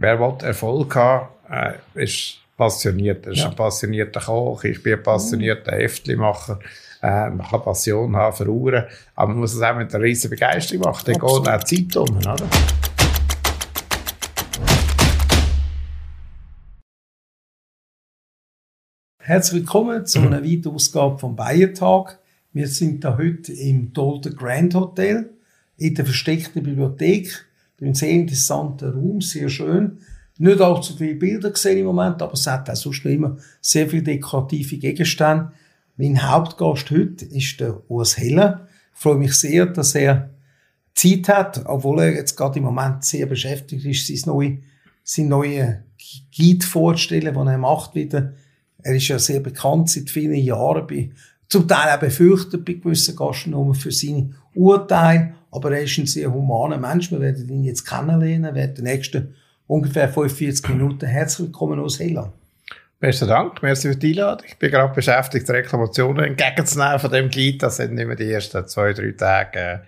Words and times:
wer 0.00 0.18
will 0.18 0.34
Erfolg 0.42 0.96
haben, 0.96 1.28
äh, 1.50 2.04
ist 2.04 2.38
passioniert. 2.56 3.26
Er 3.26 3.32
ist 3.32 3.40
ja. 3.40 3.50
ein 3.50 3.54
passionierter 3.54 4.20
Koch, 4.20 4.64
ich 4.64 4.82
bin 4.82 4.94
ein 4.94 5.02
passionierter 5.02 5.72
Heftlimacher. 5.72 6.58
Äh, 7.02 7.30
man 7.30 7.46
kann 7.46 7.62
Passion 7.62 8.16
haben 8.16 8.34
für 8.34 8.48
Uhren, 8.48 8.84
aber 9.14 9.28
man 9.28 9.40
muss 9.40 9.54
es 9.54 9.62
auch 9.62 9.76
mit 9.76 9.94
einer 9.94 10.02
riesen 10.02 10.30
Begeisterung 10.30 10.82
machen. 10.82 11.04
Dann 11.04 11.14
geht 11.14 11.22
auch 11.22 11.64
Zeit 11.64 11.96
um, 11.96 12.16
oder? 12.16 12.36
Herzlich 19.18 19.60
willkommen 19.60 20.06
zu 20.06 20.20
einer 20.20 20.42
weiteren 20.42 20.74
Ausgabe 20.74 21.18
vom 21.18 21.36
Bayertag. 21.36 22.18
Wir 22.52 22.66
sind 22.66 23.04
da 23.04 23.16
heute 23.16 23.52
im 23.52 23.92
Dolder 23.92 24.30
Grand 24.30 24.74
Hotel 24.74 25.30
in 25.76 25.94
der 25.94 26.04
versteckten 26.04 26.62
Bibliothek. 26.62 27.49
Ein 27.80 27.94
sehr 27.94 28.10
interessanter 28.10 28.94
Raum, 28.94 29.20
sehr 29.20 29.48
schön. 29.48 29.98
Nicht 30.38 30.60
allzu 30.60 30.96
viele 30.96 31.14
Bilder 31.14 31.50
gesehen 31.50 31.78
im 31.78 31.86
Moment, 31.86 32.20
aber 32.22 32.34
es 32.34 32.46
hat 32.46 32.68
auch 32.70 32.76
sonst 32.76 33.04
noch 33.04 33.12
immer 33.12 33.36
sehr 33.60 33.88
viele 33.88 34.02
dekorative 34.02 34.78
Gegenstände. 34.78 35.52
Mein 35.96 36.30
Hauptgast 36.30 36.90
heute 36.90 37.24
ist 37.26 37.60
der 37.60 37.82
Urs 37.90 38.16
Heller. 38.16 38.66
Ich 38.94 39.00
freue 39.00 39.16
mich 39.16 39.34
sehr, 39.34 39.66
dass 39.66 39.94
er 39.94 40.30
Zeit 40.94 41.28
hat, 41.28 41.62
obwohl 41.66 42.00
er 42.00 42.14
jetzt 42.14 42.36
gerade 42.36 42.58
im 42.58 42.64
Moment 42.64 43.04
sehr 43.04 43.26
beschäftigt 43.26 43.84
ist, 43.84 44.06
sein 44.06 44.32
neue, 44.34 44.58
sein 45.02 45.28
neue 45.28 45.84
Guide 46.36 46.66
vorzustellen, 46.66 47.34
den 47.34 47.46
er 47.46 47.58
macht 47.58 47.94
wieder. 47.94 48.34
Er 48.82 48.94
ist 48.94 49.08
ja 49.08 49.18
sehr 49.18 49.40
bekannt 49.40 49.90
seit 49.90 50.10
vielen 50.10 50.34
Jahren, 50.34 50.86
bei, 50.86 51.10
zum 51.48 51.68
Teil 51.68 51.94
auch 51.94 52.00
befürchtet 52.00 52.64
bei 52.64 52.74
gewissen 52.74 53.16
Gastronomen 53.16 53.74
für 53.74 53.92
seine 53.92 54.30
Urteile, 54.54 55.34
aber 55.50 55.72
er 55.72 55.82
ist 55.82 55.98
ein 55.98 56.06
sehr 56.06 56.32
humaner 56.32 56.78
Mensch. 56.78 57.10
Wir 57.10 57.20
werden 57.20 57.48
ihn 57.48 57.64
jetzt 57.64 57.84
kennenlernen, 57.84 58.54
werden 58.54 58.74
die 58.74 58.82
nächsten 58.82 59.34
ungefähr 59.66 60.08
45 60.08 60.68
Minuten. 60.68 61.06
Herzlich 61.06 61.48
willkommen 61.48 61.80
aus 61.80 61.98
Helland. 61.98 62.32
Besten 62.98 63.28
Dank, 63.28 63.62
merci 63.62 63.88
für 63.88 63.96
die 63.96 64.10
Einladung. 64.10 64.46
Ich 64.46 64.58
bin 64.58 64.70
gerade 64.70 64.92
beschäftigt, 64.92 65.48
Reklamationen 65.48 66.22
entgegenzunehmen 66.22 66.98
von 66.98 67.10
dem 67.10 67.30
Guide. 67.30 67.58
Das 67.58 67.76
sind 67.76 67.96
immer 67.96 68.14
die 68.14 68.30
ersten 68.30 68.66
zwei, 68.68 68.92
drei 68.92 69.12
Tage 69.12 69.58
äh, 69.58 69.78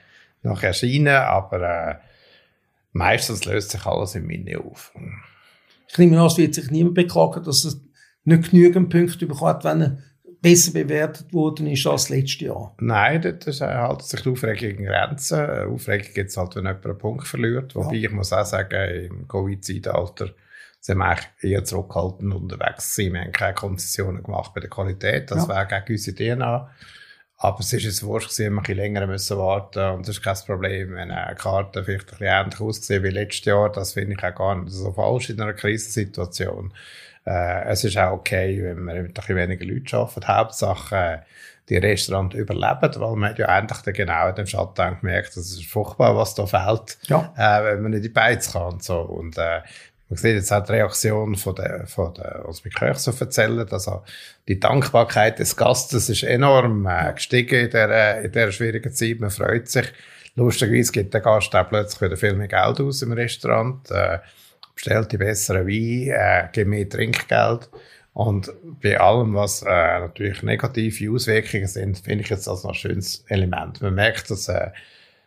noch 0.43 0.63
erschienen, 0.63 1.15
aber 1.15 1.61
äh, 1.61 1.95
meistens 2.93 3.45
löst 3.45 3.71
sich 3.71 3.85
alles 3.85 4.15
in 4.15 4.27
mir 4.27 4.61
auf. 4.65 4.95
Ich 5.89 5.99
nehme 5.99 6.19
an, 6.19 6.27
es 6.27 6.39
wird 6.39 6.55
sich 6.55 6.71
niemand 6.71 6.95
beklagen, 6.95 7.45
dass 7.45 7.67
er 7.67 7.73
nicht 8.25 8.51
genügend 8.51 8.89
Punkte 8.89 9.27
bekommt, 9.27 9.65
wenn 9.65 9.83
er 9.83 9.99
besser 10.43 10.73
bewertet 10.73 11.33
worden 11.33 11.69
ist 11.69 11.87
als 11.87 12.09
letztes 12.09 12.41
Jahr. 12.41 12.75
Nein, 12.81 13.39
das 13.45 13.61
hält 13.61 14.03
sich 14.03 14.21
die 14.21 14.29
Aufregung 14.29 14.79
in 14.79 14.85
Grenzen. 14.85 15.39
Aufregung 15.41 16.12
gibt 16.12 16.31
es 16.31 16.37
halt, 16.37 16.57
wenn 16.57 16.65
jemand 16.65 16.85
einen 16.85 16.98
Punkt 16.98 17.27
verliert. 17.27 17.75
Wobei 17.77 17.95
ja. 17.95 18.09
ich 18.09 18.11
muss 18.11 18.33
auch 18.33 18.45
sagen, 18.45 19.07
im 19.07 19.29
Covid-Zeitalter 19.29 20.31
sind 20.81 20.98
wir 20.98 21.17
eher 21.43 21.63
zurückhaltend 21.63 22.35
unterwegs 22.35 22.97
gewesen. 22.97 23.15
Wir 23.15 23.20
haben 23.20 23.33
keine 23.33 23.55
Konzessionen 23.55 24.23
gemacht 24.23 24.53
bei 24.53 24.61
der 24.61 24.69
Qualität. 24.69 25.31
Das 25.31 25.47
ja. 25.47 25.55
wäre 25.55 25.81
gegen 25.81 25.97
unsere 25.97 26.17
DNA. 26.17 26.70
Aber 27.37 27.59
es 27.61 27.73
ist 27.73 27.85
jetzt 27.85 28.05
wurscht 28.05 28.31
gewesen, 28.31 28.55
wir 28.55 28.61
ein 28.61 28.63
bisschen 28.63 28.77
länger 28.77 29.07
müssen 29.07 29.37
warten 29.37 29.95
und 29.95 30.07
das 30.07 30.17
ist 30.17 30.23
kein 30.23 30.37
Problem, 30.47 30.95
wenn 30.95 31.11
eine 31.11 31.35
Karte 31.35 31.83
vielleicht 31.83 32.13
ein 32.13 32.19
bisschen 32.19 32.27
ähnlich 32.27 32.61
aussieht 32.61 33.03
wie 33.03 33.09
letztes 33.09 33.47
Jahr. 33.47 33.70
Das 33.70 33.95
finde 33.95 34.15
ich 34.17 34.25
auch 34.25 34.35
gar 34.35 34.55
nicht 34.57 34.73
so 34.73 34.93
falsch 34.93 35.31
in 35.31 35.41
einer 35.41 35.53
Krisensituation. 35.53 36.73
Äh, 37.25 37.65
es 37.65 37.84
ist 37.84 37.97
auch 37.97 38.12
okay, 38.12 38.62
wenn 38.62 38.81
man 38.81 38.97
mit 38.97 39.11
ein 39.11 39.15
bisschen 39.15 39.37
weniger 39.37 39.65
Leuten 39.65 39.97
arbeitet. 39.97 40.28
Hauptsache, 40.28 40.97
äh, 40.97 41.19
die 41.69 41.77
Restaurants 41.77 42.34
überleben, 42.34 43.01
weil 43.01 43.17
man 43.17 43.37
ja 43.37 43.48
eigentlich 43.48 43.95
genau 43.95 44.29
in 44.29 44.34
dem 44.34 44.47
Shutdown 44.47 44.98
gemerkt, 45.01 45.37
das 45.37 45.53
ist 45.53 45.64
furchtbar, 45.64 46.17
was 46.17 46.34
da 46.34 46.45
fehlt, 46.47 46.98
ja. 47.05 47.33
äh, 47.37 47.64
wenn 47.64 47.83
man 47.83 47.92
nicht 47.92 48.05
die 48.05 48.09
Beiz 48.09 48.53
kann 48.53 48.75
und 48.75 48.83
so. 48.83 49.01
Und, 49.01 49.39
äh, 49.39 49.61
man 50.12 50.19
sieht 50.19 50.34
jetzt 50.34 50.53
auch 50.53 50.62
die 50.62 50.73
Reaktion 50.73 51.37
von 51.37 51.55
der, 51.55 51.87
von 51.87 52.12
der, 52.12 52.42
was 52.45 52.62
mir 52.67 52.70
Köch 52.70 52.98
so 52.98 53.12
erzählen, 53.19 53.67
also 53.70 54.03
die 54.47 54.61
Dankbarkeit 54.61 55.39
des 55.39 55.57
Gastes 55.57 56.11
ist 56.11 56.23
enorm 56.23 56.86
äh, 56.86 57.14
gestiegen 57.14 57.61
in 57.61 57.70
dieser, 57.70 58.20
in 58.20 58.30
dieser 58.30 58.52
schwierigen 58.52 58.92
Zeit. 58.92 59.20
Man 59.20 59.30
freut 59.30 59.68
sich. 59.68 59.91
Lustigerweise 60.35 60.92
gibt 60.92 61.14
der 61.14 61.23
Gast 61.23 61.57
auch 61.57 61.67
plötzlich 61.67 62.02
wieder 62.02 62.18
viel 62.18 62.35
mehr 62.35 62.48
Geld 62.48 62.79
aus 62.80 63.01
im 63.01 63.13
Restaurant. 63.13 63.91
Äh, 63.91 64.18
bestellt 64.75 65.13
die 65.13 65.19
besseren 65.19 65.67
Wein, 65.67 66.09
äh, 66.09 66.49
gibt 66.53 66.69
mehr 66.69 66.89
Trinkgeld. 66.89 67.69
Und 68.15 68.53
bei 68.83 69.01
allem, 69.01 69.35
was 69.35 69.63
äh, 69.63 69.67
natürlich 70.01 70.43
negative 70.43 71.13
Auswirkungen 71.13 71.67
sind, 71.67 71.99
finde 71.99 72.25
ich 72.25 72.31
jetzt 72.31 72.47
das 72.47 72.63
noch 72.63 72.73
ein 72.73 72.75
schönes 72.75 73.25
Element. 73.29 73.81
Man 73.81 73.95
merkt, 73.95 74.31
dass 74.31 74.49
äh, 74.49 74.71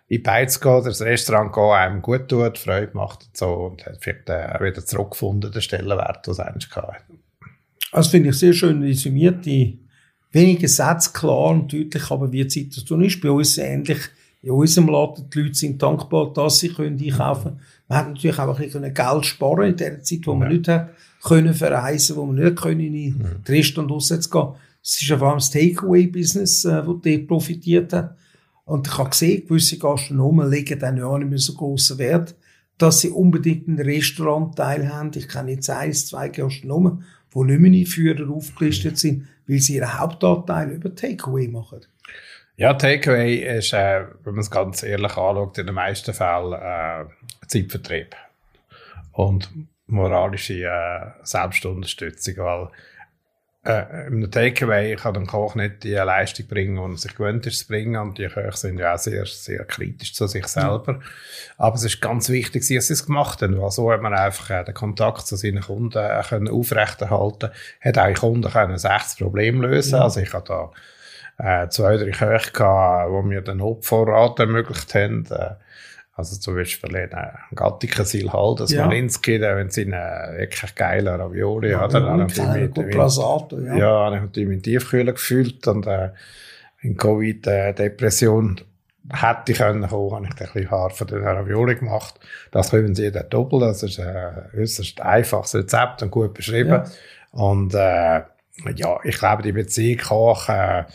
in 0.08 0.22
Beiz 0.22 0.60
geht, 0.60 0.86
das 0.86 1.02
Restaurant 1.02 1.52
geht, 1.52 1.64
einem 1.64 2.02
gut 2.02 2.28
tut, 2.28 2.60
Freude 2.60 2.92
macht 2.94 3.26
und 3.26 3.38
so 3.38 3.48
und 3.48 3.86
hat 3.86 3.98
vielleicht 4.02 4.30
äh, 4.30 4.60
wieder 4.62 4.86
zurückgefunden, 4.86 5.52
den 5.52 5.62
Stellenwert, 5.62 6.28
den 6.28 6.32
es 6.32 6.40
eigentlich 6.40 6.76
hatte. 6.76 6.98
Das 7.92 8.10
finde 8.10 8.30
ich 8.30 8.36
sehr 8.36 8.54
schön 8.54 8.84
resümiert, 8.84 9.46
die 9.46 9.80
wenigen 10.32 10.68
Sätze 10.68 11.12
klar 11.12 11.48
und 11.48 11.72
deutlich, 11.74 12.12
aber 12.12 12.32
wie 12.32 12.44
die 12.44 12.50
Situation 12.50 13.04
ist. 13.04 13.22
Bei 13.22 13.32
uns 13.32 13.58
ähnlich 13.58 14.00
in 14.44 14.52
unserem 14.52 14.90
Laden, 14.90 15.28
die 15.30 15.42
Leute 15.42 15.56
sind 15.56 15.82
dankbar, 15.82 16.32
dass 16.34 16.60
sie 16.60 16.70
können 16.70 17.02
einkaufen 17.02 17.44
können. 17.44 17.62
Man 17.88 17.98
hat 18.00 18.08
natürlich 18.10 18.40
auch 18.40 18.58
ein 18.58 18.64
bisschen 18.64 18.94
Geld 18.94 19.26
sparen 19.26 19.70
in 19.70 19.78
der 19.78 20.02
Zeit, 20.02 20.22
wo 20.26 20.34
man 20.34 20.50
ja. 20.50 20.58
nicht 20.58 20.68
hat 20.68 20.90
können 21.26 21.54
verreisen, 21.54 22.16
wo 22.16 22.26
man 22.26 22.36
nicht 22.36 22.56
können 22.56 22.80
in 22.80 22.94
die 22.94 23.12
mhm. 23.12 23.42
Restaurant 23.48 23.92
aussetzen 23.92 24.32
gehen. 24.32 24.50
Es 24.84 25.02
ist 25.02 25.08
ja 25.08 25.18
vor 25.18 25.30
allem 25.30 25.40
das 25.40 25.50
Takeaway-Business, 25.50 26.66
äh, 26.66 26.84
das 26.84 26.86
dort 26.86 27.28
profitiert 27.28 27.94
hat. 27.94 28.16
Und 28.66 28.88
ich 28.88 28.98
habe 28.98 29.10
gesehen, 29.10 29.48
gewisse 29.48 29.78
Gastronomen 29.78 30.50
legen 30.50 30.80
dann 30.80 30.98
ja 30.98 31.18
nicht 31.18 31.30
mehr 31.30 31.40
so 31.40 31.54
grossen 31.54 31.98
Wert, 31.98 32.36
dass 32.78 33.02
sie 33.02 33.10
unbedingt 33.10 33.68
einen 33.68 33.80
Restauranteil 33.80 34.92
haben. 34.92 35.12
Ich 35.16 35.28
kenne 35.28 35.52
jetzt 35.52 35.70
eins, 35.70 36.08
zwei 36.08 36.30
Gastronomen, 36.30 37.04
die 37.34 37.40
nicht 37.40 37.60
mehr 37.60 37.74
in 37.74 37.86
Führer 37.86 38.30
aufgelistet 38.30 38.98
sind, 38.98 39.28
weil 39.48 39.60
sie 39.60 39.76
ihren 39.76 40.00
Hauptanteil 40.00 40.72
über 40.72 40.94
Takeaway 40.94 41.48
machen. 41.48 41.82
Ja, 42.58 42.74
Takeaway 42.74 43.36
ist, 43.58 43.74
äh, 43.74 44.06
wenn 44.24 44.36
man 44.36 44.42
es 44.42 44.50
ganz 44.50 44.82
ehrlich 44.82 45.18
anschaut, 45.18 45.58
in 45.58 45.66
den 45.66 45.76
meisten 45.76 46.14
Fällen 46.14 46.54
äh, 46.54 47.06
Zeitvertrieb 47.48 48.16
und 49.12 49.50
moralische 49.88 50.64
äh, 50.64 51.12
Selbstunterstützung, 51.24 52.38
weil 52.38 52.70
äh, 53.66 54.08
im 54.08 54.30
Takeaway 54.30 54.96
kann 54.96 55.18
ein 55.18 55.28
Koch 55.28 55.56
nicht 55.56 55.84
die 55.84 55.94
Leistung 55.94 56.48
bringen, 56.48 56.76
die 56.76 56.94
er 56.94 56.98
sich 56.98 57.16
gewöhnt 57.16 57.46
ist 57.46 57.60
zu 57.60 57.68
bringen 57.68 57.98
und 57.98 58.18
die 58.18 58.28
Köche 58.28 58.56
sind 58.56 58.80
ja 58.80 58.94
auch 58.94 59.00
sehr, 59.00 59.26
sehr 59.26 59.66
kritisch 59.66 60.14
zu 60.14 60.28
sich 60.28 60.48
selber. 60.48 60.94
Mhm. 60.94 61.02
Aber 61.58 61.76
es 61.76 61.84
ist 61.84 62.00
ganz 62.00 62.30
wichtig, 62.30 62.62
dass 62.68 62.88
sie 62.88 62.94
es 62.94 63.06
gemacht 63.06 63.42
haben, 63.42 63.60
weil 63.60 63.72
so 63.72 63.92
hat 63.92 64.02
man 64.02 64.14
einfach 64.14 64.50
äh, 64.52 64.64
den 64.64 64.76
Kontakt 64.76 65.28
zu 65.28 65.36
seinen 65.36 65.62
Kunden 65.62 65.98
äh, 65.98 66.22
können 66.28 66.48
aufrechterhalten, 66.48 67.50
hat 67.82 67.98
auch 67.98 68.14
Kunden 68.14 68.50
können 68.52 68.78
60 68.78 69.20
Probleme 69.20 69.68
lösen, 69.68 69.98
mhm. 69.98 70.04
also 70.04 70.20
ich 70.22 70.34
habe 70.34 70.46
da 70.48 70.72
äh, 71.38 71.68
zwei, 71.70 71.98
drei 71.98 72.12
Köche 72.12 72.52
gehabt, 72.52 73.12
die 73.12 73.28
mir 73.28 73.42
den 73.42 73.62
Hauptvorrat 73.62 74.40
ermöglicht 74.40 74.94
haben. 74.96 75.26
Äh, 75.30 75.56
also 76.18 76.38
zum 76.38 76.56
Beispiel 76.56 76.96
in 76.96 77.12
äh, 77.12 77.28
Gattikensil 77.56 78.32
halt, 78.32 78.62
das 78.62 78.72
ja. 78.72 78.86
Malinski, 78.86 79.42
wenn 79.42 79.70
sie 79.70 79.82
einen 79.82 80.38
wirklich 80.38 80.74
geilen 80.76 81.20
Ravioli 81.20 81.72
ja, 81.72 81.82
hat, 81.82 81.94
dann 81.94 82.22
habe 82.22 82.32
ich 82.32 82.92
Plasato, 82.92 83.60
ja. 83.60 83.76
ja, 83.76 84.06
habe 84.06 84.16
ich 84.16 84.22
natürlich 84.22 84.50
mit 84.50 84.64
Tiefkühler 84.64 85.12
gefühlt 85.12 85.68
und 85.68 85.86
äh, 85.88 86.12
in 86.82 86.96
Covid 86.96 87.48
äh, 87.48 87.74
hätte 87.74 89.52
ich 89.52 89.58
können 89.58 89.88
kommen, 89.88 90.26
habe 90.26 90.26
ich 90.26 90.42
ein 90.42 90.48
bisschen 90.54 90.72
hart 90.72 90.94
von 90.94 91.08
den 91.08 91.24
Ravioli 91.24 91.76
gemacht. 91.76 92.20
Das 92.52 92.72
können 92.72 92.96
Sie 92.96 93.12
dann 93.12 93.30
doppelt, 93.30 93.64
das 93.64 93.84
ist 93.84 94.00
ein 94.00 94.50
äußerst 94.58 95.02
einfaches 95.02 95.56
Rezept 95.56 96.02
und 96.02 96.12
gut 96.12 96.34
beschrieben. 96.34 96.70
Ja. 96.70 96.86
Und 97.32 97.74
äh, 97.74 98.22
ja, 98.76 99.00
ich 99.04 99.18
glaube, 99.18 99.44
die 99.44 99.52
Beziehung 99.52 100.00
Koch, 100.00 100.50
äh, 100.50 100.86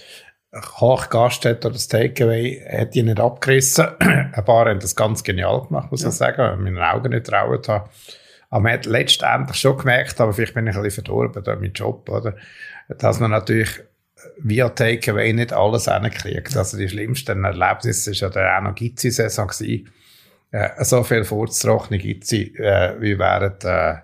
Kochgast 0.53 1.45
hat 1.45 1.65
oder 1.65 1.75
das 1.75 1.89
Takeaway 1.89 2.65
hat 2.69 2.97
ihn 2.97 3.07
nicht 3.07 3.21
abgerissen. 3.21 3.87
Ein 4.01 4.45
paar 4.45 4.69
haben 4.69 4.81
das 4.81 4.97
ganz 4.97 5.23
genial 5.23 5.63
gemacht, 5.63 5.91
muss 5.91 6.03
ja. 6.03 6.09
ich 6.09 6.15
sagen, 6.15 6.39
weil 6.39 6.55
ich 6.55 6.59
meinen 6.59 6.79
Augen 6.79 7.11
nicht 7.11 7.27
trauen 7.27 7.61
habe. 7.69 7.89
Aber 8.51 8.61
man 8.61 8.73
hat 8.73 8.87
letztendlich 8.87 9.57
schon 9.57 9.79
gemerkt, 9.79 10.21
aber 10.21 10.33
vielleicht 10.33 10.55
bin 10.55 10.67
ich 10.67 10.75
ein 10.75 10.83
bisschen 10.83 11.05
verdorben 11.05 11.45
durch 11.45 11.61
meinen 11.61 11.73
Job, 11.73 12.09
oder? 12.09 12.35
Dass 12.89 13.21
man 13.21 13.31
natürlich 13.31 13.81
via 14.39 14.69
Takeaway 14.69 15.33
nicht 15.33 15.53
alles 15.53 15.87
hinkriegt. 15.87 16.57
Also 16.57 16.77
die 16.77 16.89
schlimmsten 16.89 17.45
Erlebnisse 17.45 18.11
ist 18.11 18.21
ja 18.21 18.29
der 18.29 18.59
auch 18.59 18.63
noch 18.63 18.75
Gizzi-Saison 18.75 19.47
gewesen. 19.47 19.89
Äh, 20.51 20.85
so 20.85 21.05
viel 21.05 21.25
vorzutrockene 21.25 21.99
Gizzi, 21.99 22.55
äh, 22.59 23.01
wie 23.01 23.19
während 23.19 23.65
äh, 23.65 23.95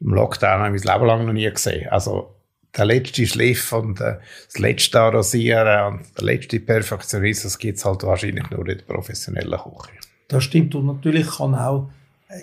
im 0.00 0.14
Lockdown 0.14 0.62
habe 0.62 0.76
ich 0.76 0.84
mein 0.84 0.94
Leben 0.94 1.06
lang 1.06 1.26
noch 1.26 1.32
nie 1.34 1.50
gesehen. 1.50 1.88
Also 1.90 2.33
der 2.76 2.84
letzte 2.84 3.26
Schliff 3.26 3.72
und 3.72 4.00
äh, 4.00 4.16
das 4.46 4.58
letzte 4.58 5.00
Arrosieren 5.00 5.94
und 5.94 6.18
der 6.18 6.24
letzte 6.24 6.60
Perfektionismus 6.60 7.58
gibt 7.58 7.78
es 7.78 7.84
halt 7.84 8.02
wahrscheinlich 8.02 8.48
nur 8.50 8.60
in 8.68 8.78
der 8.78 8.84
professionellen 8.84 9.58
Küche. 9.58 9.92
Das 10.28 10.44
stimmt 10.44 10.74
und 10.74 10.86
natürlich 10.86 11.28
kann 11.28 11.54
auch, 11.54 11.90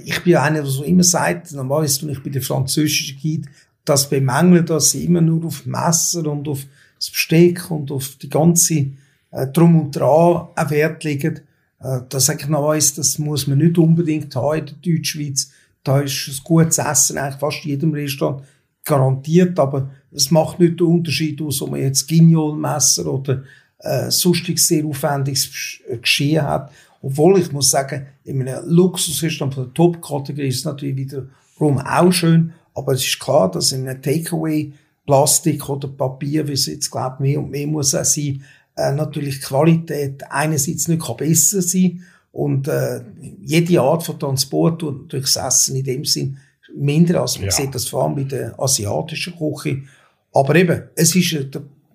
ich 0.06 0.20
bin 0.24 0.38
einer, 0.38 0.62
der 0.62 0.66
so 0.66 0.84
immer 0.84 1.04
sagt, 1.04 1.52
normalerweise 1.52 2.02
tue 2.02 2.12
ich 2.12 2.24
bei 2.24 2.30
der 2.30 2.42
französischen 2.42 3.20
Guide, 3.22 3.50
das 3.84 4.10
bemängeln, 4.10 4.66
dass 4.66 4.92
sie 4.92 5.06
immer 5.06 5.22
nur 5.22 5.46
auf 5.46 5.66
Messer 5.66 6.26
und 6.28 6.48
auf 6.48 6.60
das 6.98 7.10
Besteck 7.10 7.70
und 7.72 7.92
auf 7.92 8.16
die 8.22 8.30
ganze 8.30 8.92
äh, 9.32 9.48
Drum 9.48 9.82
und 9.82 9.96
Dran 9.96 10.48
einen 10.56 10.70
Wert 10.70 11.04
legen. 11.04 11.42
Äh, 11.80 12.02
das 12.08 12.30
eigentlich 12.30 12.50
noch 12.50 12.68
weiss, 12.68 12.94
das 12.94 13.18
muss 13.18 13.48
man 13.48 13.58
nicht 13.58 13.78
unbedingt 13.78 14.36
haben 14.36 14.60
in 14.60 14.66
der 14.66 14.76
Deutschschweiz. 14.76 15.52
Da 15.84 16.00
ist 16.00 16.28
ein 16.28 16.44
gutes 16.44 16.78
Essen 16.78 17.18
eigentlich 17.18 17.40
fast 17.40 17.66
in 17.66 17.72
jedem 17.72 17.94
Restaurant 17.94 18.44
garantiert, 18.84 19.60
aber 19.60 19.92
es 20.12 20.32
macht 20.32 20.60
nicht 20.60 20.80
den 20.80 20.88
Unterschied 20.88 21.42
aus, 21.42 21.62
ob 21.62 21.72
man 21.72 21.82
jetzt 21.82 22.08
Guignol-Messer 22.08 23.12
oder 23.12 23.44
äh, 23.80 24.10
sonstiges 24.10 24.68
sehr 24.68 24.86
aufwendiges 24.86 25.80
Geschirr 26.02 26.44
hat. 26.44 26.72
Obwohl 27.02 27.40
ich 27.40 27.52
muss 27.52 27.72
sagen, 27.72 28.08
in 28.24 28.42
einem 28.42 28.64
Luxusrestaurant 28.68 29.54
von 29.54 29.64
der 29.66 29.74
Top-Kategorie 29.74 30.50
ist 30.50 30.60
es 30.60 30.66
natürlich 30.66 30.96
wiederum 30.98 31.80
auch 31.80 32.12
schön, 32.12 32.54
aber 32.74 32.94
es 32.94 33.06
ist 33.06 33.20
klar, 33.20 33.50
dass 33.50 33.72
in 33.72 33.88
einem 33.88 34.02
Takeaway 34.02 34.74
Plastik 35.06 35.68
oder 35.68 35.88
Papier, 35.88 36.48
wie 36.48 36.54
es 36.54 36.68
jetzt 36.68 36.92
glaube 36.92 37.24
mehr 37.24 37.40
und 37.40 37.50
mehr 37.50 37.68
muss 37.68 37.96
auch 37.96 38.06
sein, 38.06 38.44
äh, 38.76 38.92
natürlich 38.94 39.42
Qualität 39.42 40.24
einerseits 40.30 40.88
nicht 40.88 41.02
kann 41.02 41.18
besser 41.18 41.62
sein 41.62 42.04
und 42.32 42.68
äh, 42.68 43.02
jede 43.42 43.82
Art 43.82 44.04
von 44.04 44.20
Transport 44.20 44.84
und 44.84 45.12
durchs 45.12 45.36
Essen 45.36 45.76
in 45.76 45.84
dem 45.84 46.06
Sinn 46.06 46.38
minder, 46.76 47.22
als 47.22 47.38
man 47.38 47.46
ja. 47.46 47.52
sieht 47.52 47.76
das 47.76 47.88
vor 47.88 48.04
allem 48.04 48.16
bei 48.16 48.24
der 48.24 48.60
asiatischen 48.60 49.36
Küche. 49.38 49.84
Aber 50.34 50.56
eben, 50.56 50.84
es 50.96 51.16
ist 51.16 51.34
äh, 51.34 51.48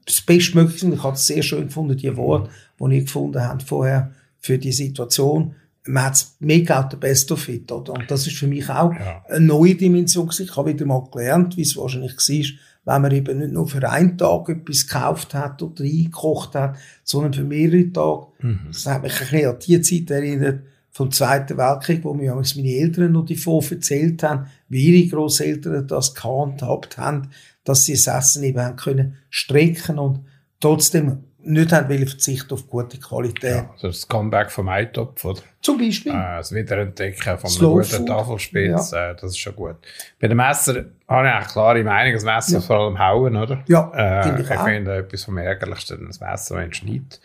das 0.04 0.20
Bestmögliche, 0.20 0.92
ich 0.92 1.02
habe 1.02 1.16
es 1.16 1.26
sehr 1.26 1.42
schön 1.42 1.66
gefunden, 1.66 1.96
die 1.96 2.16
Worte, 2.16 2.50
die 2.80 2.96
ich 2.96 3.04
gefunden 3.04 3.42
habe 3.42 3.64
vorher 3.64 4.12
für 4.38 4.58
die 4.58 4.72
Situation. 4.72 5.54
Man 5.84 6.04
hat 6.04 6.26
mega 6.40 6.80
out 6.80 6.90
the 6.90 6.96
best 6.96 7.30
of 7.30 7.48
it, 7.48 7.70
oder? 7.70 7.92
Und 7.92 8.10
das 8.10 8.26
ist 8.26 8.36
für 8.36 8.46
mich 8.46 8.68
auch 8.68 8.92
ja. 8.92 9.24
eine 9.28 9.44
neue 9.44 9.74
Dimension. 9.74 10.30
Ich 10.38 10.56
habe 10.56 10.72
wieder 10.72 10.84
mal 10.84 11.06
gelernt, 11.12 11.56
wie 11.56 11.62
es 11.62 11.76
wahrscheinlich 11.76 12.16
war, 12.16 12.58
wenn 12.86 13.02
man 13.02 13.12
eben 13.12 13.38
nicht 13.38 13.52
nur 13.52 13.68
für 13.68 13.88
einen 13.88 14.16
Tag 14.16 14.48
etwas 14.48 14.86
gekauft 14.86 15.34
hat 15.34 15.62
oder 15.62 15.84
eingekocht 15.84 16.54
hat, 16.54 16.76
sondern 17.02 17.34
für 17.34 17.44
mehrere 17.44 17.92
Tage. 17.92 18.26
Mhm. 18.40 18.60
Das 18.68 18.86
hat 18.86 19.02
mich 19.02 19.12
ein 19.12 19.28
bisschen 19.28 19.48
an 19.48 19.58
die 19.64 19.80
Zeit 19.80 20.10
erinnert, 20.10 20.60
vom 20.96 21.10
Zweiten 21.10 21.58
Weltkrieg, 21.58 22.04
wo 22.04 22.14
mir 22.14 22.34
meine 22.34 22.68
Eltern 22.68 23.12
noch 23.12 23.26
davon 23.26 23.62
erzählt 23.70 24.22
haben, 24.22 24.46
wie 24.70 25.02
ihre 25.02 25.10
Großeltern 25.10 25.86
das 25.86 26.14
gehandhabt 26.14 26.96
haben, 26.96 27.32
dass 27.64 27.84
sie 27.84 27.92
das 27.92 28.06
Essen 28.06 28.44
eben 28.44 28.58
haben 28.58 28.76
können 28.76 29.18
strecken 29.28 29.98
und 29.98 30.24
trotzdem 30.58 31.24
nicht 31.40 31.70
haben 31.70 31.90
wollen 31.90 32.08
verzichten 32.08 32.54
auf 32.54 32.66
gute 32.66 32.98
Qualität. 32.98 33.56
Ja, 33.56 33.70
also 33.74 33.88
das 33.88 34.08
Comeback 34.08 34.50
vom 34.50 34.70
Eintopf, 34.70 35.22
oder? 35.26 35.42
Zum 35.60 35.76
Beispiel. 35.76 36.12
Äh, 36.12 36.38
das 36.38 36.54
Wiederentdecken 36.54 37.38
von 37.38 37.50
Slow 37.50 37.74
einer 37.74 37.82
guten 37.82 38.06
Tafelspitz, 38.06 38.90
ja. 38.92 39.10
äh, 39.10 39.16
das 39.16 39.32
ist 39.32 39.38
schon 39.38 39.54
gut. 39.54 39.76
Bei 40.18 40.28
dem 40.28 40.38
Messer 40.38 40.86
habe 41.06 41.28
ich 41.28 41.34
eine 41.34 41.44
klare 41.44 41.84
Meinung, 41.84 42.14
das 42.14 42.24
Messer 42.24 42.54
ja. 42.54 42.60
vor 42.62 42.78
allem 42.78 42.98
hauen, 42.98 43.36
oder? 43.36 43.62
Ja, 43.68 43.92
äh, 43.94 44.22
finde 44.22 44.42
ich, 44.42 44.50
ich 44.50 44.60
finde 44.60 44.96
etwas 44.96 45.24
vom 45.24 45.36
Ärgerlichsten, 45.36 46.06
das 46.06 46.20
Messer, 46.20 46.56
wenn 46.56 46.70
es 46.70 46.78
schneidet. 46.78 47.20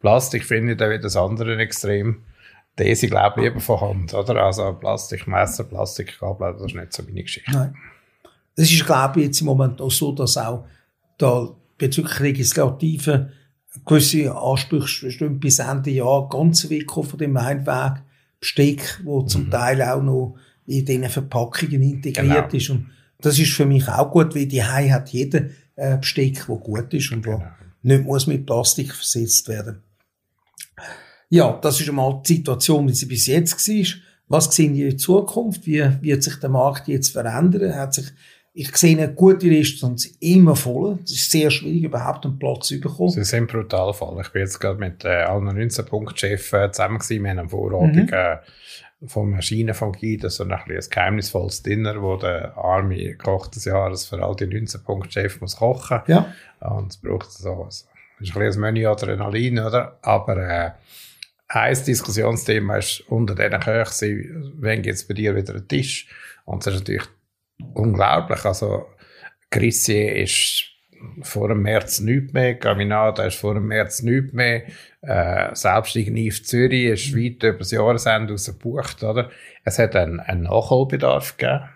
Plastik 0.00 0.44
finde 0.44 0.72
ich 0.72 0.78
da 0.78 0.90
wieder 0.90 1.00
das 1.00 1.16
andere 1.16 1.56
Extrem. 1.56 2.22
Diese 2.78 3.06
glaube 3.06 3.40
ich 3.40 3.48
lieber 3.48 3.60
von 3.60 3.80
Hand, 3.80 4.14
oder? 4.14 4.44
Also 4.44 4.72
Plastikmesser, 4.74 5.64
Plastikgabel, 5.64 6.54
das 6.54 6.72
ist 6.72 6.74
nicht 6.74 6.92
so 6.92 7.02
meine 7.04 7.22
Geschichte. 7.22 7.52
Nein. 7.52 7.74
Es 8.56 8.70
ist, 8.70 8.86
glaube 8.86 9.20
ich, 9.20 9.26
jetzt 9.26 9.40
im 9.40 9.46
Moment 9.46 9.80
auch 9.80 9.90
so, 9.90 10.12
dass 10.12 10.36
auch 10.36 10.66
da 11.18 11.54
bezüglich 11.78 12.18
Legislative 12.20 13.30
gewisse 13.84 14.34
Ansprüche 14.34 15.06
bestimmt 15.06 15.40
bis 15.40 15.58
Ende 15.58 15.90
Jahr 15.90 16.28
ganz 16.28 16.68
weg 16.70 16.90
von 16.90 17.18
dem 17.18 17.36
Einweg 17.36 18.02
Besteck, 18.40 19.00
wo 19.04 19.22
zum 19.22 19.46
mhm. 19.46 19.50
Teil 19.50 19.82
auch 19.82 20.02
noch 20.02 20.36
in 20.66 20.84
diesen 20.84 21.08
Verpackungen 21.08 21.82
integriert 21.82 22.50
genau. 22.50 22.62
ist. 22.62 22.70
Und 22.70 22.90
das 23.20 23.38
ist 23.38 23.52
für 23.52 23.66
mich 23.66 23.88
auch 23.88 24.10
gut, 24.10 24.34
weil 24.34 24.46
die 24.46 24.62
Hai 24.62 24.90
hat 24.90 25.08
jeder 25.10 25.46
äh, 25.76 25.96
Besteck, 25.96 26.48
wo 26.48 26.58
gut 26.58 26.92
ist 26.92 27.10
und 27.10 27.22
genau. 27.22 27.38
wo 27.38 27.42
nicht 27.82 28.04
muss 28.04 28.26
mit 28.26 28.46
Plastik 28.46 28.92
versetzt 28.92 29.48
werden. 29.48 29.82
Ja, 31.30 31.58
das 31.60 31.80
ist 31.80 31.88
einmal 31.88 32.20
die 32.26 32.36
Situation, 32.36 32.88
wie 32.88 32.94
sie 32.94 33.06
bis 33.06 33.26
jetzt 33.26 33.68
war. 33.68 34.00
Was 34.28 34.54
sehen 34.54 34.74
wir 34.74 34.88
in 34.88 34.98
Zukunft? 34.98 35.66
Wie 35.66 35.84
wird 36.00 36.22
sich 36.22 36.36
der 36.36 36.50
Markt 36.50 36.88
jetzt 36.88 37.10
verändern? 37.10 37.74
Hat 37.74 37.94
sich 37.94 38.06
ich 38.56 38.74
sehe 38.76 39.12
gute 39.12 39.50
Restaurants 39.50 40.06
immer 40.20 40.54
voll. 40.54 41.00
Es 41.02 41.10
ist 41.10 41.30
sehr 41.32 41.50
schwierig, 41.50 41.82
überhaupt 41.82 42.24
einen 42.24 42.38
Platz 42.38 42.68
zu 42.68 42.78
bekommen. 42.78 43.10
Sie 43.10 43.24
sind 43.24 43.50
brutal 43.50 43.92
voll. 43.92 44.20
Ich 44.20 44.28
bin 44.30 44.42
jetzt 44.42 44.60
gerade 44.60 44.78
mit 44.78 45.04
äh, 45.04 45.08
allen 45.08 45.44
19 45.44 45.84
Punktchefs 45.86 46.52
äh, 46.52 46.70
zusammen 46.70 46.98
gewesen. 46.98 47.24
Wir 47.24 47.30
haben 47.30 47.38
eine 47.40 47.48
Vorordnung 47.48 48.06
mhm. 48.06 48.12
äh, 48.12 48.36
vom 49.06 49.32
Maschinenfungi, 49.32 50.18
das 50.18 50.34
ist 50.34 50.36
so 50.38 50.44
ein, 50.44 50.52
ein 50.52 50.80
geheimnisvolles 50.88 51.64
Dinner, 51.64 52.00
wo 52.00 52.16
der 52.16 52.56
arme 52.56 53.16
Koch 53.16 53.48
des 53.48 53.64
Jahres 53.64 54.06
für 54.06 54.22
all 54.22 54.36
die 54.36 54.46
19 54.46 54.82
Punktchefs 54.84 55.40
muss 55.40 55.56
kochen. 55.56 56.00
Ja. 56.06 56.32
Und 56.60 56.92
es 56.92 56.96
braucht 56.96 57.32
so, 57.32 57.66
es 57.68 57.88
ist 58.20 58.36
ein, 58.36 58.42
ein 58.42 58.60
Menü 58.60 58.86
Adrenalin, 58.86 59.58
oder? 59.58 59.98
Aber, 60.00 60.36
äh, 60.36 60.70
ein 61.48 61.84
Diskussionsthema 61.84 62.78
ist 62.78 63.00
unter 63.08 63.34
diesen 63.34 63.60
Köchen, 63.60 64.54
wenn 64.58 64.82
gibt 64.82 64.94
es 64.94 65.06
bei 65.06 65.14
dir 65.14 65.36
wieder 65.36 65.54
einen 65.54 65.68
Tisch? 65.68 66.08
Und 66.44 66.66
das 66.66 66.74
ist 66.74 66.80
natürlich 66.80 67.08
unglaublich. 67.74 68.44
Also, 68.44 68.86
Grissier 69.50 70.16
ist 70.16 70.64
vor 71.22 71.48
dem 71.48 71.62
März 71.62 72.00
nichts 72.00 72.32
mehr, 72.32 72.54
Gaminada 72.54 73.24
ist 73.24 73.36
vor 73.36 73.54
dem 73.54 73.66
März 73.66 74.02
nichts 74.02 74.32
mehr, 74.32 74.64
äh, 75.02 75.54
selbst 75.54 75.96
Igniv 75.96 76.44
Zürich 76.44 76.86
ist 76.86 77.14
weit 77.14 77.42
über 77.42 77.58
das 77.58 77.70
Jahresende 77.70 78.32
rausgebucht, 78.32 79.02
oder? 79.04 79.30
Es 79.64 79.78
hat 79.78 79.94
einen, 79.96 80.20
einen 80.20 80.44
Nachholbedarf 80.44 81.36
gegeben. 81.36 81.68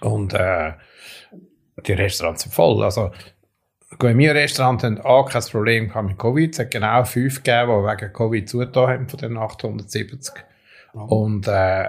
Und, 0.00 0.34
äh, 0.34 0.72
die 1.86 1.92
Restaurants 1.92 2.42
sind 2.42 2.54
voll. 2.54 2.82
Also, 2.82 3.10
in 4.02 4.16
meinem 4.16 4.36
Restaurant 4.36 4.82
haben 4.84 5.00
auch 5.00 5.28
kein 5.28 5.42
Problem 5.42 5.92
mit 6.04 6.18
Covid. 6.18 6.52
Es 6.52 6.58
hat 6.60 6.70
genau 6.70 7.04
fünf 7.04 7.42
gegeben, 7.42 7.82
die 7.82 7.86
wegen 7.86 8.12
Covid 8.12 8.48
zugetan 8.48 8.88
haben 8.88 9.08
von 9.08 9.18
den 9.18 9.36
870. 9.36 10.34
Oh. 10.94 11.00
Und, 11.00 11.48
äh, 11.48 11.88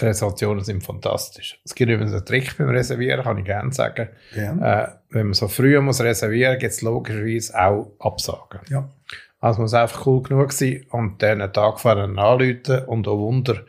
die 0.00 0.04
Reservationen 0.06 0.64
sind 0.64 0.82
fantastisch. 0.82 1.60
Es 1.64 1.74
gibt 1.74 1.90
übrigens 1.90 2.12
einen 2.12 2.24
Trick 2.24 2.56
beim 2.58 2.68
Reservieren, 2.68 3.22
kann 3.22 3.38
ich 3.38 3.44
gerne 3.44 3.72
sagen. 3.72 4.08
Ja. 4.34 4.84
Äh, 4.84 4.88
wenn 5.10 5.26
man 5.26 5.34
so 5.34 5.48
früh 5.48 5.78
muss 5.80 6.00
reservieren, 6.00 6.58
gibt 6.58 6.72
es 6.72 6.82
logischerweise 6.82 7.58
auch 7.60 7.92
Absagen. 8.00 8.60
Ja. 8.68 8.88
Also 9.40 9.60
muss 9.60 9.74
einfach 9.74 10.06
cool 10.06 10.22
genug 10.22 10.52
sein 10.52 10.86
und 10.90 11.22
dann 11.22 11.40
einen 11.40 11.52
Tag 11.52 11.78
vorher 11.78 12.04
anrufen 12.04 12.84
und 12.86 13.06
auch 13.06 13.18
Wunder, 13.18 13.60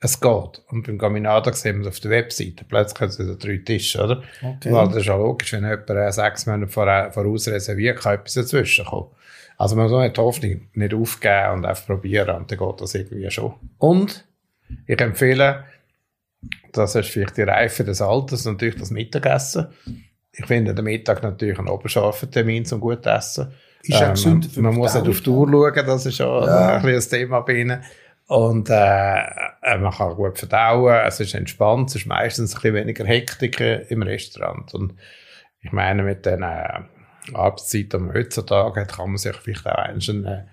es 0.00 0.20
geht. 0.20 0.62
Und 0.68 0.86
beim 0.86 0.98
Gaminada 0.98 1.52
sehen 1.52 1.80
wir 1.80 1.88
es 1.88 1.96
auf 1.96 2.00
der 2.00 2.12
Webseite. 2.12 2.64
Plötzlich 2.64 3.00
haben 3.00 3.10
sie 3.10 3.36
drei 3.36 3.56
Tische, 3.58 4.02
oder? 4.02 4.22
Okay. 4.42 4.72
Weil 4.72 4.88
das 4.88 4.98
ist 4.98 5.06
ja 5.06 5.16
logisch, 5.16 5.52
wenn 5.52 5.64
jemand 5.64 5.90
äh, 5.90 6.12
sechs 6.12 6.46
Monate 6.46 6.68
voraus 6.68 7.48
reserviert, 7.48 7.98
kann 8.00 8.14
etwas 8.14 8.34
dazwischen 8.34 8.84
kommen. 8.84 9.08
Also 9.56 9.74
man 9.74 9.88
soll 9.88 10.08
die 10.08 10.20
Hoffnung 10.20 10.68
nicht 10.74 10.94
aufgeben 10.94 11.52
und 11.54 11.66
einfach 11.66 11.86
probieren 11.86 12.36
und 12.36 12.50
dann 12.50 12.58
geht 12.58 12.80
das 12.80 12.94
irgendwie 12.94 13.28
schon. 13.30 13.54
Und 13.78 14.24
ich 14.86 15.00
empfehle, 15.00 15.64
das 16.72 16.94
ist 16.94 17.08
vielleicht 17.08 17.36
die 17.36 17.42
Reife 17.42 17.82
des 17.82 18.00
Alters, 18.00 18.44
natürlich 18.44 18.76
das 18.76 18.92
Mittagessen. 18.92 19.66
Ich 20.30 20.46
finde 20.46 20.74
den 20.74 20.84
Mittag 20.84 21.24
natürlich 21.24 21.58
ein 21.58 21.66
oberscharfer 21.66 22.30
Termin 22.30 22.64
zum 22.64 22.80
gut 22.80 23.04
essen. 23.04 23.48
Ist 23.82 24.00
ähm, 24.00 24.10
gesund 24.10 24.56
man, 24.56 24.66
man 24.66 24.74
muss 24.74 24.94
nicht 24.94 25.08
auf 25.08 25.20
die 25.20 25.30
Uhr 25.30 25.48
schauen, 25.48 25.86
das 25.86 26.06
ist 26.06 26.16
schon 26.16 26.44
ja. 26.44 26.76
ein 26.76 26.86
ein 26.86 27.00
Thema 27.00 27.40
bei 27.40 27.54
Ihnen. 27.54 27.82
Und 28.28 28.68
äh, 28.68 29.22
äh, 29.62 29.78
man 29.78 29.90
kann 29.90 30.14
gut 30.14 30.38
verdauen, 30.38 31.00
es 31.06 31.18
ist 31.18 31.34
entspannt, 31.34 31.88
es 31.88 31.96
ist 31.96 32.06
meistens 32.06 32.52
ein 32.52 32.60
bisschen 32.60 32.74
weniger 32.74 33.06
Hektik 33.06 33.58
im 33.88 34.02
Restaurant. 34.02 34.74
Und 34.74 34.94
ich 35.62 35.72
meine, 35.72 36.02
mit 36.02 36.26
den 36.26 36.42
äh, 36.42 36.80
Arbeitszeiten, 37.32 37.88
die 38.00 38.04
man 38.06 38.14
heutzutage 38.14 38.82
hat, 38.82 38.92
kann 38.92 39.08
man 39.08 39.16
sich 39.16 39.34
vielleicht 39.34 39.66
auch 39.66 39.76
einen 39.76 40.26
äh, 40.26 40.44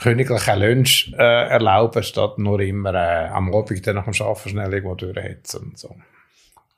königlichen 0.00 0.58
Lunch 0.58 1.12
äh, 1.18 1.48
erlauben, 1.48 2.02
statt 2.02 2.38
nur 2.38 2.60
immer 2.60 2.94
äh, 2.94 3.28
am 3.28 3.54
Abend 3.54 3.86
dann 3.86 3.96
nach 3.96 4.04
dem 4.04 4.26
Arbeiten 4.26 4.48
schnell 4.48 4.72
irgendwo 4.72 4.94
durchhetzen 4.94 5.62
und 5.62 5.78
so. 5.78 5.94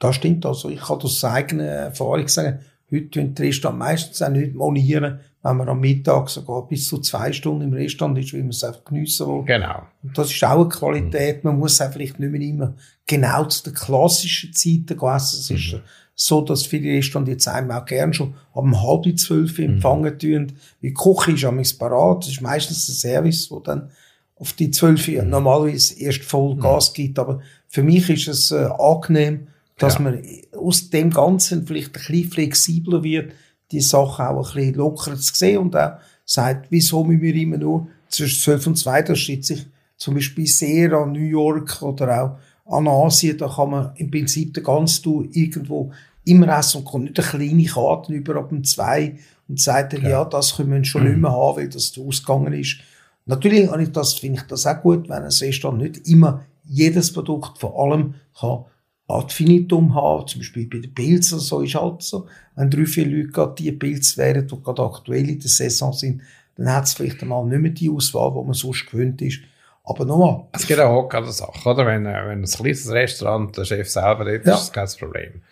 Das 0.01 0.17
stimmt. 0.17 0.45
Also 0.45 0.69
ich 0.71 0.81
kann 0.81 1.01
aus 1.01 1.23
eigener 1.25 1.69
Erfahrung 1.69 2.27
sagen, 2.27 2.65
heute 2.91 3.11
tun 3.11 3.35
die 3.35 3.43
Restaurants 3.43 3.79
meistens 3.79 4.23
auch 4.23 4.31
nicht 4.31 4.55
monieren, 4.55 5.21
wenn 5.43 5.57
man 5.57 5.69
am 5.69 5.81
Mittag 5.81 6.29
sogar 6.29 6.67
bis 6.67 6.89
zu 6.89 6.99
zwei 6.99 7.33
Stunden 7.33 7.63
im 7.63 7.73
Restaurant 7.73 8.19
ist, 8.19 8.33
weil 8.33 8.41
man 8.41 8.51
es 8.51 8.65
einfach 8.65 8.85
geniessen 8.85 9.27
will. 9.27 9.45
Genau. 9.45 9.83
Und 10.03 10.17
das 10.17 10.33
ist 10.33 10.45
auch 10.45 10.61
eine 10.61 10.69
Qualität. 10.69 11.45
Man 11.45 11.59
muss 11.59 11.81
auch 11.81 11.93
vielleicht 11.93 12.19
nicht 12.19 12.33
mehr 12.33 12.41
immer 12.41 12.75
genau 13.07 13.45
zu 13.45 13.65
den 13.65 13.75
klassischen 13.75 14.53
Zeiten 14.53 14.99
essen. 14.99 15.41
Es 15.41 15.51
ist 15.51 15.73
mhm 15.75 15.81
so, 16.17 16.41
dass 16.41 16.65
viele 16.65 16.97
Restaurants 16.97 17.31
jetzt 17.31 17.47
einem 17.47 17.71
auch 17.71 17.85
gern 17.85 18.15
schon 18.15 18.35
um 18.53 18.83
halb 18.83 19.19
zwölf 19.19 19.59
empfangen 19.59 20.15
mhm. 20.15 20.19
tun. 20.19 20.53
Wie 20.81 20.89
die 20.89 20.95
Küche 20.95 21.33
ist 21.33 21.45
am 21.45 21.63
parat. 21.79 22.25
Das 22.25 22.33
ist 22.33 22.41
meistens 22.41 22.87
der 22.87 22.95
Service, 22.95 23.51
wo 23.51 23.61
dann 23.61 23.91
auf 24.37 24.55
die 24.55 24.71
zwölf 24.71 25.07
mhm. 25.07 25.29
normalerweise 25.29 26.01
erst 26.01 26.25
voll 26.25 26.55
mhm. 26.55 26.61
Gas 26.61 26.95
gibt. 26.95 27.19
Aber 27.19 27.41
für 27.69 27.83
mich 27.83 28.09
ist 28.09 28.29
es 28.29 28.51
äh, 28.51 28.67
angenehm, 28.79 29.49
dass 29.79 29.95
ja. 29.95 30.01
man 30.01 30.23
aus 30.57 30.91
dem 30.91 31.11
Ganzen 31.11 31.67
vielleicht 31.67 31.89
ein 31.89 31.93
bisschen 31.93 32.31
flexibler 32.31 33.03
wird, 33.03 33.33
die 33.71 33.81
Sachen 33.81 34.25
auch 34.25 34.51
ein 34.51 34.55
bisschen 34.55 34.75
lockerer 34.75 35.17
zu 35.17 35.35
sehen 35.35 35.59
und 35.59 35.77
auch 35.77 35.99
sagt, 36.25 36.67
wieso 36.71 37.05
müssen 37.05 37.23
wir 37.23 37.35
immer 37.35 37.59
nur 37.59 37.89
zwischen 38.09 38.41
zwölf 38.41 38.67
und 38.67 38.77
zwei, 38.77 39.03
da 39.03 39.15
steht 39.15 39.45
sich 39.45 39.67
zum 39.97 40.15
Beispiel 40.15 40.47
sehr 40.47 40.93
an 40.93 41.13
New 41.13 41.21
York 41.21 41.83
oder 41.83 42.23
auch 42.23 42.39
an 42.79 42.89
Asien, 42.89 43.39
da 43.39 43.49
kann 43.49 43.71
man 43.71 43.93
im 43.97 44.11
Prinzip 44.11 44.55
den 44.55 44.65
ganzen 44.65 45.03
Tour 45.03 45.29
irgendwo 45.33 45.93
immer 46.25 46.59
essen 46.59 46.79
und 46.79 46.85
kommt 46.85 47.05
nicht 47.05 47.19
eine 47.19 47.29
kleine 47.29 47.65
Karte 47.65 48.13
über 48.13 48.37
ab 48.37 48.49
dem 48.49 48.65
zwei 48.65 49.17
und 49.49 49.61
sagt 49.61 49.93
dann, 49.93 50.03
ja. 50.03 50.11
ja, 50.11 50.25
das 50.25 50.57
können 50.57 50.73
wir 50.73 50.85
schon 50.85 51.03
mhm. 51.03 51.09
nicht 51.09 51.21
mehr 51.21 51.31
haben, 51.31 51.57
weil 51.57 51.69
das 51.69 51.97
ausgegangen 51.97 52.53
ist. 52.53 52.79
Natürlich 53.27 53.71
habe 53.71 53.83
ich 53.83 53.93
das, 53.93 54.15
finde 54.15 54.41
ich 54.41 54.47
das 54.47 54.67
auch 54.67 54.81
gut, 54.83 55.09
wenn 55.09 55.23
ein 55.23 55.25
Restaurant 55.25 55.83
nicht 55.83 56.09
immer 56.09 56.45
jedes 56.65 57.13
Produkt 57.13 57.59
vor 57.59 57.79
allem 57.79 58.15
kann 58.39 58.65
ad 59.09 59.33
finitum 59.33 59.95
haben, 59.95 60.27
zum 60.27 60.41
Beispiel 60.41 60.67
bei 60.67 60.79
den 60.79 60.93
Pilzen, 60.93 61.39
so 61.39 61.61
ist 61.61 61.75
halt 61.75 62.03
so. 62.03 62.27
Wenn 62.57 62.71
drei, 62.71 62.87
vier 62.87 63.07
Leute 63.07 63.29
gerade 63.29 63.55
die 63.55 63.73
Pilze 63.73 64.17
wären, 64.17 64.47
die 64.47 64.63
gerade 64.63 64.83
aktuell 64.83 65.29
in 65.29 65.39
der 65.39 65.49
Saison 65.49 65.93
sind, 65.93 66.23
dann 66.57 66.73
hat 66.73 66.85
es 66.85 66.95
vielleicht 66.95 67.23
einmal 67.23 67.45
nicht 67.47 67.61
mehr 67.61 67.71
die 67.71 67.91
Auswahl, 67.91 68.33
die 68.33 68.45
man 68.45 68.55
sonst 68.55 68.87
gewöhnt 68.91 69.21
ist. 69.23 69.41
Aber 69.85 70.05
nochmal. 70.05 70.45
Es 70.53 70.67
gibt 70.67 70.81
auch 70.81 71.09
gerade 71.09 71.31
Sache, 71.31 71.69
oder? 71.69 71.87
Wenn, 71.87 72.07
äh, 72.07 72.27
wenn 72.27 72.43
ein 72.43 72.45
kleines 72.45 72.91
Restaurant 72.91 73.57
der 73.57 73.65
Chef 73.65 73.89
selber 73.89 74.25
hat, 74.25 74.45
ja. 74.45 74.55
ist 74.55 74.69
das 74.69 74.73
kein 74.73 74.89
Problem. 74.99 75.43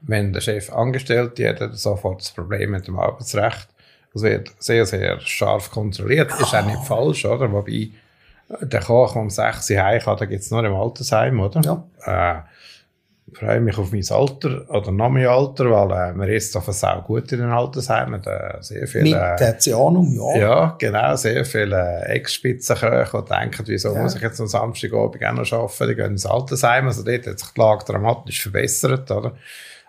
Wenn 0.00 0.32
der 0.32 0.40
Chef 0.40 0.72
angestellt 0.72 1.38
hat, 1.38 1.60
hat 1.60 1.60
er 1.60 1.74
sofort 1.74 2.22
das 2.22 2.30
Problem 2.30 2.70
mit 2.70 2.86
dem 2.86 2.98
Arbeitsrecht. 2.98 3.68
Das 4.14 4.22
wird 4.22 4.50
sehr, 4.58 4.86
sehr 4.86 5.20
scharf 5.20 5.70
kontrolliert. 5.70 6.30
Ja. 6.30 6.36
Ist 6.38 6.54
auch 6.54 6.64
nicht 6.64 6.84
falsch, 6.84 7.24
oder? 7.26 7.52
Wobei, 7.52 7.90
der 8.60 8.80
Koch, 8.80 9.14
um 9.16 9.28
6 9.28 9.70
Uhr 9.70 9.82
heim 9.82 10.00
kann, 10.00 10.16
da 10.16 10.24
gibt 10.24 10.42
es 10.42 10.50
nur 10.50 10.64
im 10.64 10.74
Altersheim, 10.74 11.40
oder? 11.40 11.60
Ja. 11.60 11.84
Äh, 12.04 12.42
freue 13.34 13.60
mich 13.60 13.78
auf 13.78 13.92
mein 13.92 14.04
Alter 14.10 14.68
oder 14.68 14.92
noch 14.92 15.08
mein 15.10 15.26
Alter, 15.26 15.70
weil 15.70 16.10
äh, 16.10 16.12
man 16.12 16.28
isst 16.28 16.56
auf 16.56 16.68
auch 16.68 17.04
gut 17.04 17.30
in 17.32 17.40
den 17.40 17.50
Altersheimen. 17.50 18.22
Äh, 18.24 18.62
sehr 18.62 18.86
viele, 18.86 19.04
Mit 19.04 19.38
Tertianum, 19.38 20.14
ja. 20.14 20.38
Ja, 20.38 20.76
genau, 20.78 21.16
sehr 21.16 21.44
viele 21.44 22.04
Ex-Spitzenköche, 22.06 23.22
die 23.22 23.34
denken, 23.34 23.62
wieso 23.66 23.94
ja. 23.94 24.02
muss 24.02 24.14
ich 24.14 24.22
jetzt 24.22 24.40
am 24.40 24.46
Samstagabend 24.46 25.24
auch 25.24 25.32
noch 25.32 25.52
arbeiten, 25.52 25.88
die 25.88 25.94
gehen 25.94 26.12
ins 26.12 26.26
Altersheim, 26.26 26.86
also 26.86 27.02
dort 27.02 27.26
hat 27.26 27.38
sich 27.38 27.48
die 27.48 27.60
Lage 27.60 27.84
dramatisch 27.84 28.42
verbessert, 28.42 29.10
oder? 29.10 29.36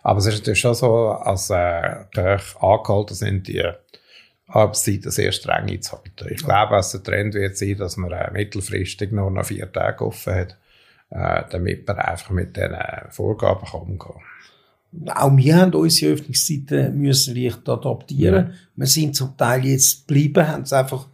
Aber 0.04 0.20
es 0.20 0.26
ist 0.26 0.40
natürlich 0.40 0.60
schon 0.60 0.74
so, 0.74 1.10
als 1.10 1.50
äh, 1.50 1.96
Köche 2.14 2.62
angehalten 2.62 3.16
sind, 3.16 3.48
die 3.48 3.64
Arbeitszeiten 4.48 5.12
sehr 5.12 5.32
streng 5.32 5.70
einzuhalten. 5.70 6.28
Ich 6.30 6.44
glaube, 6.44 6.76
dass 6.76 6.92
der 6.92 7.04
Trend 7.04 7.34
wird 7.34 7.58
sein, 7.58 7.78
dass 7.78 7.98
man 7.98 8.12
äh, 8.12 8.30
mittelfristig 8.32 9.12
nur 9.12 9.32
noch 9.32 9.46
vier 9.46 9.72
Tage 9.72 10.06
offen 10.06 10.36
hat 10.36 10.58
äh, 11.14 11.44
damit 11.52 11.88
man 11.88 11.98
einfach 11.98 12.32
mit 12.32 12.56
diesen 12.56 12.76
Vorgaben 13.12 13.66
kann 13.66 13.82
umgehen. 13.82 15.12
Auch 15.16 15.36
wir 15.36 15.56
haben 15.56 15.74
unsere 15.74 16.14
Öffnungszeiten 16.14 16.98
müssen 16.98 17.36
leicht 17.36 17.68
adaptieren. 17.68 18.48
Ja. 18.48 18.54
Wir 18.76 18.88
sind 18.88 19.16
zum 19.16 19.38
Teil 19.38 19.66
jetzt 19.66 20.08
geblieben, 20.08 20.48
haben 20.48 20.64
es 20.64 20.74
einfach 20.74 21.08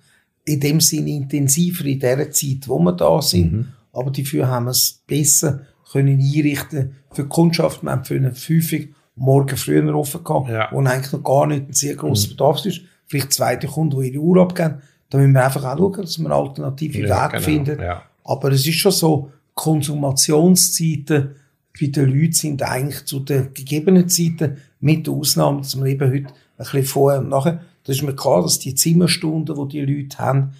in 0.45 0.59
dem 0.59 0.79
Sinne 0.79 1.11
intensiver 1.11 1.85
in 1.85 1.99
der 1.99 2.31
Zeit, 2.31 2.67
wo 2.67 2.79
wir 2.79 2.93
da 2.93 3.21
sind. 3.21 3.51
Mhm. 3.51 3.67
Aber 3.91 4.11
dafür 4.11 4.47
haben 4.47 4.65
wir 4.65 4.71
es 4.71 5.01
besser 5.05 5.61
können 5.91 6.19
einrichten 6.19 6.95
für 7.11 7.23
die 7.23 7.29
Kundschaft. 7.29 7.83
Wir 7.83 7.91
haben 7.91 8.05
für 8.05 8.15
eine 8.15 8.33
Fünfig 8.33 8.93
morgen 9.15 9.57
früher 9.57 9.93
offen 9.95 10.23
gehabt, 10.23 10.49
ja. 10.49 10.69
wo 10.71 10.79
eigentlich 10.79 11.11
noch 11.11 11.23
gar 11.23 11.47
nicht 11.47 11.67
ein 11.67 11.73
sehr 11.73 11.95
grosser 11.95 12.27
mhm. 12.27 12.31
Bedarf 12.31 12.65
ist. 12.65 12.81
Vielleicht 13.05 13.33
zweite 13.33 13.67
Kunden, 13.67 13.99
die 13.99 14.11
ihre 14.11 14.21
Uhr 14.21 14.41
abgeben. 14.41 14.81
Da 15.09 15.17
müssen 15.17 15.33
wir 15.33 15.43
einfach 15.43 15.65
auch 15.65 15.77
schauen, 15.77 16.01
dass 16.01 16.19
wir 16.19 16.31
alternative 16.31 16.99
ja, 16.99 17.23
Weg 17.23 17.31
genau. 17.31 17.43
finden. 17.43 17.81
Ja. 17.81 18.03
Aber 18.23 18.51
es 18.51 18.65
ist 18.65 18.75
schon 18.75 18.91
so, 18.91 19.31
Konsumationszeiten 19.59 21.35
bei 21.79 21.87
den 21.87 22.09
Leuten 22.09 22.31
sind 22.31 22.63
eigentlich 22.63 23.03
zu 23.05 23.19
den 23.19 23.53
gegebenen 23.53 24.07
Zeiten, 24.07 24.57
mit 24.79 25.05
der 25.05 25.13
Ausnahme, 25.13 25.59
dass 25.59 25.75
man 25.75 25.87
eben 25.87 26.09
heute 26.09 26.27
ein 26.27 26.33
bisschen 26.57 26.85
vorher 26.85 27.19
und 27.19 27.27
nachher, 27.27 27.61
da 27.83 27.91
ist 27.91 28.01
mir 28.01 28.15
klar, 28.15 28.41
dass 28.41 28.59
die 28.59 28.75
Zimmerstunden, 28.75 29.55
die 29.55 29.85
die 29.85 29.93
Leute 29.93 30.17
haben, 30.17 30.53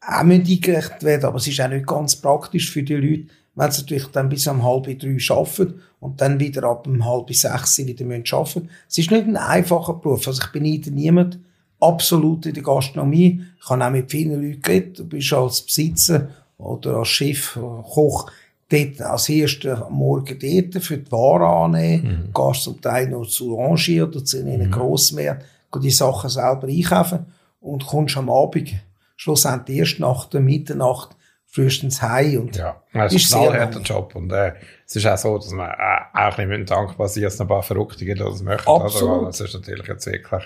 auch 0.00 0.20
eingerechnet 0.20 1.02
werden, 1.02 1.26
aber 1.26 1.36
es 1.36 1.46
ist 1.46 1.60
auch 1.60 1.68
nicht 1.68 1.86
ganz 1.86 2.16
praktisch 2.16 2.70
für 2.70 2.82
die 2.82 2.94
Leute, 2.94 3.26
wenn 3.54 3.70
sie 3.70 3.82
natürlich 3.82 4.06
dann 4.06 4.30
bis 4.30 4.46
um 4.46 4.64
halb 4.64 4.84
drei 4.84 5.18
arbeiten 5.28 5.80
und 6.00 6.20
dann 6.22 6.40
wieder 6.40 6.64
ab 6.64 6.86
um 6.86 7.04
halb 7.04 7.34
sechs 7.34 7.76
wieder 7.78 8.04
arbeiten 8.04 8.38
müssen. 8.38 8.70
Es 8.88 8.98
ist 8.98 9.10
nicht 9.10 9.26
ein 9.26 9.36
einfacher 9.36 9.94
Beruf. 9.94 10.26
Also 10.26 10.42
ich 10.42 10.60
nicht 10.60 10.90
niemand 10.90 11.38
absolut 11.80 12.46
in 12.46 12.54
der 12.54 12.62
Gastronomie. 12.62 13.42
Ich 13.60 13.68
habe 13.68 13.84
auch 13.84 13.90
mit 13.90 14.10
vielen 14.10 14.42
Leuten 14.42 14.62
geredet. 14.62 14.98
Du 14.98 15.04
bist 15.06 15.32
als 15.32 15.62
Besitzer 15.62 16.28
oder 16.58 16.96
als 16.98 17.08
Chef, 17.08 17.54
Koch 17.54 18.30
dort 18.68 19.00
als 19.00 19.28
erstes 19.28 19.80
am 19.80 19.92
Morgen 19.92 20.38
dort 20.38 20.82
für 20.82 20.98
die 20.98 21.12
Ware 21.12 21.46
annehmen, 21.46 22.26
mhm. 22.26 22.32
gehst 22.32 22.62
zum 22.62 22.80
Teil 22.80 23.08
noch 23.08 23.26
zu 23.26 23.54
Rangier 23.54 24.08
oder 24.08 24.24
zu 24.24 24.38
einem 24.38 24.66
mhm. 24.66 24.70
Grossmärkten, 24.70 25.46
die 25.82 25.90
Sachen 25.90 26.30
selber 26.30 26.66
einkaufen 26.66 27.26
und 27.60 27.86
kommst 27.86 28.16
am 28.16 28.30
Abend 28.30 28.72
schlussendlich 29.16 29.78
erst 29.78 30.00
nach 30.00 30.26
der 30.26 30.40
Mitternacht 30.40 31.16
frühestens 31.46 32.02
heim. 32.02 32.40
Und 32.42 32.56
ja, 32.56 32.80
das 32.92 33.14
ist 33.14 33.34
ein 33.34 33.48
knallharter 33.48 33.80
Job. 33.80 34.14
Und 34.14 34.30
äh, 34.32 34.52
es 34.86 34.96
ist 34.96 35.06
auch 35.06 35.16
so, 35.16 35.38
dass 35.38 35.50
man 35.52 35.70
äh, 35.70 36.18
auch 36.18 36.36
nicht 36.36 36.48
mit 36.48 36.70
dankbar 36.70 37.08
sein 37.08 37.24
dass 37.24 37.40
ein 37.40 37.48
paar 37.48 37.62
Verrückte 37.62 38.04
gibt, 38.04 38.20
die 38.20 38.24
das 38.24 38.42
möchten. 38.42 38.68
Absolut. 38.68 39.18
Oder? 39.18 39.26
Das 39.26 39.40
ist 39.40 39.54
natürlich 39.54 39.86
jetzt 39.86 40.06
wirklich 40.06 40.44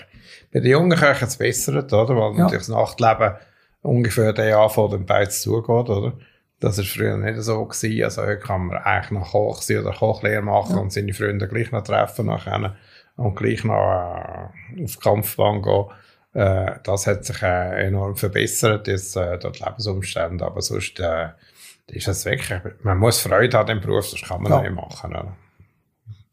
bei 0.53 0.59
den 0.59 0.71
jungen 0.71 0.97
Köchen 0.97 1.27
es 1.27 1.37
bessert, 1.37 1.91
oder? 1.91 2.15
Weil 2.15 2.31
ja. 2.33 2.43
natürlich 2.43 2.67
das 2.67 2.69
Nachtleben 2.69 3.35
ungefähr 3.81 4.31
der 4.33 4.57
anfängt, 4.57 4.93
den 4.93 5.05
Beiz 5.05 5.41
zugeht, 5.41 5.89
oder? 5.89 6.13
Das 6.61 6.77
war 6.77 6.85
früher 6.85 7.17
nicht 7.17 7.41
so. 7.41 7.65
Gewesen. 7.65 8.03
Also 8.03 8.21
heute 8.21 8.39
kann 8.39 8.67
man 8.67 8.77
eigentlich 8.77 9.11
noch 9.11 9.31
Koch 9.31 9.61
sein 9.61 9.79
oder 9.79 9.93
Kochlehre 9.93 10.43
machen 10.43 10.75
ja. 10.75 10.81
und 10.81 10.93
seine 10.93 11.13
Freunde 11.13 11.47
gleich 11.47 11.71
noch 11.71 11.83
treffen 11.83 12.27
nachher 12.27 12.75
und 13.17 13.35
gleich 13.35 13.63
noch 13.63 13.73
äh, 13.73 14.83
auf 14.83 14.95
die 14.95 14.99
Kampfbahn 14.99 15.63
gehen. 15.63 15.85
Äh, 16.33 16.79
das 16.83 17.07
hat 17.07 17.25
sich 17.25 17.41
äh, 17.41 17.87
enorm 17.87 18.15
verbessert, 18.15 18.87
jetzt, 18.87 19.17
äh, 19.17 19.39
dort 19.39 19.59
Lebensumstände. 19.59 20.45
Aber 20.45 20.61
sonst 20.61 20.99
äh, 20.99 21.29
ist 21.87 22.07
es 22.07 22.25
wirklich, 22.25 22.61
man 22.83 22.99
muss 22.99 23.19
Freude 23.19 23.57
haben 23.57 23.71
im 23.71 23.81
Beruf, 23.81 24.11
das 24.11 24.21
kann 24.21 24.43
man 24.43 24.51
ja. 24.51 24.61
nicht 24.61 24.75
machen. 24.75 25.11
Oder? 25.11 25.35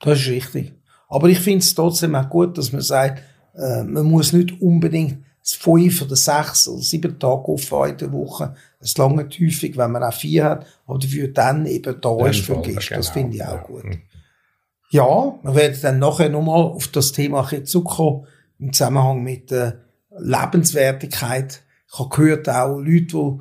Das 0.00 0.20
ist 0.20 0.28
richtig. 0.28 0.74
Aber 1.08 1.28
ich 1.28 1.40
finde 1.40 1.60
es 1.60 1.74
trotzdem 1.74 2.14
auch 2.14 2.28
gut, 2.28 2.58
dass 2.58 2.70
man 2.70 2.82
sagt, 2.82 3.22
äh, 3.54 3.82
man 3.82 4.04
muss 4.04 4.34
nicht 4.34 4.60
unbedingt 4.60 5.24
fünf 5.54 6.02
oder 6.02 6.16
sechs 6.16 6.68
oder 6.68 6.82
sieben 6.82 7.18
Tage 7.18 7.48
offen 7.48 7.90
in 7.90 7.96
der 7.96 8.12
Woche. 8.12 8.54
Es 8.80 8.96
lange 8.96 9.24
häufig, 9.24 9.76
wenn 9.76 9.92
man 9.92 10.02
auch 10.02 10.12
vier 10.12 10.44
hat, 10.44 10.66
aber 10.86 10.98
dafür 10.98 11.28
dann 11.28 11.66
eben 11.66 12.00
da 12.00 12.26
ist 12.26 12.40
für 12.40 12.60
Gäste. 12.60 12.94
Das 12.94 13.12
genau. 13.12 13.12
finde 13.12 13.36
ich 13.36 13.44
auch 13.44 13.52
ja. 13.52 13.62
gut. 13.62 13.84
Mhm. 13.84 14.02
Ja, 14.90 15.38
wir 15.42 15.54
werden 15.54 15.78
dann 15.82 15.98
nachher 15.98 16.30
nochmal 16.30 16.62
auf 16.62 16.88
das 16.88 17.12
Thema 17.12 17.48
zurückkommen, 17.64 18.26
im 18.58 18.72
Zusammenhang 18.72 19.22
mit 19.22 19.50
der 19.50 19.80
Lebenswertigkeit. 20.18 21.62
Ich 21.90 21.98
habe 21.98 22.08
gehört, 22.08 22.48
auch 22.48 22.78
Leute, 22.78 23.06
die 23.06 23.38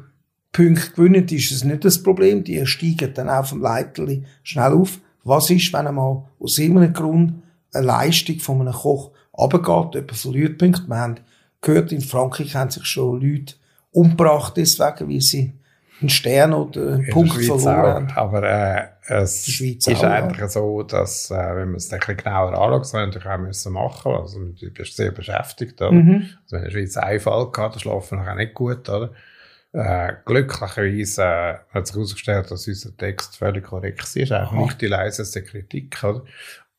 Punkte 0.52 0.92
gewinnen, 0.92 1.28
ist 1.28 1.52
es 1.52 1.64
nicht 1.64 1.86
das 1.86 2.04
Problem. 2.04 2.44
Die 2.44 2.66
steigen 2.66 3.14
dann 3.14 3.30
auf 3.30 3.50
dem 3.50 3.62
Leiterli 3.62 4.24
schnell 4.44 4.74
auf. 4.74 5.00
Was 5.24 5.50
ist, 5.50 5.72
wenn 5.74 5.88
einmal 5.88 6.26
aus 6.40 6.58
irgendeinem 6.58 6.94
Grund 6.94 7.34
eine 7.74 7.86
Leistung 7.86 8.40
von 8.40 8.62
einem 8.62 8.74
Koch 8.74 9.12
runtergeht, 9.38 9.96
jemand 9.96 10.18
verliert 10.18 10.58
Punkte? 10.58 10.88
Wir 10.88 10.98
haben 10.98 11.16
gehört, 11.68 11.92
in 11.92 12.02
Frankreich 12.02 12.56
haben 12.56 12.70
sich 12.70 12.86
schon 12.86 13.22
Leute 13.22 13.56
umgebracht, 13.92 14.54
deswegen, 14.58 15.10
weil 15.10 15.22
sie 15.22 15.54
einen 16.00 16.10
Stern 16.10 16.54
oder 16.54 16.94
einen 16.94 17.10
Punkt 17.10 17.34
verloren 17.34 17.84
haben. 17.84 18.12
Aber 18.16 18.44
äh, 18.44 18.88
es 19.08 19.48
ist 19.48 19.88
auch, 19.88 20.04
eigentlich 20.04 20.40
ja. 20.40 20.48
so, 20.48 20.84
dass, 20.84 21.32
äh, 21.32 21.36
wenn 21.36 21.70
man 21.70 21.76
es 21.76 21.92
ein 21.92 22.00
bisschen 22.00 22.18
genauer 22.18 22.54
anschaut, 22.54 22.82
das 22.82 22.94
wir 22.94 23.06
natürlich 23.06 23.28
auch 23.28 23.38
müssen 23.38 23.74
machen 23.74 24.12
also 24.12 24.40
du 24.40 24.70
bist 24.72 24.96
sehr 24.96 25.12
beschäftigt. 25.12 25.82
Oder? 25.82 25.92
Mhm. 25.92 26.30
Also 26.44 26.52
wenn 26.52 26.60
in 26.60 26.64
der 26.66 26.72
Schweiz 26.72 26.98
einen 26.98 27.20
Fall 27.20 27.52
gehabt, 27.52 27.76
dann 27.76 27.80
schlafen 27.80 28.20
wir 28.20 28.32
auch 28.32 28.36
nicht 28.36 28.54
gut. 28.54 28.88
Oder? 28.90 29.12
Äh, 29.74 30.14
glücklicherweise 30.26 31.24
äh, 31.24 31.56
hat 31.74 31.88
sich 31.88 31.96
herausgestellt, 31.96 32.52
dass 32.52 32.68
unser 32.68 32.96
Text 32.96 33.38
völlig 33.38 33.66
korrekt 33.66 34.16
ist, 34.16 34.32
Aha. 34.32 34.56
nicht 34.56 34.80
die 34.82 34.88
leiseste 34.88 35.44
Kritik. 35.44 36.04
Oder? 36.04 36.24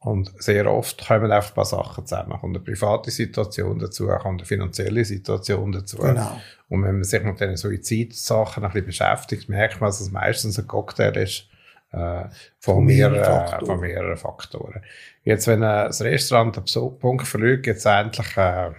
Und 0.01 0.33
sehr 0.41 0.71
oft 0.73 1.07
kommen 1.07 1.33
einfach 1.33 1.51
ein 1.51 1.55
paar 1.55 1.65
Sachen 1.65 2.07
zusammen. 2.07 2.39
Kommt 2.39 2.57
eine 2.57 2.65
private 2.65 3.11
Situation 3.11 3.81
dazu, 3.81 4.07
kommt 4.07 4.41
eine 4.41 4.47
finanzielle 4.47 5.05
Situation 5.05 5.73
dazu. 5.73 5.99
Genau. 5.99 6.41
Und 6.69 6.85
wenn 6.85 6.95
man 6.95 7.05
sich 7.05 7.23
mit 7.23 7.41
diesen 7.41 7.57
Suizidsachen 7.57 8.63
ein 8.63 8.71
bisschen 8.71 8.87
beschäftigt, 8.87 9.49
merkt 9.49 9.81
man, 9.81 9.89
dass 9.89 10.01
es 10.01 10.13
meistens 10.13 10.59
ein 10.59 10.69
Cocktail 10.69 11.17
ist 11.17 11.49
äh, 11.91 12.25
von, 12.61 12.85
mehreren, 12.85 13.25
Faktoren. 13.25 13.67
von 13.67 13.81
mehreren 13.81 14.17
Faktoren. 14.17 14.83
Jetzt, 15.25 15.49
wenn 15.49 15.63
äh, 15.63 15.87
das 15.87 16.01
Restaurant 16.01 16.57
den 16.57 16.99
Punkt 16.99 17.27
verliert, 17.27 17.65
gibt 17.65 17.79
es 17.79 17.87
eigentlich 17.87 18.37
äh, 18.37 18.71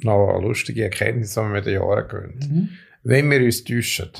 noch 0.00 0.28
eine 0.28 0.46
lustige 0.46 0.84
Erkenntnis, 0.84 1.34
die 1.34 1.40
man 1.40 1.52
mit 1.52 1.64
den 1.64 1.74
Jahren 1.74 2.06
gewöhnt. 2.06 2.50
Mhm. 2.50 2.68
Wenn 3.02 3.30
wir 3.30 3.40
uns 3.40 3.64
täuschen, 3.64 4.10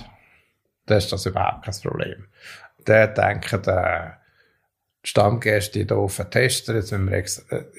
dann 0.86 0.98
ist 0.98 1.12
das 1.12 1.26
überhaupt 1.26 1.66
kein 1.66 1.74
Problem. 1.82 2.26
Dann 2.84 3.14
denken, 3.14 3.62
äh, 3.66 4.10
Stammgäste 5.04 5.84
hier 5.84 6.08
vertesten. 6.08 6.76
Jetzt, 6.76 6.92
wenn 6.92 7.10
wir 7.10 7.24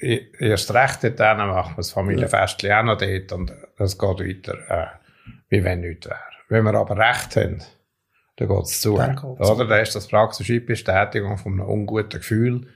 äh, 0.00 0.20
erst 0.38 0.72
recht 0.72 1.02
dort 1.02 1.20
dann 1.20 1.48
machen 1.48 1.72
wir 1.72 1.78
das 1.78 1.90
Familienfestchen 1.90 2.70
ja. 2.70 2.80
auch 2.80 2.84
noch 2.84 2.98
dort 2.98 3.32
und 3.32 3.52
das 3.76 3.98
geht 3.98 4.20
weiter, 4.20 4.58
äh, 4.68 4.86
wie 5.48 5.64
wenn 5.64 5.80
nichts 5.80 6.06
wäre. 6.06 6.20
Wenn 6.48 6.64
wir 6.64 6.74
aber 6.74 6.96
recht 6.96 7.36
haben, 7.36 7.62
dann 8.36 8.48
geht 8.48 8.62
es 8.62 8.80
zu. 8.80 8.96
Dann 8.96 9.18
Oder? 9.18 9.64
Dann 9.64 9.82
ist 9.82 9.96
das 9.96 10.06
praktisch 10.06 10.48
Bestätigung 10.64 11.36
von 11.36 11.54
einem 11.54 11.68
unguten 11.68 12.20
Gefühl, 12.20 12.68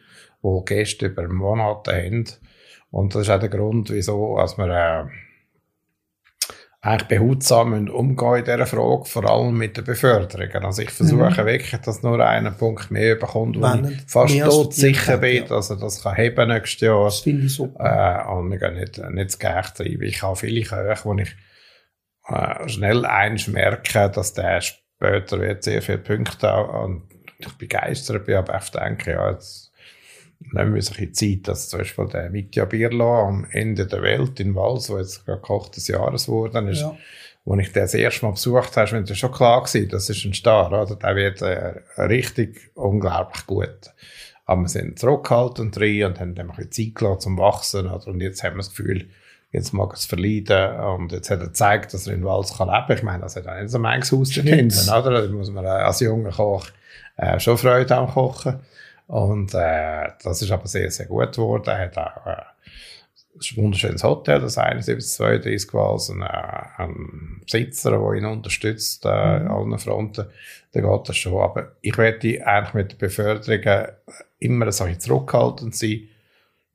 wo 0.42 0.62
Gäste 0.62 1.06
über 1.06 1.28
Monate 1.28 1.92
haben. 1.94 2.24
Und 2.90 3.14
das 3.14 3.22
ist 3.22 3.30
auch 3.30 3.38
der 3.38 3.50
Grund, 3.50 3.90
wieso, 3.90 4.36
als 4.36 4.58
wir, 4.58 4.66
äh, 4.66 5.04
eigentlich 6.82 7.08
behutsam 7.08 7.88
umgehen 7.88 8.36
in 8.38 8.44
dieser 8.44 8.66
Frage, 8.66 9.04
vor 9.04 9.30
allem 9.30 9.58
mit 9.58 9.76
den 9.76 9.84
Beförderungen. 9.84 10.64
Also 10.64 10.80
ich 10.80 10.90
versuche 10.90 11.30
mhm. 11.30 11.36
wirklich, 11.36 11.80
dass 11.80 12.02
nur 12.02 12.26
einen 12.26 12.56
Punkt 12.56 12.90
mehr 12.90 13.16
bekommt, 13.16 13.60
wo 13.60 13.88
ich 13.88 14.00
fast 14.06 14.38
tot 14.40 14.74
sicher 14.74 15.18
bin, 15.18 15.42
ja. 15.42 15.48
dass 15.48 15.68
er 15.68 15.76
das 15.76 16.02
kann 16.02 16.16
heben 16.16 16.48
nächstes 16.48 16.80
Jahr. 16.80 17.04
Das 17.04 17.20
finde 17.20 17.46
ich 17.46 17.54
super. 17.54 18.26
Äh, 18.26 18.32
und 18.32 18.50
wir 18.50 18.58
gehen 18.58 18.74
nicht, 18.74 18.98
nicht 19.10 19.30
zu 19.32 19.38
Geld 19.38 19.74
treiben. 19.74 20.02
Ich 20.02 20.22
habe 20.22 20.36
viele 20.36 20.62
Köche, 20.62 21.04
wo 21.04 21.14
ich 21.14 21.36
äh, 22.28 22.68
schnell 22.68 23.04
eins 23.04 23.46
merke, 23.46 24.08
dass 24.08 24.32
der 24.32 24.62
später 24.62 25.38
wird 25.38 25.62
sehr 25.62 25.82
viele 25.82 25.98
Punkte 25.98 26.54
und 26.54 27.02
ich 27.38 27.52
begeistert 27.58 28.24
bin, 28.24 28.36
aber 28.36 28.54
oft 28.54 28.74
denke, 28.74 29.12
ja, 29.12 29.30
jetzt 29.30 29.69
nehmen 30.52 30.74
wir 30.74 30.82
sich 30.82 31.14
Zeit, 31.14 31.48
dass 31.48 31.68
zum 31.68 31.80
Beispiel 31.80 32.06
der 32.08 32.30
Mitya 32.30 32.64
Birlo 32.64 33.28
am 33.28 33.46
Ende 33.50 33.86
der 33.86 34.02
Welt 34.02 34.40
in 34.40 34.54
Wals, 34.54 34.90
wo 34.90 34.98
jetzt 34.98 35.24
gerade 35.24 35.40
Koch 35.40 35.68
des 35.68 35.88
Jahres 35.88 36.26
geworden 36.26 36.68
ist, 36.68 36.80
ja. 36.80 36.96
wo 37.44 37.56
ich 37.56 37.72
den 37.72 37.82
das 37.82 37.94
erste 37.94 38.24
Mal 38.24 38.32
besucht 38.32 38.76
habe, 38.76 38.90
war 38.90 39.00
mir 39.00 39.14
schon 39.14 39.32
klar 39.32 39.62
gewesen, 39.62 39.88
das 39.90 40.08
ist 40.08 40.24
ein 40.24 40.34
Star, 40.34 40.72
oder? 40.72 40.96
Der 40.96 41.16
wird 41.16 41.42
äh, 41.42 41.80
richtig 42.02 42.70
unglaublich 42.74 43.46
gut. 43.46 43.92
Aber 44.46 44.62
wir 44.62 44.68
sind 44.68 44.98
zurückgehalten 44.98 45.70
drin 45.70 46.06
und 46.06 46.20
haben 46.20 46.34
dann 46.34 46.50
ein 46.50 46.56
bisschen 46.56 46.72
Zeit 46.72 46.94
gelassen 46.96 47.20
zum 47.20 47.38
Wachsen, 47.38 47.86
oder? 47.86 48.08
Und 48.08 48.20
jetzt 48.20 48.42
haben 48.42 48.54
wir 48.54 48.58
das 48.58 48.70
Gefühl, 48.70 49.10
jetzt 49.52 49.72
mag 49.72 49.90
er 49.90 49.94
es 49.94 50.06
verleiden 50.06 50.80
und 50.80 51.12
jetzt 51.12 51.30
hat 51.30 51.40
er 51.40 51.46
gezeigt, 51.46 51.94
dass 51.94 52.06
er 52.06 52.14
in 52.14 52.24
Wals 52.24 52.56
kann 52.56 52.68
leben. 52.68 52.98
Ich 52.98 53.02
meine, 53.02 53.22
das 53.22 53.36
hat 53.36 53.46
auch 53.46 53.60
nicht 53.60 53.70
so 53.70 53.78
manches 53.78 54.12
Haus 54.12 54.30
zu 54.30 54.42
finden, 54.42 54.88
oder? 54.88 55.22
Da 55.22 55.28
muss 55.28 55.50
man 55.50 55.66
als 55.66 56.00
junger 56.00 56.30
Koch 56.30 56.66
äh, 57.16 57.38
schon 57.38 57.58
Freude 57.58 57.96
am 57.96 58.08
Kochen. 58.08 58.60
Und 59.10 59.54
äh, 59.54 60.06
das 60.22 60.40
ist 60.40 60.52
aber 60.52 60.68
sehr, 60.68 60.88
sehr 60.92 61.06
gut 61.06 61.32
geworden. 61.32 61.64
Er 61.66 61.78
hat 61.78 61.98
auch 61.98 62.26
äh, 62.26 62.42
ein 63.34 63.56
wunderschönes 63.56 64.04
Hotel, 64.04 64.40
das 64.40 64.54
7132 64.54 65.74
Wals, 65.74 66.10
ein, 66.10 66.22
äh, 66.22 66.80
ein 66.80 67.40
Besitzer, 67.42 67.90
der 67.90 68.12
ihn 68.12 68.24
unterstützt 68.24 69.04
äh, 69.04 69.40
mhm. 69.40 69.50
allen 69.50 69.78
Fronten. 69.80 70.26
Da 70.70 70.80
geht 70.80 71.08
das 71.08 71.16
schon. 71.16 71.42
Aber 71.42 71.72
ich 71.80 71.98
werde 71.98 72.46
eigentlich 72.46 72.74
mit 72.74 72.92
der 72.92 72.98
Beförderung 72.98 73.88
immer 74.38 74.66
ein 74.66 74.68
bisschen 74.68 75.00
zurückhaltend 75.00 75.74
sein 75.74 76.08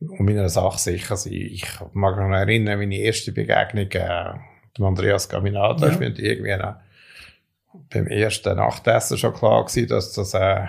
und 0.01 0.25
meiner 0.25 0.49
Sache 0.49 0.77
sicher 0.77 1.15
sein. 1.15 1.31
Ich 1.31 1.65
mag 1.93 2.17
mich 2.17 2.27
noch 2.27 2.35
erinnern, 2.35 2.79
meine 2.79 2.97
erste 2.97 3.31
Begegnung 3.31 3.89
äh, 3.91 4.33
dem 4.77 4.83
Andreas 4.83 5.29
Gaminata, 5.29 5.87
ja. 5.87 6.01
irgendwie 6.01 6.57
noch 6.57 6.75
beim 7.89 8.07
ersten 8.07 8.57
Nachtessen 8.57 9.17
schon 9.17 9.33
klar 9.33 9.63
gewesen, 9.63 9.87
dass 9.87 10.11
das 10.11 10.33
äh, 10.33 10.65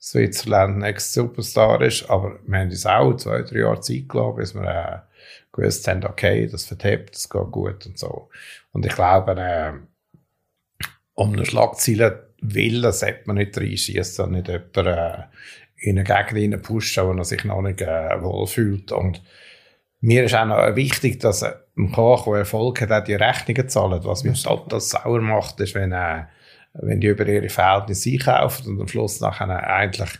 Switzerland 0.00 0.78
Next 0.78 1.12
Superstar 1.12 1.82
ist, 1.82 2.08
aber 2.08 2.38
wir 2.46 2.58
haben 2.58 2.70
uns 2.70 2.86
auch 2.86 3.14
zwei, 3.16 3.42
drei 3.42 3.58
Jahre 3.58 3.80
Zeit 3.80 4.08
gelassen, 4.08 4.36
bis 4.36 4.54
wir 4.54 4.62
äh, 4.62 4.98
gewusst 5.52 5.88
haben, 5.88 6.04
okay, 6.04 6.46
das 6.46 6.66
vertippt, 6.66 7.14
das 7.14 7.28
geht 7.28 7.50
gut 7.50 7.86
und 7.86 7.98
so. 7.98 8.28
Und 8.72 8.86
ich 8.86 8.94
glaube, 8.94 9.32
äh, 9.32 9.72
um 11.14 11.32
eine 11.32 11.44
Schlagzeile 11.44 12.28
willen, 12.40 12.92
sollte 12.92 13.22
man 13.26 13.36
nicht 13.36 13.58
reinschießen 13.58 14.24
und 14.24 14.32
nicht 14.32 14.48
jemanden 14.48 14.86
äh, 14.86 15.24
in 15.76 15.98
eine 15.98 16.04
Gegend 16.04 16.54
rein 16.54 16.62
pushen, 16.62 17.06
wo 17.06 17.12
er 17.12 17.24
sich 17.24 17.44
noch 17.44 17.62
nicht 17.62 17.80
äh, 17.80 18.22
wohlfühlt. 18.22 18.92
Und 18.92 19.22
mir 20.00 20.24
ist 20.24 20.34
auch 20.34 20.46
noch 20.46 20.76
wichtig, 20.76 21.18
dass 21.20 21.42
ein 21.42 21.92
Koch, 21.92 22.24
der 22.26 22.40
Erfolg 22.40 22.80
hat, 22.80 22.92
auch 22.92 23.04
die 23.04 23.14
Rechnungen 23.14 23.68
zahlt. 23.68 24.04
Was 24.04 24.22
mich 24.22 24.42
total 24.42 24.80
sauer 24.80 25.20
macht, 25.20 25.58
ist, 25.60 25.74
wenn, 25.74 25.92
äh, 25.92 26.24
wenn 26.80 27.00
die 27.00 27.08
über 27.08 27.26
ihre 27.26 27.48
Verhältnisse 27.48 28.10
einkaufen 28.10 28.72
und 28.72 28.80
am 28.80 28.88
Schluss 28.88 29.20
nachher 29.20 29.48
eigentlich 29.48 30.10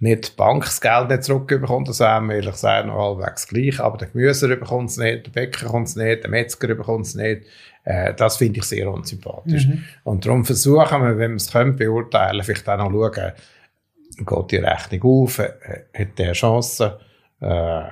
nicht 0.00 0.32
die 0.32 0.36
Bank 0.36 0.64
das 0.64 0.80
Geld 0.80 1.10
nicht 1.10 1.24
zurückbekommt, 1.24 1.88
das 1.88 2.00
wäre 2.00 2.22
mir 2.22 2.36
ehrlich 2.36 2.52
gesagt 2.52 2.86
noch 2.86 3.18
halbwegs 3.18 3.46
gleich, 3.48 3.80
aber 3.80 3.98
der 3.98 4.08
Gemüse 4.08 4.48
bekommt 4.48 4.90
es 4.90 4.96
nicht, 4.96 5.26
der 5.26 5.30
Bäcker 5.30 5.66
bekommt 5.66 5.88
es 5.88 5.96
nicht, 5.96 6.22
der 6.22 6.30
Metzger 6.30 6.74
bekommt 6.74 7.06
es 7.06 7.14
nicht. 7.14 7.42
Äh, 7.84 8.14
das 8.14 8.38
finde 8.38 8.60
ich 8.60 8.64
sehr 8.64 8.90
unsympathisch. 8.90 9.66
Mhm. 9.66 9.84
Und 10.04 10.24
darum 10.24 10.44
versuchen 10.44 11.02
wir, 11.02 11.18
wenn 11.18 11.32
wir 11.32 11.36
es 11.36 11.52
können, 11.52 11.76
beurteilen, 11.76 12.42
vielleicht 12.42 12.68
auch 12.68 12.78
noch 12.78 12.90
schauen, 12.90 13.32
geht 14.16 14.50
die 14.50 14.56
Rechnung 14.56 15.22
auf, 15.22 15.38
äh, 15.38 15.52
hat 15.94 16.18
der 16.18 16.32
Chance, 16.32 16.98
äh, 17.40 17.82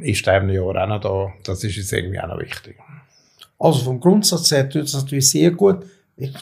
ist 0.00 0.26
der 0.26 0.38
im 0.38 0.50
Jahr 0.50 0.76
auch 0.76 0.86
noch 0.86 1.00
da. 1.00 1.32
Das 1.44 1.64
ist 1.64 1.76
jetzt 1.76 1.92
irgendwie 1.92 2.20
auch 2.20 2.28
noch 2.28 2.38
wichtig. 2.38 2.76
Also 3.58 3.84
vom 3.84 3.98
Grundsatz 3.98 4.52
her 4.52 4.68
tut 4.68 4.82
es 4.84 4.94
natürlich 4.94 5.28
sehr 5.30 5.50
gut. 5.50 5.84
Ich, 6.16 6.32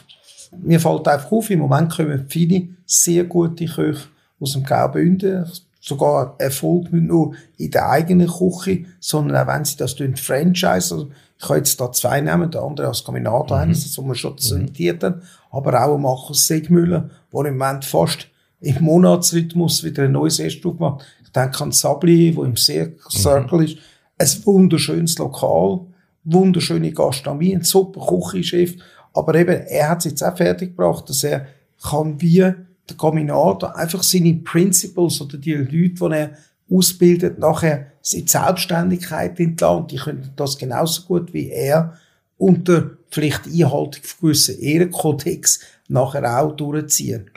mir 0.51 0.79
fällt 0.79 1.07
einfach 1.07 1.31
auf, 1.31 1.49
im 1.49 1.59
Moment 1.59 1.91
kommen 1.91 2.25
viele 2.27 2.69
sehr 2.85 3.25
gute 3.25 3.65
Köche 3.65 4.07
aus 4.39 4.53
dem 4.53 4.63
Graubünden, 4.63 5.45
sogar 5.81 6.35
Erfolg 6.37 6.91
nicht 6.91 7.05
nur 7.05 7.33
in 7.57 7.71
der 7.71 7.89
eigenen 7.89 8.27
Küche, 8.27 8.85
sondern 8.99 9.37
auch 9.37 9.53
wenn 9.53 9.65
sie 9.65 9.77
das 9.77 9.95
tun, 9.95 10.15
Franchise, 10.15 10.93
also 10.93 11.09
ich 11.39 11.47
kann 11.47 11.57
jetzt 11.57 11.79
da 11.79 11.91
zwei 11.91 12.19
nehmen, 12.19 12.49
der 12.49 12.61
andere 12.61 12.87
als 12.87 13.03
Kaminato 13.03 13.53
mhm. 13.53 13.61
eines, 13.61 13.83
das 13.83 14.03
wir 14.03 14.15
schon 14.15 14.37
zitiert 14.37 15.03
haben, 15.03 15.21
aber 15.51 15.85
auch 15.85 15.97
Markus 15.97 16.47
Segmüller, 16.47 17.09
der 17.31 17.45
im 17.45 17.57
Moment 17.57 17.85
fast 17.85 18.27
im 18.59 18.83
Monatsrhythmus 18.83 19.83
wieder 19.83 20.03
ein 20.03 20.11
neues 20.11 20.39
Essstück 20.39 20.79
macht. 20.79 21.05
Ich 21.23 21.31
denke 21.31 21.63
an 21.63 21.71
Sabli, 21.71 22.35
wo 22.35 22.43
im 22.43 22.55
Circle 22.57 23.59
mhm. 23.59 23.65
ist. 23.65 23.77
Ein 24.19 24.45
wunderschönes 24.45 25.17
Lokal, 25.19 25.81
wunderschöne 26.23 26.91
Gastronomie, 26.91 27.55
ein 27.55 27.63
super 27.63 28.05
Küchenchef. 28.07 28.77
Aber 29.13 29.35
eben, 29.35 29.61
er 29.67 29.89
hat 29.89 29.99
es 29.99 30.11
jetzt 30.11 30.23
auch 30.23 30.35
fertiggebracht, 30.35 31.09
dass 31.09 31.23
er 31.23 31.47
kann 31.81 32.19
wie 32.21 32.39
der 32.39 32.97
Kombinator 32.97 33.75
einfach 33.75 34.03
seine 34.03 34.33
Principles 34.35 35.21
oder 35.21 35.37
die 35.37 35.53
Leute, 35.53 35.69
die 35.69 36.11
er 36.11 36.31
ausbildet, 36.69 37.39
nachher 37.39 37.87
seine 38.01 38.27
Selbstständigkeit 38.27 39.39
entlang. 39.39 39.87
Die 39.87 39.97
können 39.97 40.31
das 40.35 40.57
genauso 40.57 41.03
gut 41.03 41.33
wie 41.33 41.49
er 41.49 41.97
unter 42.37 42.91
vielleicht 43.09 43.47
Einhaltung 43.47 44.03
von 44.03 44.29
gewissen 44.29 44.59
Ehrenkodex 44.59 45.61
nachher 45.87 46.39
auch 46.39 46.55
durchziehen. 46.55 47.31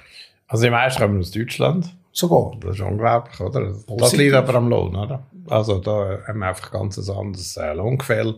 Also 0.47 0.65
die 0.65 0.71
meisten 0.71 1.01
kommen 1.01 1.21
aus 1.21 1.31
Deutschland. 1.31 1.95
Sogar. 2.13 2.57
Das 2.61 2.75
ist 2.75 2.83
unglaublich, 2.83 3.41
oder? 3.41 3.61
Positiv. 3.61 3.97
Das 3.99 4.17
liegt 4.17 4.35
aber 4.35 4.55
am 4.57 4.69
Lohn, 4.69 4.97
oder? 4.97 5.27
Also 5.49 5.79
da 5.79 6.19
haben 6.27 6.39
wir 6.41 6.49
einfach 6.49 6.73
ganz 6.73 6.99
ein 6.99 7.17
anderes 7.17 7.57
äh, 7.57 7.73
Lohngefälle 7.73 8.35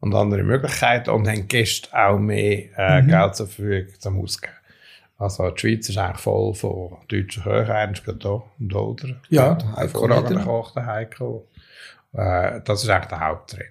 und 0.00 0.14
andere 0.14 0.42
Möglichkeiten 0.42 1.10
und 1.10 1.28
haben 1.28 1.48
Gäste 1.48 1.88
auch 1.92 2.18
mehr 2.18 2.64
äh, 2.76 3.02
mhm. 3.02 3.08
Geld 3.08 3.36
zur 3.36 3.46
Verfügung 3.46 3.94
zum 3.98 4.20
Ausgeben. 4.20 4.52
Also 5.18 5.50
die 5.50 5.60
Schweiz 5.60 5.88
ist 5.88 5.98
eigentlich 5.98 6.20
voll 6.20 6.54
von 6.54 6.98
deutschen 7.08 7.42
Köchen, 7.42 7.72
eigentlich 7.72 8.04
gerade 8.04 8.42
hier 8.58 8.76
oder? 8.76 9.20
Ja, 9.28 9.54
der 9.54 9.76
hervorragender 9.76 10.44
Koch, 10.44 10.72
der 10.72 10.86
Heiko. 10.86 11.48
Äh, 12.12 12.60
das 12.64 12.84
ist 12.84 12.88
eigentlich 12.88 13.08
der 13.08 13.20
Haupttrend. 13.20 13.68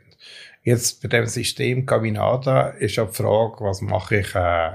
Jetzt 0.63 1.01
bei 1.01 1.07
dem 1.07 1.25
System 1.25 1.85
Caminada 1.85 2.67
ist 2.67 2.97
ja 2.97 3.05
die 3.05 3.13
Frage, 3.13 3.55
was 3.61 3.81
mache 3.81 4.17
ich 4.17 4.35
äh, 4.35 4.71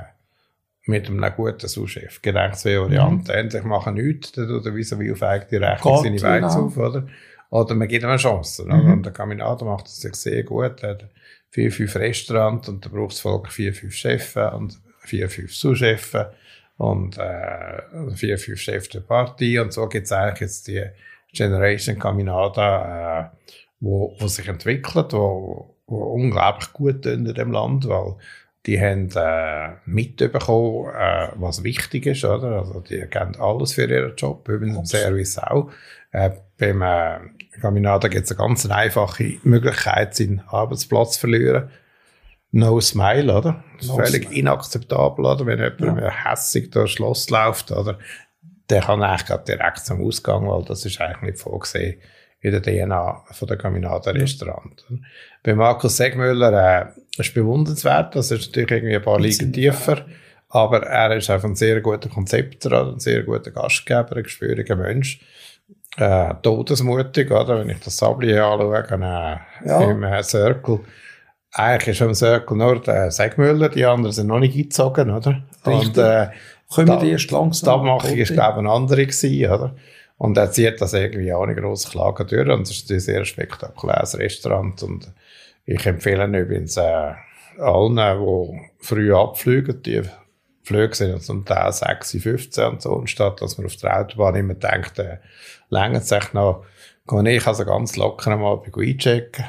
mit 0.87 1.09
einem 1.09 1.33
guten 1.37 1.69
Sous-Chef. 1.69 2.23
Gedenkt 2.23 2.57
zwei 2.57 2.79
Varianten. 2.79 3.31
Mhm. 3.31 3.39
Entweder 3.39 3.67
mache 3.67 3.93
nichts, 3.93 4.33
dann 4.33 4.49
tut 4.49 4.65
er 4.65 4.75
wie 4.75 4.83
so 4.83 4.99
wie 4.99 5.13
auf 5.13 5.23
eigene 5.23 5.69
Rechnung 5.69 5.95
Gott, 5.95 6.05
seine 6.05 6.23
Weizen 6.23 6.49
genau. 6.49 6.67
auf, 6.67 6.77
oder? 6.79 7.07
Oder 7.53 7.75
man 7.75 7.87
gibt 7.87 8.03
ihm 8.03 8.09
eine 8.09 8.17
Chance. 8.17 8.65
Mhm. 8.65 8.93
Und 8.93 9.03
der 9.05 9.13
Caminado 9.13 9.67
macht 9.67 9.87
es 9.87 10.01
sich 10.01 10.15
sehr 10.15 10.43
gut. 10.43 10.83
Er 10.83 10.91
hat 10.93 11.05
vier, 11.51 11.71
fünf 11.71 11.95
Restaurants 11.97 12.67
und 12.71 12.83
da 12.83 12.89
braucht 12.89 13.13
es 13.13 13.21
voll 13.21 13.43
vier, 13.47 13.75
fünf 13.75 13.95
Chefs 13.95 14.37
und 14.37 14.81
vier, 15.01 15.29
fünf 15.29 15.55
Sous-Chefs 15.55 16.17
und 16.79 17.19
äh, 17.19 17.83
vier, 18.15 18.39
fünf 18.39 18.59
Chefs 18.59 18.89
der 18.89 19.01
Partie. 19.01 19.59
Und 19.59 19.75
so 19.75 19.87
gibt 19.87 20.07
es 20.07 20.13
eigentlich 20.13 20.41
jetzt 20.41 20.67
die 20.67 20.83
Generation 21.31 21.99
Caminada, 21.99 23.21
äh, 23.21 23.51
wo, 23.81 24.17
wo 24.19 24.29
sich 24.29 24.49
entwickelt, 24.49 25.13
wo, 25.13 25.77
wo 25.87 25.97
unglaublich 26.15 26.73
gut 26.73 27.05
in 27.05 27.27
dem 27.27 27.53
Land, 27.53 27.87
weil 27.87 28.17
die 28.65 28.81
haben 28.81 29.11
äh, 29.15 29.77
mitbekommen, 29.85 30.91
äh, 30.95 31.29
was 31.35 31.63
wichtig 31.65 32.07
ist, 32.07 32.25
oder? 32.25 32.61
Also 32.61 32.81
die 32.81 33.01
kennen 33.09 33.37
alles 33.39 33.75
für 33.75 33.85
ihren 33.85 34.17
Job, 34.17 34.49
übrigens 34.49 34.79
im 34.79 34.87
Service 34.87 35.37
auch. 35.37 35.71
Äh, 36.13 36.31
beim 36.63 36.83
äh, 36.83 37.19
Caminata 37.61 38.09
gibt 38.09 38.25
es 38.25 38.31
eine 38.31 38.39
ganz 38.39 38.67
einfache 38.67 39.39
Möglichkeit, 39.43 40.15
seinen 40.15 40.43
Arbeitsplatz 40.47 41.15
zu 41.15 41.21
verlieren. 41.21 41.71
No 42.53 42.81
Smile, 42.81 43.35
oder? 43.35 43.65
Das 43.77 43.87
ist 43.87 43.89
no 43.89 43.97
völlig 43.97 44.25
smile. 44.25 44.39
inakzeptabel, 44.39 45.25
oder? 45.25 45.47
Wenn 45.47 45.59
jemand 45.59 46.01
ja. 46.01 46.11
hässig 46.11 46.71
durchs 46.71 46.93
Schloss 46.93 47.31
läuft, 47.31 47.73
oder? 47.73 47.99
Der 48.71 48.83
kann 48.83 49.03
eigentlich 49.03 49.27
gerade 49.27 49.45
direkt 49.45 49.81
zum 49.81 50.07
Ausgang, 50.07 50.47
weil 50.47 50.65
das 50.65 50.85
ist 50.85 51.01
eigentlich 51.01 51.23
nicht 51.23 51.39
vorgesehen 51.39 52.01
in 52.41 52.53
der 52.53 52.63
DNA 52.63 53.25
von 53.31 53.49
der 53.49 53.57
Caminata 53.57 54.11
Restaurant. 54.11 54.85
Ja. 54.89 54.97
Bei 55.43 55.55
Markus 55.55 55.97
Segmüller, 55.97 56.53
äh, 56.81 57.21
ist 57.21 57.35
bewundernswert. 57.35 58.15
Das 58.15 58.31
ist 58.31 58.49
natürlich 58.49 58.71
irgendwie 58.71 58.97
ein 58.97 59.03
paar 59.03 59.21
Ligen 59.21 59.53
tiefer. 59.53 60.07
Aber 60.49 60.83
er 60.83 61.17
ist 61.17 61.31
einfach 61.31 61.49
ein 61.49 61.55
sehr 61.55 61.81
guter 61.81 62.09
Konzepter, 62.09 62.93
ein 62.93 63.01
sehr 63.01 63.23
guter 63.23 63.51
Gastgeber, 63.51 64.17
ein 64.17 64.23
gespüriger 64.23 64.77
Mensch. 64.77 65.21
Äh, 65.97 66.35
todesmutig, 66.43 67.31
oder? 67.31 67.61
Wenn 67.61 67.71
ich 67.71 67.81
das 67.81 67.97
Sabli 67.97 68.39
anschaue, 68.39 68.87
äh, 68.91 69.69
ja. 69.69 69.81
im 69.83 70.03
äh, 70.03 70.23
Circle. 70.23 70.81
Eigentlich 71.53 72.01
ist 72.01 72.01
im 72.01 72.15
Circle 72.15 72.57
nur 72.57 72.81
der 72.81 73.11
Segmüller, 73.11 73.69
die 73.69 73.85
anderen 73.85 74.13
sind 74.13 74.29
noch 74.29 74.39
nicht 74.39 74.57
eingezogen, 74.57 75.11
oder? 75.11 75.43
Richtig. 75.67 75.89
Und, 75.89 75.99
äh, 75.99 76.29
Können 76.75 76.89
wir 76.89 76.97
die 76.99 77.11
erst 77.11 77.31
langsam? 77.31 77.67
Da 77.67 77.77
mache 77.83 78.15
ich, 78.15 78.29
glaube 78.29 78.61
ein 78.61 78.67
anderer 78.67 79.05
gewesen, 79.05 79.51
oder? 79.51 79.75
Und 80.17 80.39
er 80.39 80.51
zieht 80.51 80.81
das 80.81 80.95
irgendwie 80.95 81.33
auch 81.33 81.43
eine 81.43 81.55
grosse 81.55 81.91
Klage 81.91 82.25
durch 82.25 82.49
und 82.49 82.63
es 82.63 82.71
ist 82.71 82.91
ein 82.91 83.01
sehr 83.01 83.25
spektakuläres 83.25 84.17
Restaurant 84.19 84.83
und 84.83 85.13
ich 85.67 85.85
empfehle 85.85 86.27
übrigens 86.27 86.77
äh, 86.77 87.13
allen, 87.59 87.97
die 87.97 88.61
früh 88.79 89.15
abfliegen, 89.15 89.83
die 89.83 90.03
Flüge 90.63 90.95
sind 90.95 91.23
zum 91.23 91.45
Teil 91.45 91.73
6, 91.73 92.19
15 92.21 92.65
und 92.65 92.83
so, 92.83 92.97
anstatt 92.97 93.43
dass 93.43 93.59
man 93.59 93.67
auf 93.67 93.77
der 93.77 94.01
Autobahn 94.01 94.37
immer 94.37 94.55
denkt, 94.55 94.99
äh, 94.99 95.19
längert 95.71 96.05
sich 96.05 96.33
noch, 96.33 96.65
kann 97.07 97.27
ich 97.27 97.47
also 97.47 97.65
ganz 97.65 97.97
locker 97.97 98.33
einmal 98.33 98.61
einchecken. 98.77 99.45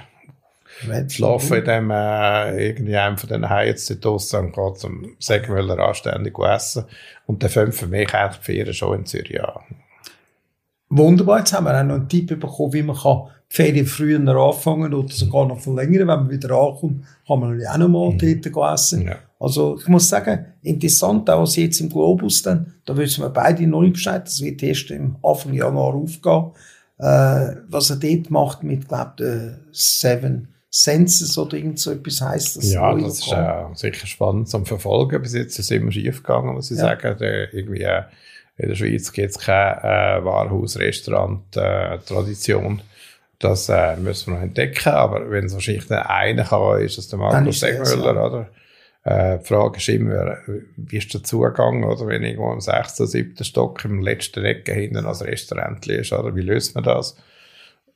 schlafen 1.10 1.58
in 1.58 1.66
dem, 1.66 1.92
äh, 1.92 2.68
irgendwie 2.68 2.98
einem 2.98 3.18
von 3.18 3.30
den 3.30 3.48
Haien 3.48 3.76
dort 3.88 4.06
draussen 4.06 4.40
und 4.40 4.56
geht 4.56 4.78
zum 4.80 5.16
Segmüller 5.20 5.78
anständig 5.78 6.38
essen. 6.40 6.86
Und 7.28 7.44
dann 7.44 7.50
fängt 7.52 7.76
für 7.76 7.88
mich 7.88 8.14
eigentlich 8.14 8.40
die 8.40 8.46
Ferien 8.46 8.74
schon 8.74 9.00
in 9.00 9.06
Zürich 9.06 9.44
an. 9.44 9.62
Wunderbar, 10.90 11.40
jetzt 11.40 11.54
haben 11.54 11.66
wir 11.66 11.80
auch 11.80 11.84
noch 11.84 11.96
einen 11.96 12.10
Tipp 12.10 12.28
bekommen, 12.40 12.74
wie 12.74 12.84
man 12.84 12.96
kann 12.96 13.30
die 13.52 13.56
Ferien 13.56 13.86
früher 13.86 14.36
anfangen 14.36 14.94
oder 14.94 15.14
sogar 15.14 15.48
noch 15.48 15.60
verlängern. 15.60 16.00
Wenn 16.00 16.08
man 16.08 16.30
wieder 16.30 16.52
ankommt, 16.56 17.04
kann 17.28 17.40
man 17.40 17.66
auch 17.66 17.78
noch 17.78 17.88
mal 17.88 18.12
mhm. 18.12 18.44
dort 18.52 18.74
essen. 18.74 19.08
Ja. 19.08 19.16
Also 19.44 19.78
ich 19.78 19.88
muss 19.90 20.08
sagen, 20.08 20.46
interessant 20.62 21.30
auch 21.30 21.42
was 21.42 21.58
jetzt 21.58 21.82
im 21.82 21.90
Globus 21.90 22.44
dann, 22.44 22.76
da 22.86 22.96
wissen 22.96 23.26
wir 23.26 23.30
beide 23.30 23.68
noch 23.68 23.82
nicht 23.82 23.96
Bescheid, 23.96 24.26
das 24.26 24.42
wird 24.42 24.64
erst 24.64 24.90
im 24.90 25.18
Anfang 25.22 25.54
Januar 25.54 25.96
aufgehen, 25.96 26.52
äh, 26.98 27.58
was 27.68 27.90
er 27.90 27.98
dort 27.98 28.30
macht 28.30 28.64
mit, 28.64 28.88
glaube 28.88 29.16
ich, 29.20 29.28
Seven 29.78 30.48
Senses 30.70 31.38
oder 31.38 31.58
irgend 31.58 31.78
so 31.78 31.92
etwas 31.92 32.22
heisst 32.22 32.56
das. 32.56 32.72
Ja, 32.72 32.96
das 32.96 33.20
ist 33.20 33.34
äh, 33.34 33.66
sicher 33.74 34.08
spannend 34.08 34.48
zum 34.48 34.66
Verfolgen. 34.66 35.22
Bis 35.22 35.34
jetzt 35.34 35.60
ist 35.60 35.66
es 35.66 35.72
immer 35.72 35.92
schief 35.92 36.24
gegangen, 36.24 36.54
muss 36.54 36.72
ich 36.72 36.78
ja. 36.78 36.84
sagen. 36.84 37.18
Der, 37.20 37.54
irgendwie, 37.54 37.82
äh, 37.82 38.04
in 38.56 38.70
der 38.70 38.76
Schweiz 38.76 39.12
gibt 39.12 39.32
es 39.32 39.40
keine 39.40 39.84
äh, 39.84 40.24
Warenhaus-Restaurant-Tradition. 40.24 42.78
Äh, 42.78 42.82
das 43.40 43.68
äh, 43.68 43.98
müssen 43.98 44.32
wir 44.32 44.38
noch 44.38 44.44
entdecken, 44.44 44.94
aber 44.94 45.30
wenn 45.30 45.48
es 45.48 45.54
wahrscheinlich 45.54 45.88
der 45.88 46.10
eine 46.10 46.46
kann, 46.46 46.80
ist 46.80 46.98
es 46.98 47.10
der 47.10 47.20
Markus 47.20 47.60
Segmüller, 47.60 48.16
ja. 48.16 48.26
oder? 48.26 48.48
Äh, 49.04 49.40
die 49.40 49.46
Frage 49.46 49.78
ist 49.78 49.90
immer, 49.90 50.38
wie 50.78 50.98
ist 50.98 51.14
der 51.14 51.24
Zugang, 51.24 51.84
oder? 51.84 52.08
Wenn 52.08 52.24
irgendwo 52.24 52.52
am 52.52 52.62
6., 52.62 53.02
oder 53.02 53.08
7. 53.08 53.44
Stock 53.44 53.84
im 53.86 54.02
letzten 54.02 54.46
Ecke 54.46 54.74
hinten 54.74 55.06
als 55.06 55.24
Restaurant 55.24 55.86
ist, 55.88 56.14
oder? 56.14 56.36
Wie 56.36 56.42
löst 56.42 56.76
man 56.76 56.84
das? 56.84 57.18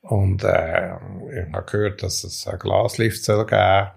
Und 0.01 0.43
äh, 0.43 0.95
ich 1.31 1.53
habe 1.53 1.65
gehört, 1.69 2.03
dass 2.03 2.23
es 2.23 2.47
einen 2.47 2.59
Glaslift 2.59 3.23
soll 3.23 3.45
geben 3.45 3.89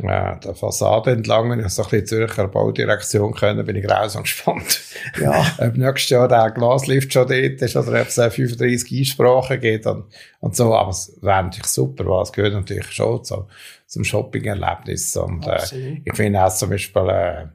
äh, 0.00 0.38
der 0.38 0.54
Fassade 0.54 1.10
entlang, 1.10 1.50
wenn 1.50 1.60
ich 1.60 1.68
so 1.70 1.82
ein 1.82 1.88
bisschen 1.88 2.06
Zürcher 2.06 2.48
Baudirektion 2.48 3.34
können, 3.34 3.64
bin 3.66 3.76
ich 3.76 3.84
grausam 3.84 4.22
gespannt. 4.24 4.80
Ja. 5.20 5.44
ob 5.58 5.76
nächstes 5.76 6.10
Jahr 6.10 6.28
der 6.28 6.50
Glaslift 6.50 7.12
schon 7.12 7.26
dort 7.26 7.62
ist 7.62 7.76
oder 7.76 8.00
ob 8.00 8.08
es 8.08 8.14
35 8.14 8.98
Einsprachen 8.98 9.60
geht 9.60 9.86
und, 9.86 10.04
und 10.40 10.54
so. 10.54 10.74
Aber 10.74 10.90
es 10.90 11.16
wäre 11.20 11.42
natürlich 11.44 11.66
super, 11.66 12.06
weil 12.06 12.22
es 12.22 12.32
gehört 12.32 12.54
natürlich 12.54 12.90
schon 12.92 13.24
zu, 13.24 13.48
zum 13.88 14.04
Shopping-Erlebnis. 14.04 15.16
Und 15.16 15.46
äh, 15.46 16.00
ich 16.04 16.14
finde 16.14 16.44
auch 16.44 16.54
zum 16.54 16.70
Beispiel 16.70 17.08
äh, 17.08 17.46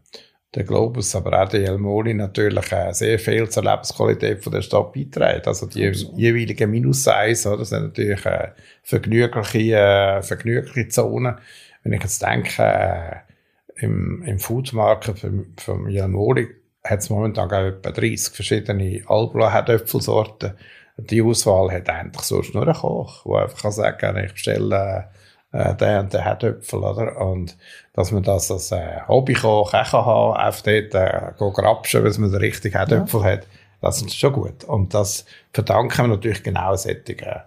der 0.54 0.64
Globus, 0.66 1.16
aber 1.16 1.42
auch 1.42 1.50
der 1.50 1.66
Elmoli 1.68 2.14
natürlich 2.14 2.72
äh, 2.72 2.92
sehr 2.92 3.18
viel 3.18 3.50
zur 3.50 3.64
Lebensqualität 3.64 4.44
von 4.44 4.52
der 4.52 4.62
Stadt 4.62 4.92
beiträgt. 4.92 5.48
Also 5.48 5.68
die 5.68 5.88
Absolut. 5.88 6.20
jeweiligen 6.20 6.70
Minus 6.70 7.08
1, 7.08 7.48
oder, 7.48 7.64
sind 7.64 7.84
natürlich 7.84 8.26
äh, 8.26 8.50
vergnügliche, 8.84 9.78
äh, 9.78 10.22
vergnügliche 10.22 10.90
Zonen 10.90 11.38
wenn 11.84 11.94
ich 11.94 12.02
jetzt 12.02 12.22
denke, 12.22 12.64
äh, 12.64 13.84
im, 13.84 14.24
im 14.24 14.40
Foodmarket 14.40 15.20
vom, 15.20 15.54
vom 15.58 15.90
Janori 15.90 16.48
hat 16.84 17.00
es 17.00 17.10
momentan 17.10 17.50
etwa 17.50 17.92
30 17.92 18.34
verschiedene 18.34 19.04
Albula-Herdöpfelsorten. 19.06 20.54
Die 20.98 21.22
Auswahl 21.22 21.72
hat 21.72 21.90
eigentlich 21.90 22.24
sonst 22.24 22.54
nur 22.54 22.68
ein 22.68 22.74
Koch, 22.74 23.24
der 23.26 23.44
einfach 23.44 23.62
kann 23.62 23.72
sagen 23.72 24.18
ich 24.18 24.34
bestelle 24.34 25.10
äh, 25.54 25.76
den 25.76 26.00
und 26.00 26.14
den 26.14 26.22
Herdöpfel, 26.22 26.80
oder? 26.80 27.22
Und 27.22 27.58
dass 27.94 28.12
man 28.12 28.24
das 28.24 28.52
als 28.52 28.72
äh, 28.72 29.00
Hobbykoch 29.08 29.74
auch 29.74 29.92
kann 29.92 30.06
haben, 30.06 30.38
einfach 30.38 30.62
dort 30.62 30.94
äh, 30.94 31.32
grapschen, 31.38 32.04
bis 32.04 32.18
man 32.18 32.32
den 32.32 32.42
richtigen 32.42 32.76
Herdöpfel 32.76 33.22
ja. 33.22 33.28
hat, 33.28 33.48
das 33.82 34.02
ist 34.02 34.18
schon 34.18 34.34
gut. 34.34 34.66
Und 34.66 34.94
das 34.94 35.26
verdanken 35.54 36.04
wir 36.04 36.08
natürlich 36.10 36.44
genau 36.44 36.76
solchen 36.76 37.18
äh, 37.18 37.40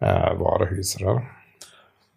Warenhäusern, 0.00 1.06
oder? 1.06 1.22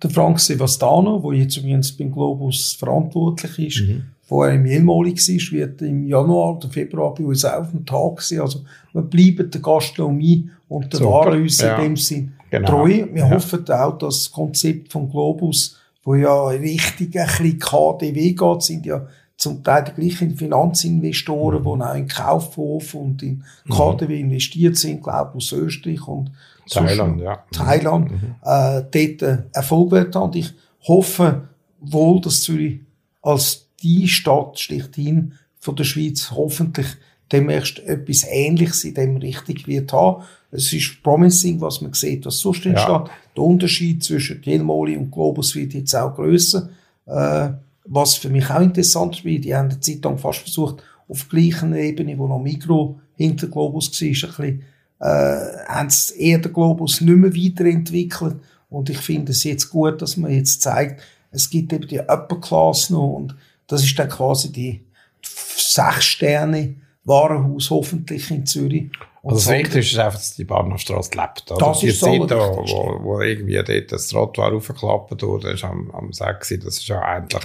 der 0.01 0.10
Frank 0.10 0.39
Sevastano, 0.39 1.19
der 1.19 1.39
jetzt 1.39 1.58
übrigens 1.58 1.95
beim 1.95 2.12
Globus 2.12 2.73
verantwortlich 2.73 3.60
ist, 3.60 3.88
mhm. 3.88 4.04
vorher 4.23 4.56
im 4.56 4.65
Jelmoli 4.65 5.12
war, 5.13 5.51
wird 5.51 5.82
im 5.82 6.08
Januar 6.08 6.58
oder 6.58 6.69
Februar 6.69 7.13
bei 7.13 7.23
uns 7.23 7.45
auf 7.45 7.69
dem 7.71 7.86
Tag 7.86 8.21
sein. 8.21 8.41
Also 8.41 8.63
wir 8.93 9.04
bleiben 9.04 9.49
der 9.51 9.62
Gastronomie 9.62 10.49
und 10.67 10.91
der 10.91 11.01
Warenhäuser 11.01 11.67
ja. 11.67 11.77
in 11.77 11.84
dem 11.84 11.97
Sinn 11.97 12.34
genau. 12.52 12.70
treu. 12.70 13.08
Wir 13.12 13.24
ja. 13.24 13.30
hoffen 13.30 13.68
auch, 13.70 13.98
dass 13.98 14.20
das 14.20 14.32
Konzept 14.32 14.92
vom 14.92 15.10
Globus, 15.10 15.78
wo 16.04 16.16
ja 16.16 16.48
richtig 16.50 17.20
ein 17.20 17.28
bisschen 17.28 17.60
KDW 17.60 18.34
geht, 18.34 18.62
sind 18.62 18.86
ja 18.86 19.08
zum 19.38 19.64
Teil 19.64 19.86
die 19.86 20.02
gleichen 20.02 20.38
Finanzinvestoren, 20.38 21.64
mhm. 21.64 21.64
die 21.64 21.84
auch 21.84 21.96
in 21.96 22.08
Kaufhof 22.08 22.94
und 22.94 23.24
in 23.24 23.44
KDW 23.68 24.14
mhm. 24.14 24.32
investiert 24.32 24.78
sind, 24.78 25.02
glaube 25.02 25.32
ich, 25.32 25.38
aus 25.38 25.52
Österreich 25.54 26.08
und 26.08 26.32
Thailand, 26.70 27.22
ja. 27.22 27.44
Thailand, 27.52 28.12
mhm. 28.12 28.36
äh, 28.44 28.84
dort 28.84 29.22
äh, 29.24 29.44
Erfolg 29.52 29.92
wird 29.92 30.16
haben. 30.16 30.26
Und 30.26 30.36
ich 30.36 30.54
hoffe 30.88 31.50
wohl, 31.80 32.22
dass 32.22 32.42
Zürich 32.42 32.82
als 33.24 33.68
die 33.82 34.08
Stadt 34.08 34.60
schlichthin 34.60 35.34
von 35.60 35.76
der 35.76 35.84
Schweiz 35.86 36.32
hoffentlich 36.32 36.88
demnächst 37.32 37.80
etwas 37.80 38.26
Ähnliches 38.30 38.84
in 38.84 38.94
dem 38.94 39.18
richtig 39.18 39.68
wird 39.68 39.92
haben. 39.92 40.24
Es 40.52 40.72
ist 40.74 41.02
promising, 41.02 41.62
was 41.62 41.82
man 41.82 41.94
sieht, 41.94 42.26
was 42.26 42.40
sonst 42.40 42.66
entsteht. 42.66 42.88
Ja. 42.88 43.06
Der 43.36 43.44
Unterschied 43.44 44.04
zwischen 44.04 44.42
Telmoli 44.42 44.98
und 44.98 45.12
Globus 45.12 45.56
wird 45.56 45.74
jetzt 45.74 45.96
auch 45.96 46.14
grösser. 46.14 46.70
Äh, 47.06 47.50
was 47.86 48.16
für 48.16 48.30
mich 48.30 48.50
auch 48.50 48.62
interessant 48.62 49.24
ist, 49.24 49.44
die 49.44 49.56
haben 49.56 49.70
eine 49.70 49.80
Zeit 49.80 50.04
lang 50.04 50.18
fast 50.18 50.40
versucht, 50.40 50.84
auf 51.08 51.30
gleicher 51.30 51.72
Ebene, 51.74 52.18
wo 52.18 52.28
noch 52.28 52.40
Mikro 52.40 53.00
hinter 53.16 53.48
Globus 53.48 53.90
war, 53.92 54.08
ein 54.08 54.12
bisschen 54.12 54.64
äh, 55.00 55.66
haben 55.68 55.90
sie 55.90 56.20
eher 56.20 56.40
den 56.40 56.54
Globus 56.54 57.02
nicht 57.02 57.18
mehr 57.18 57.34
weiterentwickelt. 57.34 58.36
Und 58.70 58.90
ich 58.90 59.00
finde 59.00 59.32
es 59.32 59.44
jetzt 59.44 59.70
gut, 59.70 60.02
dass 60.02 60.16
man 60.16 60.32
jetzt 60.32 60.62
zeigt, 60.62 61.02
es 61.32 61.50
gibt 61.50 61.74
eben 61.74 61.88
die 61.88 62.00
Upper 62.00 62.40
Class 62.40 62.90
noch 62.90 63.14
und 63.14 63.36
das 63.68 63.84
ist 63.84 63.98
dann 63.98 64.10
quasi 64.10 64.52
die 64.52 64.82
sechs 65.24 66.06
Sterne 66.06 66.76
Warenhaus 67.04 67.70
hoffentlich 67.70 68.30
in 68.32 68.46
Zürich. 68.46 68.90
Und 69.22 69.34
also 69.34 69.50
das 69.50 69.60
Wichtigste 69.60 69.80
ist 69.80 70.00
einfach, 70.00 70.20
dass 70.20 70.36
die 70.36 70.46
Bahnhofstrasse 70.46 71.12
lebt. 71.12 71.52
Oder? 71.52 71.66
Das 71.66 71.80
die 71.80 71.88
ist 71.88 72.00
Zeit, 72.00 72.30
da, 72.30 72.38
wo, 72.38 73.00
wo 73.04 73.22
irgendwie 73.22 73.62
dort 73.64 73.92
das 73.92 74.08
Trottoir 74.08 74.54
aufgeklappt 74.54 75.22
wurde, 75.22 75.52
ist 75.52 75.64
am, 75.64 75.92
am 75.92 76.12
6. 76.12 76.56
Das 76.64 76.78
ist 76.78 76.88
ja 76.88 77.02
eigentlich 77.02 77.44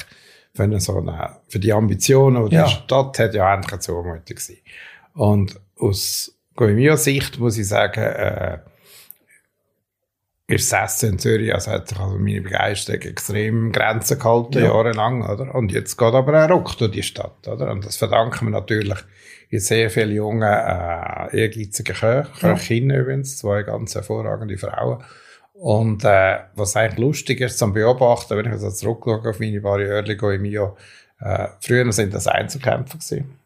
für, 0.54 0.62
eine, 0.62 0.80
so 0.80 0.96
eine, 0.96 1.36
für 1.48 1.58
die 1.58 1.72
Ambitionen, 1.72 2.48
die 2.48 2.56
ja. 2.56 2.64
die 2.64 2.70
Stadt 2.70 3.18
hat, 3.18 3.34
ja 3.34 3.52
eigentlich 3.52 3.72
eine 3.72 3.80
Zumutung 3.80 4.24
gewesen. 4.24 4.56
Und 5.12 5.60
aus 5.78 6.32
meiner 6.58 6.96
Sicht 6.96 7.38
muss 7.38 7.58
ich 7.58 7.68
sagen, 7.68 8.02
äh, 8.02 8.58
ist 10.48 10.72
das 10.72 11.02
in 11.02 11.18
Zürich, 11.18 11.52
also 11.52 11.72
hat 11.72 11.88
sich 11.88 11.98
also 11.98 12.16
meine 12.18 12.40
Begeisterung 12.40 13.02
extrem 13.02 13.72
Grenzen 13.72 14.18
gehalten, 14.18 14.58
ja. 14.58 14.66
jahrelang, 14.66 15.28
oder? 15.28 15.54
Und 15.54 15.72
jetzt 15.72 15.96
geht 15.96 16.14
aber 16.14 16.34
ein 16.40 16.50
Ruck 16.50 16.78
durch 16.78 16.92
die 16.92 17.02
Stadt, 17.02 17.46
oder? 17.48 17.70
Und 17.72 17.84
das 17.84 17.96
verdanken 17.96 18.46
wir 18.46 18.52
natürlich 18.52 18.98
jetzt 19.50 19.66
sehr 19.66 19.90
viele 19.90 20.12
junge, 20.12 20.46
äh, 20.46 21.40
ehrgeizige 21.40 21.92
Köche, 21.92 22.28
ja. 22.40 22.52
Köchinnen 22.54 22.96
übrigens, 22.96 23.38
zwei 23.38 23.62
ganz 23.62 23.94
hervorragende 23.94 24.56
Frauen. 24.58 25.02
Und 25.52 26.04
äh, 26.04 26.38
was 26.54 26.76
eigentlich 26.76 26.98
lustig 26.98 27.40
ist 27.40 27.58
zum 27.58 27.72
Beobachten, 27.72 28.36
wenn 28.36 28.52
ich 28.52 28.60
jetzt 28.60 28.78
zurückschaue 28.78 29.30
auf 29.30 29.40
meine 29.40 29.60
Jahre 29.60 30.34
im 30.34 30.42
Mio, 30.42 30.76
äh, 31.20 31.48
früher 31.60 31.90
sind 31.92 32.12
das 32.12 32.26
Einzelkämpfer 32.26 32.98
gewesen. 32.98 33.38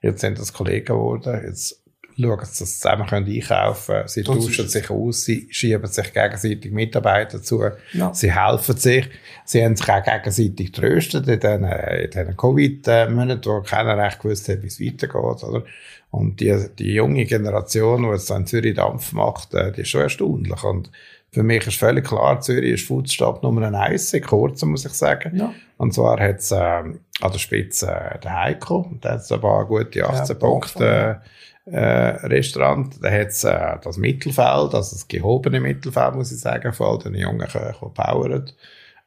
Jetzt 0.00 0.20
sind 0.20 0.38
das 0.38 0.52
Kollegen 0.52 0.86
geworden. 0.86 1.42
Jetzt 1.44 1.82
schauen, 2.18 2.38
dass 2.38 2.56
sie 2.56 2.64
zusammen 2.64 3.06
können 3.06 3.26
einkaufen 3.26 3.94
können. 3.94 4.08
Sie 4.08 4.22
das 4.22 4.36
tauschen 4.36 4.68
sich 4.68 4.90
aus, 4.90 5.24
sie 5.24 5.48
schieben 5.50 5.86
sich 5.86 6.12
gegenseitig 6.12 6.72
Mitarbeiter 6.72 7.42
zu, 7.42 7.62
ja. 7.92 8.14
sie 8.14 8.32
helfen 8.32 8.76
sich. 8.76 9.08
Sie 9.44 9.64
haben 9.64 9.76
sich 9.76 9.88
auch 9.88 10.02
gegenseitig 10.02 10.72
tröstet 10.72 11.28
in 11.28 11.40
diesen, 11.40 11.64
in 11.64 12.10
diesen 12.10 12.36
Covid-Monaten, 12.36 13.44
wo 13.44 13.60
keiner 13.62 13.96
recht 13.96 14.20
gewusst 14.20 14.48
hat, 14.48 14.62
wie 14.62 14.68
es 14.68 14.80
weitergeht. 14.80 15.44
Oder? 15.44 15.64
Und 16.10 16.40
die, 16.40 16.56
die 16.78 16.94
junge 16.94 17.24
Generation, 17.24 18.02
die 18.02 18.08
jetzt 18.08 18.30
in 18.30 18.46
Zürich 18.46 18.74
Dampf 18.74 19.12
macht, 19.12 19.54
äh, 19.54 19.72
die 19.72 19.82
ist 19.82 19.88
schon 19.88 20.02
erstaunlich. 20.02 20.62
Und 20.64 20.90
für 21.30 21.42
mich 21.42 21.66
ist 21.66 21.76
völlig 21.76 22.06
klar, 22.06 22.40
Zürich 22.40 22.72
ist 22.72 22.86
Foodstadt 22.86 23.42
Nummer 23.42 23.72
eins, 23.78 24.12
in 24.14 24.22
kurzem 24.22 24.70
muss 24.70 24.86
ich 24.86 24.92
sagen. 24.92 25.36
Ja. 25.36 25.52
Und 25.76 25.92
zwar 25.92 26.18
hat 26.18 26.38
es 26.38 26.50
äh, 26.50 26.56
an 26.56 26.96
der 27.20 27.38
Spitze 27.38 27.90
äh, 27.90 28.18
der 28.20 28.42
Heiko, 28.42 28.90
der 29.02 29.12
hat 29.12 29.30
ein 29.30 29.40
paar 29.40 29.66
gute 29.66 30.08
18 30.08 30.26
ja, 30.26 30.40
Punkte 30.40 31.20
äh, 31.22 31.28
Restaurant. 31.66 33.02
Da 33.02 33.10
hat 33.10 33.28
es 33.28 33.44
äh, 33.44 33.78
das 33.82 33.96
Mittelfeld, 33.96 34.74
also 34.74 34.96
das 34.96 35.08
gehobene 35.08 35.60
Mittelfeld, 35.60 36.14
muss 36.14 36.32
ich 36.32 36.38
sagen, 36.38 36.72
von 36.72 36.86
all 36.86 36.98
den 36.98 37.14
jungen 37.14 37.48
Köchen, 37.48 37.88
die 37.88 37.94
powern. 37.94 38.50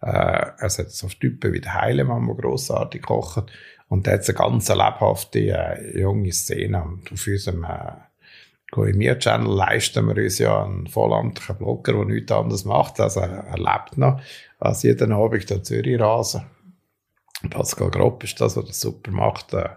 Äh, 0.02 0.46
es 0.60 0.80
hat 0.80 0.92
so 0.92 1.08
Typen 1.08 1.54
wie 1.54 1.62
der 1.62 1.74
Heilemann, 1.74 2.26
der 2.26 2.36
grossartig 2.36 3.02
kocht. 3.02 3.52
Und 3.88 4.06
da 4.06 4.12
hat 4.12 4.22
es 4.22 4.30
eine 4.30 4.38
ganz 4.38 4.70
lebhafte 4.70 5.40
äh, 5.40 6.00
junge 6.00 6.32
Szene. 6.32 6.84
Und 6.84 7.12
auf 7.12 7.28
unserem 7.28 7.64
äh, 7.64 7.94
Gourmet-Channel 8.72 9.52
leisten 9.52 10.08
wir 10.08 10.24
uns 10.24 10.38
ja 10.38 10.64
einen 10.64 10.88
vollamtlichen 10.88 11.58
Blogger, 11.58 11.94
der 11.94 12.06
nichts 12.06 12.32
anderes 12.32 12.66
macht. 12.66 13.00
Also 13.00 13.22
er, 13.22 13.46
er 13.46 13.58
lebt 13.58 13.98
noch, 13.98 14.22
als 14.60 14.84
jeden 14.84 15.12
Abend 15.12 15.48
hier 15.48 15.64
Zürich 15.64 16.00
rasen. 16.00 16.44
Pascal 17.50 17.90
Gropp 17.90 18.24
ist 18.24 18.40
das, 18.42 18.58
was 18.58 18.66
das 18.66 18.82
super 18.82 19.12
macht. 19.12 19.54
Äh, 19.54 19.70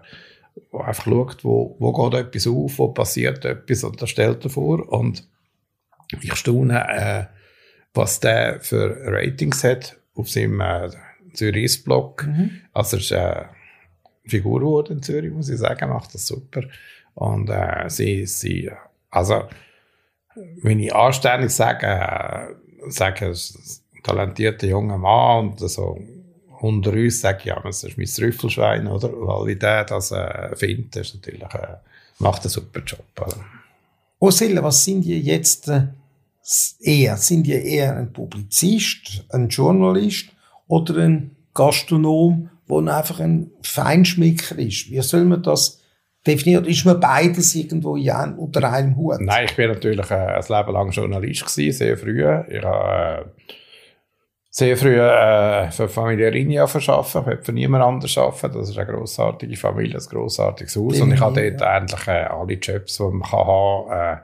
einfach 0.71 1.05
schaut, 1.05 1.43
wo, 1.43 1.75
wo 1.79 1.93
geht 1.93 2.19
etwas 2.19 2.47
auf, 2.47 2.77
wo 2.79 2.89
passiert 2.89 3.45
etwas 3.45 3.83
und 3.83 4.01
das 4.01 4.09
stellt 4.09 4.43
er 4.43 4.49
vor. 4.49 4.87
Und 4.91 5.27
ich 6.21 6.35
staune, 6.35 6.79
äh, 6.89 7.25
was 7.93 8.19
der 8.19 8.59
für 8.61 8.95
Ratings 9.05 9.63
hat 9.63 9.97
auf 10.15 10.29
seinem 10.29 10.59
äh, 10.61 10.89
Zürich-Blog. 11.33 12.27
Mhm. 12.27 12.61
Also, 12.73 12.97
er 12.97 13.01
ist 13.01 13.11
eine 13.11 13.49
Figur 14.25 14.59
geworden 14.59 14.97
in 14.97 15.03
Zürich, 15.03 15.31
muss 15.31 15.49
ich 15.49 15.57
sagen, 15.57 15.89
macht 15.89 16.13
das 16.13 16.27
super. 16.27 16.63
Und 17.15 17.49
äh, 17.49 17.89
sie, 17.89 18.25
sie, 18.25 18.71
also, 19.09 19.43
wenn 20.35 20.79
ich 20.79 20.93
anständig 20.93 21.51
sage, 21.51 21.87
äh, 21.87 22.89
sage, 22.89 23.27
ein 23.27 24.03
talentierter 24.03 24.67
junger 24.67 24.97
Mann 24.97 25.49
und 25.49 25.59
so 25.59 25.99
unter 26.63 26.93
uns 26.93 27.23
ich, 27.23 27.43
ja, 27.43 27.59
das 27.59 27.83
ist 27.83 27.97
mein 27.97 28.07
Trüffelschwein, 28.07 28.87
oder? 28.87 29.09
Weil 29.11 29.47
wie 29.47 29.55
der 29.55 29.83
das 29.83 30.11
äh, 30.11 30.55
findet, 30.55 30.95
ist 30.95 31.15
natürlich, 31.15 31.43
äh, 31.43 31.75
macht 32.19 32.43
einen 32.43 32.49
super 32.49 32.79
Job. 32.79 33.05
Oder? 33.19 33.35
Osilla, 34.19 34.63
was 34.63 34.85
sind 34.85 35.05
ihr 35.05 35.19
jetzt 35.19 35.67
äh, 35.67 35.87
eher? 36.79 37.17
Sind 37.17 37.47
ihr 37.47 37.61
eher 37.61 37.97
ein 37.97 38.13
Publizist, 38.13 39.25
ein 39.29 39.49
Journalist 39.49 40.29
oder 40.67 41.03
ein 41.03 41.35
Gastronom, 41.53 42.49
der 42.69 42.95
einfach 42.95 43.19
ein 43.19 43.51
Feinschmecker 43.61 44.57
ist? 44.57 44.89
Wie 44.89 45.01
soll 45.01 45.25
man 45.25 45.43
das 45.43 45.81
definieren? 46.25 46.63
Ist 46.63 46.85
man 46.85 46.97
beides 46.97 47.55
irgendwo 47.55 47.97
ja, 47.97 48.23
unter 48.37 48.71
einem 48.71 48.95
Hut? 48.95 49.19
Nein, 49.19 49.47
ich 49.49 49.55
bin 49.57 49.67
natürlich 49.67 50.09
äh, 50.09 50.13
ein 50.13 50.43
Leben 50.47 50.71
lang 50.71 50.91
Journalist 50.91 51.45
gewesen, 51.45 51.77
sehr 51.77 51.97
früh. 51.97 52.21
Ich 52.21 52.63
habe 52.63 53.25
äh, 53.49 53.53
sehr 54.55 54.77
früh 54.77 54.99
äh, 54.99 55.71
für 55.71 55.89
Familie 55.89 56.31
Rinja 56.31 56.67
verschaffen. 56.67 57.21
Ich 57.21 57.27
wollte 57.27 57.43
für 57.43 57.53
niemand 57.53 57.83
anders 57.83 58.15
arbeiten. 58.19 58.59
Das 58.59 58.69
ist 58.69 58.77
eine 58.77 58.85
grossartige 58.85 59.57
Familie, 59.57 59.97
ein 59.97 60.05
grossartiges 60.05 60.75
Haus. 60.75 61.01
und 61.01 61.11
ich 61.11 61.19
hatte 61.19 61.49
dort 61.49 61.61
ja. 61.61 61.67
eigentlich 61.71 62.07
äh, 62.07 62.25
alle 62.25 62.53
Jobs, 62.53 62.97
die 62.97 63.03
man 63.03 63.23
kann 63.23 63.47
haben 63.47 64.21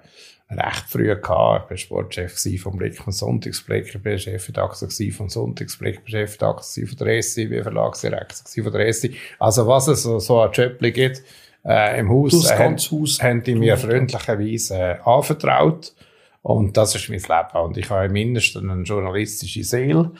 äh, 0.52 0.62
recht 0.62 0.86
früh 0.88 1.16
gehabt. 1.16 1.72
Ich 1.72 1.90
war 1.90 1.98
Sportchef 2.04 2.62
vom 2.62 2.78
Blick 2.78 2.96
vom 2.96 3.12
Sonntagsblick, 3.12 3.88
ich 3.88 4.06
war 4.06 4.18
Chefredakteur 4.20 5.12
vom 5.12 5.30
Sonntagsblick, 5.30 6.02
ich 6.06 6.14
war 6.14 6.20
Chefredakteur 6.20 6.88
von 6.88 6.98
der 7.08 7.24
SC, 7.24 7.38
ich 7.40 7.52
war 7.52 7.64
Verlagsdirektor 7.64 8.64
von 8.64 8.74
der 8.74 8.94
SC. 8.94 9.10
Also 9.40 9.66
was 9.66 9.88
es 9.88 10.04
so, 10.04 10.20
so 10.20 10.42
ein 10.42 10.52
Job 10.52 10.78
gibt 10.80 11.24
äh, 11.66 12.00
im 12.00 12.10
Haus, 12.12 12.52
äh, 12.52 12.56
Haus 12.56 13.20
haben 13.20 13.42
die 13.42 13.56
mir 13.56 13.78
freundlicherweise 13.78 14.76
äh, 14.76 14.98
anvertraut. 15.04 15.92
Und 16.42 16.78
das 16.78 16.96
ist 16.96 17.10
mein 17.10 17.20
Leben. 17.20 17.64
Und 17.64 17.78
ich 17.78 17.90
habe 17.90 18.10
mindestens 18.10 18.64
eine 18.70 18.84
journalistische 18.84 19.64
Seele. 19.64 20.12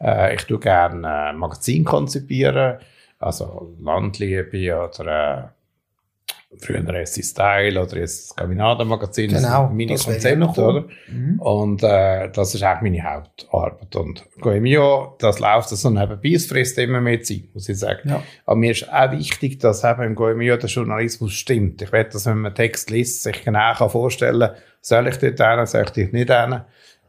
Äh, 0.00 0.34
ich 0.34 0.44
tue 0.44 0.58
gerne 0.58 1.30
äh, 1.30 1.32
Magazin 1.32 1.84
konzipieren, 1.84 2.78
also 3.18 3.74
Landliebe 3.80 4.88
oder 4.88 5.44
äh, 5.44 6.58
früher 6.58 7.06
SC 7.06 7.24
Style 7.24 7.82
oder 7.82 7.98
jetzt 7.98 8.30
das 8.30 8.36
Caminada-Magazin. 8.36 9.30
Genau, 9.30 9.68
meine 9.68 9.92
das 9.92 10.04
Konzepte, 10.04 10.60
oder? 10.60 10.84
Mhm. 11.08 11.40
Und 11.40 11.82
äh, 11.82 12.30
das 12.30 12.54
ist 12.54 12.64
auch 12.64 12.80
meine 12.80 13.02
Hauptarbeit. 13.02 13.96
Und 13.96 14.24
Goemio, 14.40 15.16
das 15.18 15.38
läuft 15.40 15.68
so 15.68 15.90
nebenbei, 15.90 16.32
es 16.34 16.46
frisst 16.46 16.78
immer 16.78 17.00
mehr 17.00 17.20
Zeit, 17.22 17.44
muss 17.52 17.68
ich 17.68 17.78
sagen. 17.78 18.08
Ja. 18.08 18.22
Aber 18.44 18.56
mir 18.56 18.70
ist 18.70 18.90
auch 18.90 19.12
wichtig, 19.12 19.58
dass 19.60 19.84
eben 19.84 20.02
im 20.02 20.14
Goemio 20.14 20.56
der 20.56 20.70
Journalismus 20.70 21.34
stimmt. 21.34 21.82
Ich 21.82 21.92
will, 21.92 22.04
dass 22.04 22.26
wenn 22.26 22.38
man 22.38 22.54
Text 22.54 22.90
liest, 22.90 23.22
sich 23.22 23.44
genau 23.44 23.74
kann 23.74 23.90
vorstellen 23.90 24.40
kann, 24.40 24.56
soll 24.86 25.08
ich 25.08 25.16
dort 25.16 25.40
hin, 25.40 25.66
soll 25.66 25.82
ich 25.82 25.90
dort 25.90 26.12
nicht 26.12 26.30
hin? 26.30 26.60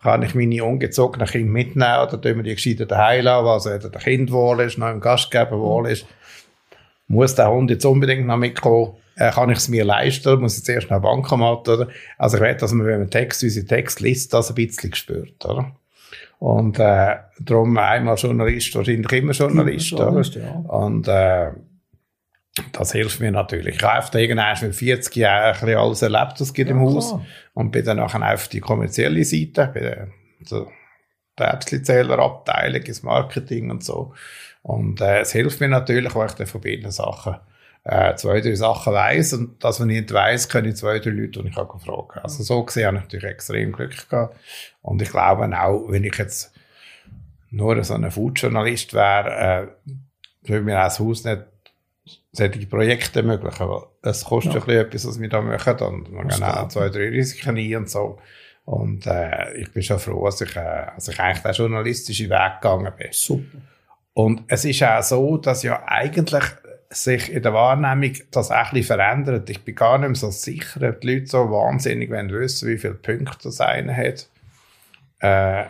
Kann 0.01 0.23
ich 0.23 0.33
meine 0.33 0.63
ungezogenen 0.63 1.27
Kinder 1.27 1.51
mitnehmen 1.51 1.99
oder 2.01 2.19
tun 2.19 2.37
wir 2.37 2.43
die 2.43 2.55
gescheiter 2.55 2.87
daheim 2.87 3.25
lassen, 3.25 3.47
also 3.47 3.69
weder 3.69 3.89
der 3.89 4.01
Kind 4.01 4.31
wohl 4.31 4.61
ist, 4.61 4.79
noch 4.79 4.89
im 4.89 4.99
Gastgeber 4.99 5.59
wohl 5.59 5.89
ist? 5.89 6.07
Muss 7.07 7.35
der 7.35 7.51
Hund 7.51 7.69
jetzt 7.69 7.85
unbedingt 7.85 8.25
noch 8.25 8.37
mitkommen? 8.37 8.93
Äh, 9.15 9.31
kann 9.31 9.51
ich 9.51 9.59
es 9.59 9.69
mir 9.69 9.85
leisten? 9.85 10.39
Muss 10.39 10.57
ich 10.57 10.63
zuerst 10.63 10.89
noch 10.89 11.01
Bankomat, 11.01 11.69
oder? 11.69 11.87
Also 12.17 12.37
ich 12.37 12.43
will, 12.43 12.55
dass 12.55 12.71
man, 12.73 12.87
wenn 12.87 12.99
man 12.99 13.09
Text, 13.11 13.43
unsere 13.43 13.65
Text 13.65 13.99
liest, 13.99 14.33
das 14.33 14.49
ein 14.49 14.55
bisschen 14.55 14.93
spürt, 14.95 15.45
oder? 15.45 15.71
Und 16.39 16.79
äh, 16.79 17.15
darum 17.39 17.77
einmal 17.77 18.15
Journalist, 18.15 18.75
wahrscheinlich 18.75 19.11
immer 19.11 19.33
Journalist. 19.33 19.91
Ja, 19.91 20.07
oder? 20.07 20.21
Ja. 20.21 20.51
Und 20.67 21.07
äh, 21.07 21.51
das 22.71 22.91
hilft 22.91 23.19
mir 23.19 23.31
natürlich. 23.31 23.75
Ich 23.75 23.83
habe 23.83 24.07
da 24.11 24.19
irgendwann 24.19 24.57
mit 24.61 24.75
40 24.75 25.15
Jahren 25.15 25.75
alles 25.75 26.01
erlebt, 26.01 26.39
was 26.39 26.53
geht 26.53 26.67
ja, 26.67 26.73
im 26.73 26.81
Haus. 26.81 27.09
Klar. 27.09 27.25
Und 27.53 27.71
bin 27.71 27.85
dann 27.85 27.97
nachher 27.97 28.33
auf 28.33 28.47
die 28.47 28.59
kommerzielle 28.59 29.23
Seite, 29.23 29.71
bei 29.73 29.79
der, 29.79 30.07
der 31.37 31.53
Äpfelzählerabteilung, 31.53 32.81
ins 32.81 33.03
Marketing 33.03 33.71
und 33.71 33.83
so. 33.83 34.13
Und 34.61 35.01
äh, 35.01 35.21
es 35.21 35.31
hilft 35.31 35.59
mir 35.59 35.69
natürlich, 35.69 36.13
weil 36.15 36.27
ich 36.27 36.33
dann 36.33 36.47
von 36.47 36.61
beiden 36.61 36.91
Sachen 36.91 37.37
äh, 37.83 38.15
zwei, 38.15 38.41
drei 38.41 38.55
Sachen 38.55 38.93
weiss. 38.93 39.33
Und 39.33 39.63
das, 39.63 39.79
was 39.79 39.87
ich 39.87 39.93
nicht 39.93 40.13
weiss, 40.13 40.49
können 40.49 40.75
zwei, 40.75 40.99
drei 40.99 41.11
Leute, 41.11 41.41
die 41.41 41.49
ich 41.49 41.57
auch 41.57 41.79
fragen 41.79 42.19
Also 42.21 42.43
so 42.43 42.63
gesehen 42.63 42.87
habe 42.87 42.97
ich 42.97 43.03
natürlich 43.03 43.25
extrem 43.25 43.71
Glück 43.71 44.09
gehabt. 44.09 44.35
Und 44.81 45.01
ich 45.01 45.09
glaube 45.09 45.49
auch, 45.57 45.89
wenn 45.89 46.03
ich 46.03 46.15
jetzt 46.17 46.53
nur 47.49 47.81
so 47.83 47.93
ein 47.93 48.11
Food-Journalist 48.11 48.93
wäre, 48.93 49.71
äh, 49.85 49.91
würde 50.49 50.65
mir 50.65 50.79
auch 50.79 50.85
das 50.85 50.99
Haus 50.99 51.23
nicht 51.23 51.43
solche 52.31 52.65
Projekte 52.67 53.19
ermöglichen. 53.19 53.67
Weil 53.67 53.83
es 54.01 54.23
kostet 54.23 54.53
ja. 54.53 54.59
ein 54.59 54.65
bisschen 54.65 54.85
etwas, 54.85 55.07
was 55.07 55.19
wir 55.19 55.29
da 55.29 55.41
machen. 55.41 55.77
Und 55.79 56.11
man 56.11 56.27
kann 56.27 56.43
auch 56.43 56.67
zwei, 56.69 56.89
drei 56.89 57.09
Risiken 57.09 57.57
ein 57.57 57.75
und 57.75 57.89
so. 57.89 58.19
Und 58.65 59.07
äh, 59.07 59.53
ich 59.55 59.71
bin 59.71 59.81
schon 59.81 59.99
froh, 59.99 60.25
dass 60.25 60.41
ich, 60.41 60.55
äh, 60.55 60.87
dass 60.95 61.07
ich 61.07 61.19
eigentlich 61.19 61.43
den 61.43 61.53
journalistischen 61.53 62.29
Weg 62.29 62.61
gegangen 62.61 62.91
bin. 62.97 63.07
Super. 63.11 63.57
Und 64.13 64.43
es 64.47 64.65
ist 64.65 64.83
auch 64.83 65.03
so, 65.03 65.37
dass 65.37 65.63
ja 65.63 65.83
eigentlich 65.85 66.43
sich 66.89 67.31
in 67.31 67.43
der 67.43 67.53
Wahrnehmung 67.53 68.13
das 68.31 68.51
auch 68.51 68.55
ein 68.55 68.73
bisschen 68.73 68.97
verändert. 68.97 69.49
Ich 69.49 69.63
bin 69.63 69.75
gar 69.75 69.97
nicht 69.97 70.07
mehr 70.07 70.15
so 70.15 70.31
sicher, 70.31 70.89
ob 70.89 71.01
die 71.01 71.13
Leute 71.13 71.27
so 71.27 71.51
wahnsinnig 71.51 72.09
wissen, 72.09 72.69
wie 72.69 72.77
viele 72.77 72.95
Punkte 72.95 73.43
das 73.43 73.61
eine 73.61 73.95
hat. 73.95 74.27
Äh, 75.19 75.65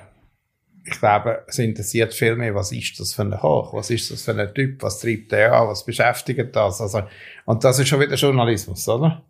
ich 0.90 1.00
glaube, 1.00 1.44
es 1.48 1.60
interessiert 1.60 2.14
viel 2.14 2.36
mehr, 2.36 2.56
was 2.56 2.72
ist 2.72 3.00
das 3.00 3.14
für 3.14 3.24
ein 3.24 3.32
Koch, 3.32 3.74
was 3.74 3.90
ist 3.90 4.10
das 4.10 4.22
für 4.22 4.32
ein 4.32 4.54
Typ, 4.54 4.82
was 4.82 5.00
treibt 5.00 5.34
der 5.34 5.54
an, 5.54 5.68
was 5.68 5.86
beschäftigt 5.86 6.56
das. 6.56 6.80
Also, 6.80 7.04
und 7.46 7.64
das 7.64 7.80
ist 7.80 7.90
schon 7.90 8.00
wieder 8.00 8.16
Journalismus, 8.16 8.88
oder? 8.88 9.22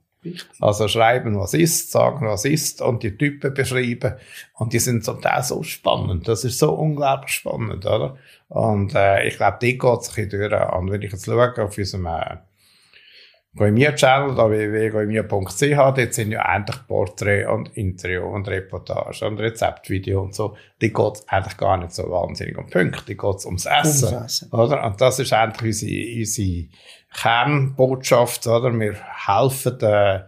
Also 0.59 0.87
schreiben, 0.87 1.39
was 1.39 1.53
ist, 1.53 1.91
sagen, 1.91 2.27
was 2.27 2.45
ist 2.45 2.81
und 2.81 3.01
die 3.01 3.17
Typen 3.17 3.53
beschreiben. 3.53 4.15
Und 4.53 4.73
die 4.73 4.79
sind 4.79 5.03
zum 5.03 5.21
Teil 5.21 5.43
so 5.43 5.63
spannend. 5.63 6.27
Das 6.27 6.43
ist 6.43 6.59
so 6.59 6.73
unglaublich 6.73 7.31
spannend, 7.31 7.85
oder? 7.85 8.17
Und 8.49 8.93
äh, 8.93 9.27
ich 9.27 9.37
glaube, 9.37 9.57
die 9.61 9.77
geht 9.77 10.03
sich 10.03 10.29
durch. 10.29 10.73
Und 10.73 10.91
wenn 10.91 11.01
ich 11.01 11.11
jetzt 11.11 11.25
schaue 11.25 11.63
auf 11.63 11.77
unserem 11.77 12.05
äh, 12.07 12.37
Goemir-Channel, 13.57 14.35
da 14.35 14.49
www.goemir.ch, 14.49 15.75
dort 15.75 16.13
sind 16.13 16.31
ja 16.31 16.41
eigentlich 16.43 16.87
Porträt 16.87 17.45
und 17.47 17.75
Interview 17.75 18.23
und 18.23 18.47
Reportage 18.47 19.25
und 19.25 19.39
Rezeptvideo 19.39 20.21
und 20.21 20.35
so. 20.35 20.55
Die 20.81 20.93
geht 20.93 21.23
eigentlich 21.27 21.57
gar 21.57 21.77
nicht 21.77 21.91
so 21.91 22.03
wahnsinnig 22.09 22.57
um 22.57 22.69
Punkte, 22.69 23.03
die 23.07 23.17
geht 23.17 23.45
ums 23.45 23.65
Essen, 23.65 24.13
ums 24.13 24.25
Essen. 24.25 24.51
Oder? 24.51 24.85
Und 24.85 25.01
das 25.01 25.19
ist 25.19 25.33
eigentlich 25.33 25.83
unsere, 25.83 26.19
unsere 26.19 26.67
Kernbotschaft, 27.13 28.47
oder? 28.47 28.71
Wir 28.79 28.95
helfen, 29.25 29.81
äh, 29.81 30.19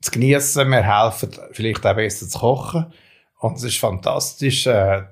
zu 0.00 0.10
genießen, 0.10 0.68
wir 0.68 0.82
helfen, 0.82 1.30
vielleicht 1.52 1.86
auch 1.86 1.94
besser 1.94 2.28
zu 2.28 2.38
kochen. 2.38 2.92
Und 3.38 3.56
es 3.56 3.64
ist 3.64 3.78
fantastisch, 3.78 4.66
äh, 4.66 5.02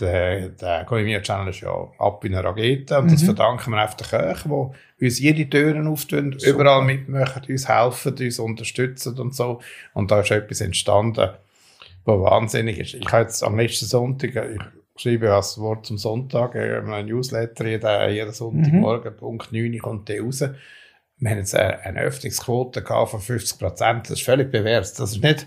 der, 0.00 0.50
der 0.50 0.84
Goemia 0.84 1.20
Channel 1.20 1.48
ist 1.48 1.60
ja 1.60 1.72
ab 1.98 2.24
in 2.24 2.34
einer 2.34 2.44
Rakete 2.44 2.98
und 2.98 3.06
mhm. 3.06 3.12
das 3.12 3.22
verdanken 3.22 3.70
wir 3.70 3.80
einfach 3.80 3.96
den 3.96 4.06
Köchen, 4.06 4.74
die 5.00 5.04
uns 5.04 5.18
jede 5.18 5.48
Türen 5.48 5.86
auftun, 5.86 6.36
Super. 6.38 6.50
überall 6.50 6.84
mitmachen, 6.84 7.42
uns 7.48 7.68
helfen, 7.68 8.14
uns 8.18 8.38
unterstützen 8.38 9.18
und 9.18 9.34
so. 9.34 9.60
Und 9.94 10.10
da 10.10 10.20
ist 10.20 10.30
etwas 10.30 10.60
entstanden, 10.60 11.30
was 12.04 12.20
wahnsinnig 12.20 12.78
ist. 12.78 12.94
Ich 12.94 13.10
habe 13.10 13.22
jetzt 13.22 13.42
am 13.42 13.58
letzten 13.58 13.86
Sonntag, 13.86 14.30
ich 14.34 15.02
schreibe 15.02 15.26
ja 15.26 15.36
das 15.36 15.58
Wort 15.58 15.86
zum 15.86 15.98
Sonntag, 15.98 16.54
äh, 16.54 16.78
ein 16.78 17.06
Newsletter, 17.06 17.66
jeden, 17.66 18.10
jeden 18.10 18.32
Sonntagmorgen, 18.32 19.12
mhm. 19.12 19.16
Punkt 19.16 19.52
9 19.52 19.78
kommt 19.78 20.08
der 20.08 20.22
raus. 20.22 20.44
Wir 21.18 21.30
haben 21.30 21.38
jetzt 21.38 21.54
eine 21.54 22.00
Öffnungsquote 22.00 22.84
von 22.84 23.20
50 23.20 23.58
Prozent. 23.58 24.04
Das 24.04 24.18
ist 24.18 24.24
völlig 24.24 24.50
bewährt. 24.50 24.84
Das 24.98 25.12
ist 25.12 25.22
nicht, 25.22 25.46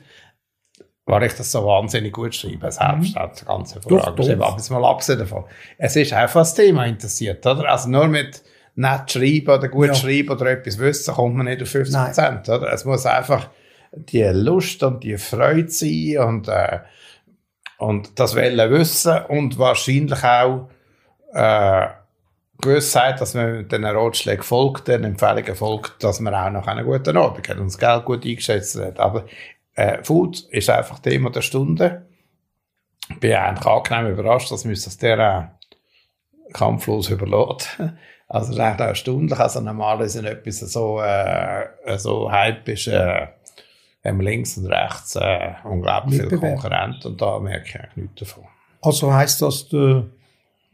weil 1.10 1.24
ich 1.24 1.34
das 1.34 1.52
so 1.52 1.66
wahnsinnig 1.66 2.14
gut 2.14 2.36
schreibe, 2.36 2.72
selbst, 2.72 3.16
mhm. 3.16 3.20
hat 3.20 3.46
ganz 3.46 3.74
hervorragend 3.74 4.08
Aber 4.08 4.58
jetzt 4.58 4.70
mal 4.70 4.86
abgesehen 4.86 5.20
davon. 5.20 5.44
Es 5.78 5.96
ist 5.96 6.14
einfach 6.14 6.42
das 6.42 6.54
Thema 6.54 6.86
interessiert, 6.86 7.46
oder? 7.46 7.68
Also 7.68 7.90
nur 7.90 8.08
mit 8.08 8.44
nett 8.76 9.12
schreiben 9.12 9.50
oder 9.50 9.68
gut 9.68 9.88
ja. 9.88 9.96
schreiben 9.96 10.30
oder 10.30 10.52
etwas 10.52 10.78
wissen, 10.78 11.14
kommt 11.16 11.36
man 11.36 11.48
nicht 11.48 11.62
auf 11.64 11.70
50 11.70 12.00
Prozent, 12.00 12.50
oder? 12.50 12.72
Es 12.72 12.86
muss 12.86 13.06
einfach 13.06 13.50
die 13.92 14.24
Lust 14.24 14.84
und 14.84 15.04
die 15.04 15.18
Freude 15.18 15.70
sein 15.70 16.20
und, 16.20 16.48
äh, 16.48 16.80
und 17.80 18.20
das 18.20 18.36
Wollen 18.36 18.72
wissen 18.72 19.18
und 19.30 19.58
wahrscheinlich 19.58 20.24
auch 20.24 20.70
äh, 21.34 21.88
Gewissheit, 22.62 23.20
dass 23.20 23.34
man 23.34 23.68
den 23.68 23.86
Ratschlägen 23.86 24.44
folgt, 24.44 24.90
den 24.90 25.06
Empfehlungen 25.06 25.56
folgt, 25.56 26.04
dass 26.04 26.20
man 26.20 26.36
auch 26.36 26.52
noch 26.52 26.68
einen 26.68 26.86
guten 26.86 27.18
Abend 27.18 27.48
hat 27.48 27.58
und 27.58 27.68
das 27.68 27.78
Geld 27.78 28.06
gut 28.06 28.26
eingeschätzt 28.26 28.80
hat. 28.80 29.00
Aber 29.00 29.26
äh, 29.80 30.04
Food 30.04 30.42
ist 30.52 30.70
einfach 30.70 31.00
Thema 31.00 31.30
der 31.30 31.42
Stunde. 31.42 32.06
Ich 33.10 33.20
bin 33.20 33.34
eigentlich 33.34 33.66
angenehm 33.66 34.12
überrascht, 34.14 34.52
dass 34.52 34.66
mich 34.66 34.84
das 34.84 34.98
der 34.98 35.20
äh, 36.48 36.52
kampflos 36.54 37.10
überlässt. 37.10 37.80
Also 38.32 38.52
es 38.52 38.60
ist 38.60 38.80
auch 38.82 38.96
stündlich. 38.96 39.40
Also 39.40 39.60
normalerweise 39.60 40.20
etwas 40.30 40.60
so, 40.60 41.02
äh, 41.02 41.66
so 41.98 42.32
Hype 42.32 42.70
ist, 42.70 42.86
äh, 42.86 43.26
haben 44.06 44.22
links 44.22 44.56
und 44.56 44.68
rechts 44.68 45.16
äh, 45.16 45.54
unglaublich 45.64 46.22
viele 46.22 46.38
Konkurrenten 46.38 47.08
und 47.08 47.20
da 47.20 47.40
merke 47.40 47.68
ich 47.68 47.76
eigentlich 47.80 47.96
nichts 47.96 48.20
davon. 48.20 48.44
Also 48.84 49.12
heisst 49.12 49.42
das, 49.42 49.68
der 49.70 50.06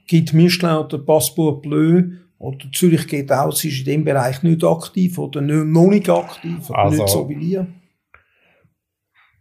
gibt 0.05 0.33
Michelin 0.33 0.75
oder 0.75 0.97
Passport 0.97 1.61
Bleu 1.61 2.03
oder 2.39 2.65
Zürich 2.73 3.07
geht 3.07 3.31
aus, 3.31 3.63
ist 3.63 3.79
in 3.79 3.85
dem 3.85 4.03
Bereich 4.03 4.43
nicht 4.43 4.61
aktiv 4.65 5.17
oder 5.17 5.39
nicht, 5.39 5.65
noch 5.67 5.87
nicht 5.87 6.09
aktiv 6.09 6.69
Also- 6.71 7.03
nicht 7.03 7.09
so 7.09 7.29
wie 7.29 7.35
ihr. 7.35 7.67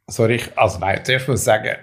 So 0.07 0.25
richtig, 0.25 0.57
also 0.57 0.79
nein, 0.79 1.01
zuerst 1.03 1.29
muss 1.29 1.41
ich 1.41 1.45
sagen, 1.45 1.77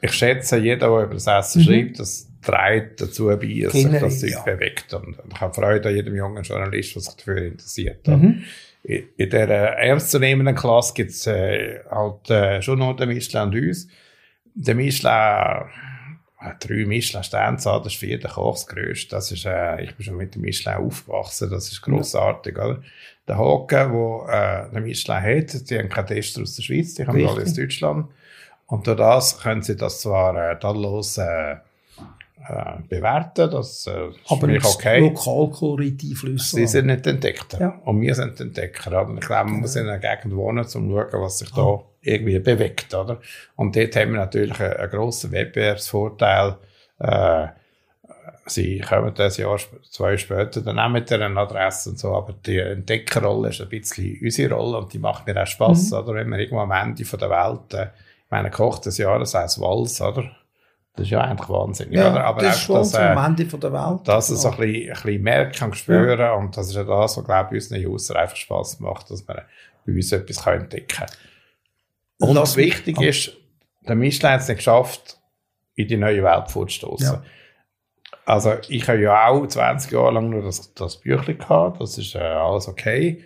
ich 0.00 0.12
schätze, 0.12 0.58
jeder, 0.58 0.88
der 0.88 1.04
über 1.04 1.14
das 1.14 1.26
Essen 1.26 1.62
schreibt, 1.62 1.98
das 1.98 2.28
trägt 2.42 3.00
dazu 3.00 3.26
bei, 3.26 3.60
dass 3.62 3.72
sich 3.72 3.90
das 3.90 4.20
Zeug 4.20 4.30
ja. 4.30 4.42
bewegt. 4.42 4.94
Und 4.94 5.16
ich 5.32 5.40
habe 5.40 5.54
Freude 5.54 5.88
an 5.88 5.94
jedem 5.94 6.14
jungen 6.14 6.42
Journalist, 6.42 6.94
der 6.94 7.02
sich 7.02 7.14
dafür 7.16 7.42
interessiert. 7.42 8.06
Mhm. 8.06 8.44
In 8.84 9.04
in 9.16 9.30
dieser 9.30 9.48
ernstzunehmenden 9.48 10.54
Klasse 10.54 10.94
gibt 10.94 11.10
es 11.10 11.26
äh, 11.26 11.80
halt 11.90 12.30
äh, 12.30 12.62
schon 12.62 12.78
noch 12.78 12.94
den 12.94 13.08
Michelin 13.08 13.48
und 13.48 13.56
uns. 13.56 13.88
Der 14.54 14.74
Michelin 14.76 15.10
hat 16.38 16.68
drei 16.68 16.84
Michelin-Sterne, 16.86 17.58
so, 17.58 17.78
das 17.78 17.94
ist 17.94 17.98
für 17.98 18.06
jeden 18.06 18.30
Koch 18.30 18.54
das 18.54 18.66
Größte. 18.68 19.16
Das 19.16 19.32
ist, 19.32 19.44
äh, 19.44 19.82
ich 19.82 19.94
bin 19.96 20.04
schon 20.04 20.16
mit 20.16 20.34
dem 20.34 20.42
Michelin 20.42 20.76
aufgewachsen, 20.76 21.50
das 21.50 21.72
ist 21.72 21.82
grossartig, 21.82 22.56
oder? 22.56 22.82
Der 23.28 23.38
Haken, 23.38 23.92
wo 23.92 24.26
äh, 24.28 24.70
der 24.72 24.80
Michelin 24.80 25.20
hat, 25.20 25.70
die 25.70 25.78
haben 25.78 25.88
keine 25.88 26.06
Tester 26.06 26.42
aus 26.42 26.56
der 26.56 26.62
Schweiz, 26.62 26.94
die 26.94 27.06
haben 27.06 27.16
alle 27.26 27.42
aus 27.42 27.54
Deutschland. 27.54 28.08
Und 28.66 28.86
durch 28.86 28.96
das 28.96 29.38
können 29.40 29.62
sie 29.62 29.76
das 29.76 30.00
zwar 30.00 30.36
äh, 30.36 30.58
tadellos 30.58 31.18
äh, 31.18 31.56
äh, 32.48 32.80
bewerten, 32.88 33.50
das 33.50 33.86
äh, 33.86 34.08
ist 34.08 34.18
Aber 34.28 34.46
nicht 34.46 34.64
okay. 34.64 35.00
Lokalkolorit 35.00 36.02
einflüssen. 36.04 36.58
Sie 36.58 36.66
sind 36.66 36.86
nicht 36.86 37.06
Entdecker. 37.06 37.60
Ja. 37.60 37.80
Und 37.84 38.00
wir 38.00 38.14
sind 38.14 38.40
Entdecker. 38.40 38.88
Oder? 38.88 39.14
Ich 39.14 39.26
glaube, 39.26 39.50
man 39.50 39.60
muss 39.60 39.74
in 39.74 39.88
einer 39.88 39.98
Gegend 39.98 40.36
wohnen, 40.36 40.58
um 40.58 40.64
zu 40.64 40.78
schauen, 40.78 41.22
was 41.22 41.38
sich 41.38 41.50
da 41.50 41.80
irgendwie 42.02 42.38
bewegt. 42.38 42.94
Oder? 42.94 43.20
Und 43.56 43.74
dort 43.74 43.96
haben 43.96 44.12
wir 44.12 44.20
natürlich 44.20 44.60
einen, 44.60 44.74
einen 44.74 44.90
grossen 44.90 45.32
Wettbewerbsvorteil. 45.32 46.56
Äh, 47.00 47.48
sie 48.46 48.80
kommen 48.80 49.12
das 49.14 49.36
Jahr, 49.36 49.58
zwei 49.90 50.04
Jahre 50.04 50.18
später 50.18 50.60
dann 50.62 50.78
auch 50.78 50.88
mit 50.88 51.12
einer 51.12 51.36
Adresse 51.40 51.90
und 51.90 51.98
so, 51.98 52.14
aber 52.14 52.32
die 52.32 52.58
Entdeckerrolle 52.58 53.50
ist 53.50 53.60
ein 53.60 53.68
bisschen 53.68 54.18
unsere 54.22 54.54
Rolle 54.54 54.78
und 54.78 54.92
die 54.92 54.98
macht 54.98 55.26
mir 55.26 55.40
auch 55.40 55.46
Spass, 55.46 55.92
oder? 55.92 56.14
Wenn 56.14 56.28
man 56.28 56.38
irgendwo 56.38 56.60
am 56.60 56.70
Ende 56.70 57.04
von 57.04 57.18
der 57.18 57.30
Welt, 57.30 57.74
äh, 57.74 57.86
ich 58.24 58.30
meine, 58.30 58.50
Koch 58.50 58.78
des 58.78 58.98
Jahres 58.98 59.34
heißt 59.34 59.60
Wals, 59.60 60.00
oder? 60.00 60.30
Das 60.94 61.04
ist 61.04 61.10
ja 61.10 61.20
eigentlich 61.20 61.48
wahnsinnig, 61.48 61.94
ja, 61.94 62.10
oder? 62.10 62.24
Aber 62.24 62.40
das 62.40 62.60
ist 62.60 62.70
dass, 62.70 62.94
äh, 62.94 62.98
am 62.98 63.24
Ende 63.24 63.46
von 63.46 63.60
der 63.60 63.72
Welt. 63.72 64.00
dass 64.04 64.30
es 64.30 64.42
so 64.42 64.50
ein 64.50 64.56
bisschen, 64.56 64.88
ein 64.88 65.02
bisschen 65.02 65.22
merken 65.22 65.52
kann, 65.52 65.74
spüren 65.74 66.38
und 66.38 66.56
das 66.56 66.68
ist 66.68 66.76
ja 66.76 66.84
das, 66.84 67.16
was, 67.16 67.24
glaube 67.24 67.56
ich, 67.56 67.62
unseren 67.62 67.86
User 67.86 68.16
einfach 68.16 68.36
Spass 68.36 68.80
macht, 68.80 69.10
dass 69.10 69.26
man 69.26 69.42
bei 69.84 69.92
uns 69.92 70.12
etwas 70.12 70.42
kann 70.42 70.62
entdecken 70.62 70.88
kann. 70.88 71.08
Und 72.18 72.34
Lass 72.34 72.50
was 72.50 72.56
wichtig 72.56 73.00
ist, 73.00 73.32
der 73.86 73.94
Michelin 73.94 74.32
hat 74.32 74.40
es 74.40 74.48
nicht 74.48 74.58
geschafft, 74.58 75.18
in 75.74 75.88
die 75.88 75.96
neue 75.96 76.22
Welt 76.24 76.50
vorzustoßen. 76.50 77.06
Ja. 77.06 77.22
Also 78.26 78.54
ich 78.68 78.88
habe 78.88 79.00
ja 79.00 79.28
auch 79.28 79.46
20 79.46 79.92
Jahre 79.92 80.14
lang 80.14 80.30
nur 80.30 80.42
das, 80.42 80.74
das 80.74 80.96
Büchlein 80.96 81.38
gehabt, 81.38 81.80
das 81.80 81.96
ist 81.96 82.16
äh, 82.16 82.18
alles 82.18 82.66
okay, 82.66 83.24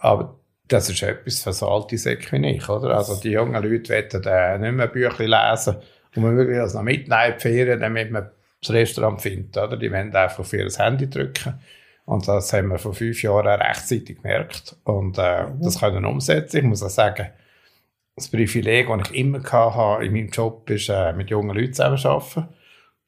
aber 0.00 0.38
das 0.68 0.90
ist 0.90 1.02
etwas 1.02 1.42
für 1.42 1.54
so 1.54 1.68
alte 1.68 1.96
Säcke 1.96 2.32
wie 2.32 2.50
ich, 2.50 2.68
oder? 2.68 2.94
Also 2.96 3.18
die 3.18 3.30
jungen 3.30 3.62
Leute 3.62 3.94
wollen 3.94 4.24
äh, 4.26 4.58
nicht 4.58 4.72
mehr 4.72 4.86
Büchlein 4.88 5.30
lesen 5.30 5.76
und 6.14 6.22
man 6.22 6.36
wirklich 6.36 6.58
das 6.58 6.74
noch 6.74 6.82
mitnehmen 6.82 7.28
in 7.28 7.34
die 7.34 7.40
Ferien, 7.40 7.80
damit 7.80 8.10
man 8.10 8.30
das 8.60 8.70
Restaurant 8.70 9.22
findet, 9.22 9.56
oder? 9.56 9.78
Die 9.78 9.90
wollen 9.90 10.14
einfach 10.14 10.40
auf 10.40 10.52
ihr 10.52 10.68
Handy 10.68 11.08
drücken 11.08 11.58
und 12.04 12.28
das 12.28 12.52
haben 12.52 12.68
wir 12.68 12.78
vor 12.78 12.92
fünf 12.92 13.22
Jahren 13.22 13.46
rechtzeitig 13.46 14.20
gemerkt 14.20 14.76
und 14.84 15.16
äh, 15.16 15.46
das 15.62 15.80
können 15.80 16.02
wir 16.02 16.10
umsetzen. 16.10 16.58
Ich 16.58 16.64
muss 16.64 16.82
auch 16.82 16.90
sagen, 16.90 17.28
das 18.16 18.28
Privileg, 18.28 18.88
das 18.88 19.10
ich 19.10 19.18
immer 19.18 19.42
hatte 19.42 20.04
in 20.04 20.12
meinem 20.12 20.28
Job, 20.28 20.68
ist, 20.68 20.90
äh, 20.90 21.14
mit 21.14 21.30
jungen 21.30 21.56
Leuten 21.56 21.72
zusammenzuarbeiten. 21.72 22.48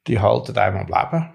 Die 0.06 0.18
halten 0.20 0.56
einem 0.58 0.76
am 0.78 0.86
Leben. 0.86 1.30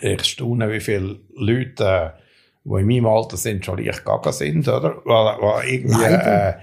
Ich 0.00 0.24
staune, 0.24 0.70
wie 0.72 0.80
viele 0.80 1.20
Leute, 1.34 2.12
äh, 2.16 2.20
die 2.64 2.80
in 2.80 2.86
meinem 2.86 3.06
Alter 3.06 3.36
sind, 3.36 3.64
schon 3.64 3.78
leicht 3.84 4.04
gaga 4.04 4.32
sind, 4.32 4.66
oder? 4.68 4.96
Weil, 5.04 5.40
weil 5.40 5.68
irgendwie 5.68 6.02
äh, 6.04 6.54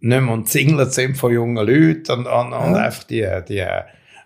nicht 0.00 0.20
mehr 0.22 0.32
umzingelt 0.32 0.92
sind 0.92 1.16
von 1.16 1.32
jungen 1.32 1.66
Leuten 1.66 2.12
und, 2.20 2.26
und, 2.26 2.52
und 2.52 2.72
Ja. 2.74 2.84
einfach 2.84 3.04
die, 3.04 3.26
die, 3.48 3.66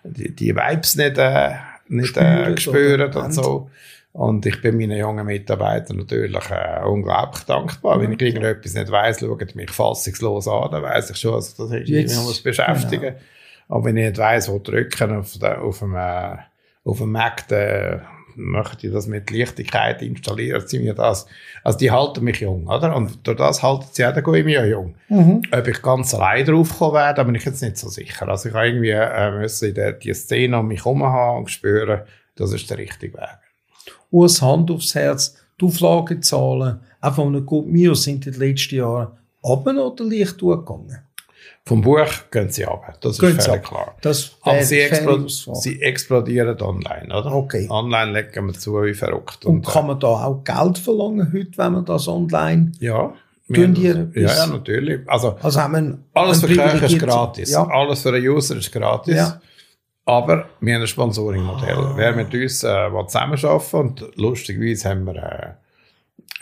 die, 0.03 0.35
die 0.35 0.55
Vibes 0.55 0.95
nicht, 0.95 1.17
äh, 1.17 1.51
nicht 1.87 2.09
Spüren 2.09 2.53
äh, 2.53 2.57
spüren 2.57 3.13
und 3.15 3.33
so. 3.33 3.69
Und 4.13 4.45
ich 4.45 4.61
bin 4.61 4.77
meinen 4.77 4.97
jungen 4.97 5.25
Mitarbeitern 5.25 5.97
natürlich 5.97 6.49
äh, 6.49 6.85
unglaublich 6.85 7.43
dankbar. 7.43 7.99
Wenn 7.99 8.13
ich 8.13 8.21
irgendetwas 8.21 8.73
nicht 8.73 8.89
weiss, 8.89 9.19
schauen 9.19 9.45
mich 9.55 9.71
fassungslos 9.71 10.47
an, 10.47 10.71
dann 10.71 10.83
weiss 10.83 11.09
ich 11.09 11.17
schon, 11.17 11.33
dass 11.33 11.49
ich 11.49 11.57
das 11.57 11.71
irgendwie 11.71 11.93
Jetzt- 11.99 12.23
muss 12.23 12.41
beschäftigen 12.41 13.15
Aber 13.67 13.85
wenn 13.85 13.97
ich 13.97 14.05
nicht 14.05 14.17
weiss, 14.17 14.49
wo 14.49 14.59
drücken 14.59 15.15
auf, 15.17 15.37
der, 15.37 15.61
auf, 15.61 15.79
dem, 15.79 15.95
äh, 15.95 16.37
auf 16.83 16.99
dem 16.99 17.11
Mac, 17.11 17.47
dann 17.47 18.01
möchte 18.35 18.87
ich 18.87 18.93
das 18.93 19.07
mit 19.07 19.31
Leichtigkeit 19.31 20.01
installieren. 20.01 20.63
Sie 20.65 20.79
mir 20.79 20.93
das. 20.93 21.25
Also 21.63 21.77
die 21.77 21.91
halten 21.91 22.23
mich 22.23 22.41
jung, 22.41 22.67
oder? 22.67 22.95
Und 22.95 23.25
durch 23.25 23.37
das 23.37 23.63
halten 23.63 23.85
sie 23.91 24.05
auch 24.05 24.13
den 24.13 24.23
Guimi 24.23 24.53
ja 24.53 24.65
jung. 24.65 24.95
Mhm. 25.09 25.41
Ob 25.51 25.67
ich 25.67 25.81
ganz 25.81 26.13
allein 26.13 26.45
drauf 26.45 26.77
kommen 26.77 26.95
werde, 26.95 27.15
da 27.17 27.23
bin 27.23 27.35
ich 27.35 27.45
jetzt 27.45 27.61
nicht 27.61 27.77
so 27.77 27.89
sicher. 27.89 28.27
Also 28.27 28.49
ich 28.49 28.55
habe 28.55 28.67
irgendwie 28.67 28.91
äh, 28.91 29.31
müssen 29.31 29.69
in 29.69 29.75
der, 29.75 29.93
die 29.93 30.13
Szene 30.13 30.59
um 30.59 30.67
mich 30.67 30.83
herum 30.83 31.03
haben 31.03 31.39
und 31.39 31.51
spüren, 31.51 32.01
das 32.35 32.51
ist 32.53 32.69
der 32.69 32.77
richtige 32.77 33.17
Weg. 33.17 33.39
Urs 34.11 34.41
Hand 34.41 34.69
aufs 34.71 34.95
Herz, 34.95 35.37
die 35.59 35.65
Auflagezahlen, 35.65 36.79
auch 37.01 37.15
von 37.15 37.27
einem 37.27 37.45
Gut 37.45 37.67
Mio 37.67 37.93
sind 37.93 38.25
in 38.27 38.33
den 38.33 38.41
letzten 38.41 38.75
Jahren 38.75 39.07
runter 39.43 39.85
oder 39.85 40.03
leicht 40.03 40.41
durchgegangen? 40.41 40.99
Vom 41.65 41.81
Buch 41.81 42.05
gehen 42.31 42.49
sie 42.49 42.65
ab. 42.65 42.97
Das 43.01 43.17
Gehen 43.17 43.37
ist 43.37 43.45
völlig 43.45 43.63
klar. 43.63 43.95
Das 44.01 44.35
Aber 44.41 44.61
sie, 44.61 44.81
explo 44.81 45.27
sie 45.27 45.81
explodieren 45.81 46.61
online, 46.61 47.07
oder? 47.07 47.33
Okay. 47.33 47.67
Online 47.69 48.11
legen 48.11 48.47
wir 48.47 48.53
zu 48.53 48.83
wie 48.83 48.93
verrückt. 48.93 49.45
Und 49.45 49.67
äh, 49.67 49.71
kann 49.71 49.87
man 49.87 49.99
da 49.99 50.07
auch 50.07 50.43
Geld 50.43 50.77
verlangen 50.77 51.31
heute, 51.33 51.57
wenn 51.57 51.73
man 51.73 51.85
das 51.85 52.07
online... 52.07 52.71
ja. 52.79 53.13
Die 53.47 53.61
ja, 53.61 54.07
ja, 54.15 54.47
natürlich. 54.47 55.01
Also, 55.07 55.37
Also 55.39 55.61
haben 55.61 55.73
wir 55.73 55.97
alles 56.15 56.39
für 56.39 56.47
einen 56.47 56.79
Köche 56.79 56.95
ist 56.95 56.99
gratis. 56.99 57.51
Ja, 57.51 57.67
Alles 57.67 58.01
für 58.01 58.11
den 58.11 58.27
User 58.27 58.57
ist 58.57 58.71
gratis. 58.71 59.15
Ja. 59.15 59.39
Aber 60.05 60.49
wir 60.59 60.73
haben 60.75 60.81
ein 60.81 60.87
Sponsoring-Modell. 60.87 61.77
Ah. 61.77 61.93
Wer 61.95 62.15
mit 62.15 62.33
uns 62.33 62.63
äh, 62.63 62.89
zusammenarbeiten 63.07 63.75
und 63.75 64.05
lustigerweise 64.15 64.89
haben 64.89 65.05
wir 65.05 65.15
äh, 65.15 65.64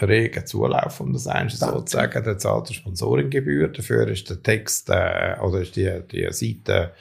regen 0.08 0.46
Zulauf, 0.46 1.00
um 1.00 1.14
das 1.14 1.28
eins 1.28 1.60
so 1.60 1.82
zu 1.82 1.98
sagen, 1.98 2.24
der 2.24 2.38
zahlt 2.38 2.68
eine 2.68 2.76
Sponsoringgebühr. 2.76 3.70
Dafür 3.70 4.08
ist 4.08 4.30
der 4.30 4.42
Text 4.42 4.90
äh, 4.90 5.36
oder 5.42 5.62
ist 5.62 5.76
die, 5.76 6.02
die 6.12 6.28
Seite 6.32 6.92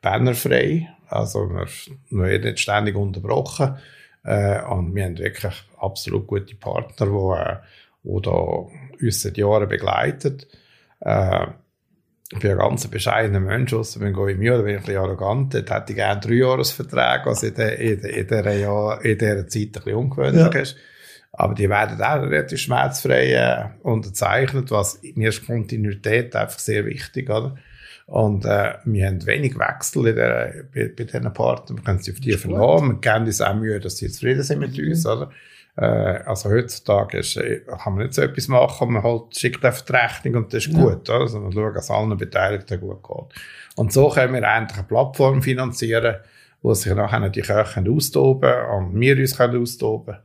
bannerfrei. 0.00 0.88
Also 1.08 1.48
wir, 1.50 1.66
wir 2.10 2.24
werden 2.24 2.44
nicht 2.44 2.60
ständig 2.60 2.96
unterbrochen. 2.96 3.76
Äh, 4.24 4.62
und 4.64 4.94
wir 4.94 5.04
haben 5.04 5.18
wirklich 5.18 5.54
absolut 5.78 6.26
gute 6.26 6.54
Partner, 6.54 7.06
die, 7.06 7.40
äh, 7.40 7.56
die 8.18 8.22
da 8.22 8.30
uns 8.30 9.22
seit 9.22 9.36
Jahren 9.36 9.68
begleiten. 9.68 10.38
Äh, 11.00 11.46
ich 12.32 12.38
bin 12.38 12.52
ein 12.52 12.58
ganz 12.58 12.86
bescheidener 12.86 13.40
Mensch, 13.40 13.74
ausser 13.74 14.00
wenn 14.00 14.14
ich 14.14 14.34
im 14.34 14.42
Jahr, 14.42 14.56
da 14.56 14.62
bin 14.62 14.72
ich 14.72 14.80
ein 14.80 14.84
bisschen 14.86 15.02
arrogant, 15.02 15.52
dort 15.52 15.70
hätte 15.70 15.92
ich 15.92 15.96
gerne 15.96 16.20
drei 16.20 16.34
Jahresverträge, 16.34 17.22
was 17.26 17.42
in, 17.42 17.54
der, 17.54 17.78
in, 17.78 18.00
der, 18.00 18.16
in, 18.16 18.26
dieser 18.26 18.52
Jahr, 18.54 19.04
in 19.04 19.18
dieser 19.18 19.48
Zeit 19.48 19.62
ein 19.62 19.72
bisschen 19.72 19.94
ungewöhnlich 19.94 20.54
Ja. 20.54 20.60
ist. 20.60 20.76
Aber 21.32 21.54
die 21.54 21.68
werden 21.68 22.00
auch 22.02 22.22
relativ 22.22 22.60
schmerzfrei 22.60 23.32
äh, 23.32 23.64
unterzeichnet, 23.82 24.70
was 24.70 25.00
mir 25.14 25.30
ist 25.30 25.46
Kontinuität 25.46 26.36
einfach 26.36 26.58
sehr 26.58 26.84
wichtig, 26.84 27.30
oder? 27.30 27.56
Und 28.06 28.44
äh, 28.44 28.74
wir 28.84 29.06
haben 29.06 29.24
wenig 29.26 29.58
Wechsel 29.58 30.08
in 30.08 30.16
der, 30.16 30.64
bei, 30.74 30.92
bei 30.94 31.04
diesen 31.04 31.32
Partnern. 31.32 31.78
Wir 31.78 31.84
können 31.84 31.98
sie 32.00 32.12
auf 32.12 32.20
die 32.20 32.32
verlassen. 32.32 32.88
Wir 32.88 33.12
geben 33.12 33.24
uns 33.26 33.40
auch 33.40 33.54
Mühe, 33.54 33.80
dass 33.80 33.96
sie 33.96 34.10
zufrieden 34.10 34.42
sind 34.42 34.58
mit 34.58 34.78
uns, 34.78 35.06
oder? 35.06 35.30
Äh, 35.76 35.84
also 36.26 36.50
heutzutage 36.50 37.18
ist, 37.18 37.38
äh, 37.38 37.60
kann 37.60 37.94
man 37.94 38.02
nicht 38.02 38.14
so 38.14 38.20
etwas 38.20 38.48
machen, 38.48 38.92
man 38.92 39.02
halt 39.02 39.34
schickt 39.34 39.64
einfach 39.64 39.80
die 39.82 39.92
Rechnung 39.92 40.44
und 40.44 40.52
das 40.52 40.66
ist 40.66 40.74
Ja. 40.76 40.82
gut, 40.82 41.08
oder? 41.08 41.20
Also 41.20 41.40
man 41.40 41.52
schaut, 41.52 41.76
dass 41.76 41.90
allen 41.90 42.14
Beteiligten 42.18 42.78
gut 42.78 43.02
geht. 43.02 43.40
Und 43.76 43.92
so 43.92 44.10
können 44.10 44.34
wir 44.34 44.46
eigentlich 44.46 44.76
eine 44.78 44.86
Plattform 44.86 45.40
finanzieren, 45.42 46.16
wo 46.60 46.74
sich 46.74 46.94
nachher 46.94 47.26
die 47.30 47.40
Köche 47.40 47.72
können 47.74 47.96
austoben 47.96 48.52
und 48.76 49.00
wir 49.00 49.16
uns 49.16 49.36
können 49.38 49.62
austoben 49.62 50.16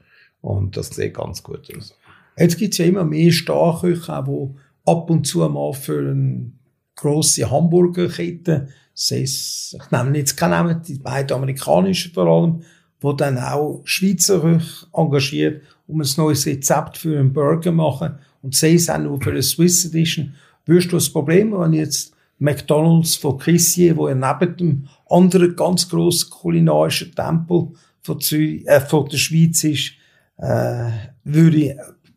Und 0.42 0.78
das 0.78 0.90
sieht 0.90 1.16
ganz 1.16 1.44
gut 1.44 1.68
aus. 1.76 1.96
Jetzt 2.38 2.58
gibt 2.58 2.74
es 2.74 2.78
ja 2.78 2.86
immer 2.86 3.04
mehr 3.04 3.32
Starköche, 3.32 4.16
auch 4.16 4.26
die 4.26 4.60
ab 4.90 5.10
und 5.10 5.26
zu 5.26 5.40
mal 5.50 5.74
für 5.74 6.00
eine 6.00 6.52
grosse 6.96 7.50
Hamburgerkette, 7.50 8.70
ich 9.10 9.78
nehme 9.92 10.18
jetzt 10.18 10.36
keinen 10.38 10.52
Namen, 10.52 10.82
die 10.82 10.96
beiden 10.96 11.38
amerikanischen 11.38 12.14
vor 12.14 12.26
allem, 12.26 12.62
wo 13.00 13.14
dann 13.14 13.38
auch 13.38 13.82
Schweizer 13.86 14.42
Köche 14.42 14.88
engagiert, 14.92 15.62
um 15.86 16.02
ein 16.02 16.10
neues 16.18 16.46
Rezept 16.48 16.98
für 16.98 17.20
einen 17.20 17.32
Burger 17.32 17.72
machen 17.72 18.16
und 18.42 18.56
sei 18.56 18.74
es 18.74 18.90
auch 18.90 18.98
nur 18.98 19.22
für 19.22 19.32
eine 19.32 19.44
Swiss 19.44 19.86
Edition. 19.86 20.34
Würdest 20.66 20.92
du 20.92 20.98
das 20.98 21.10
Problem, 21.10 21.52
wenn 21.52 21.74
jetzt 21.74 22.14
McDonalds 22.40 23.16
von 23.16 23.38
Crissier, 23.38 23.96
wo 23.98 24.10
ja 24.10 24.16
neben 24.16 24.58
dem 24.58 24.88
anderen 25.10 25.56
ganz 25.56 25.88
grossen 25.88 26.30
kulinarischen 26.32 27.14
Tempel 27.14 27.70
von, 28.02 28.20
Zürich, 28.20 28.68
äh, 28.68 28.82
von 28.82 29.08
der 29.10 29.18
Schweiz 29.18 29.64
ist, 29.64 29.94
äh, 30.38 30.90
würde 31.24 31.58
ich 31.58 31.76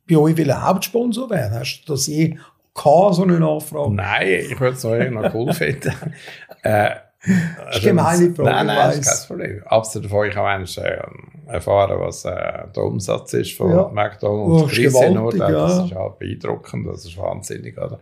bei 0.09 0.17
euch 0.17 0.37
will 0.37 0.53
Hauptsponsor 0.53 1.31
werden. 1.31 1.59
Hast 1.59 1.83
du 1.87 1.93
das 1.93 2.07
je 2.07 2.37
gehabt, 2.75 3.15
so 3.15 3.23
eine 3.23 3.39
Nachfrage? 3.39 3.95
Nein, 3.95 4.27
ich 4.51 4.61
würde 4.61 4.77
es 4.77 4.85
noch, 4.85 5.23
noch 5.23 5.35
cool 5.35 5.53
finden. 5.53 5.93
äh, 6.63 6.91
Das 7.67 7.77
ist 7.77 7.83
gemeine 7.85 8.35
Frage, 8.35 8.51
Nein, 8.51 8.67
nein, 8.67 8.77
das 8.77 8.99
ist 8.99 9.29
kein 9.29 9.29
Problem. 9.29 9.63
Abgesehen 9.67 10.03
davon, 10.03 10.29
ich 10.29 10.37
habe 10.37 10.49
eigentlich 10.49 10.79
äh, 10.79 10.99
erfahren, 11.47 12.01
was 12.01 12.25
äh, 12.25 12.33
der 12.75 12.83
Umsatz 12.83 13.33
ist 13.35 13.57
von 13.57 13.71
Ja. 13.71 13.89
McDonalds. 13.93 14.63
Oh, 14.63 14.67
ist 14.67 14.77
gewaltig? 14.77 15.39
Das 15.41 15.85
ist 15.85 15.95
halt 15.95 16.19
beeindruckend, 16.19 16.89
das 16.89 17.05
ist 17.05 17.19
wahnsinnig, 17.19 17.77
oder? 17.79 18.01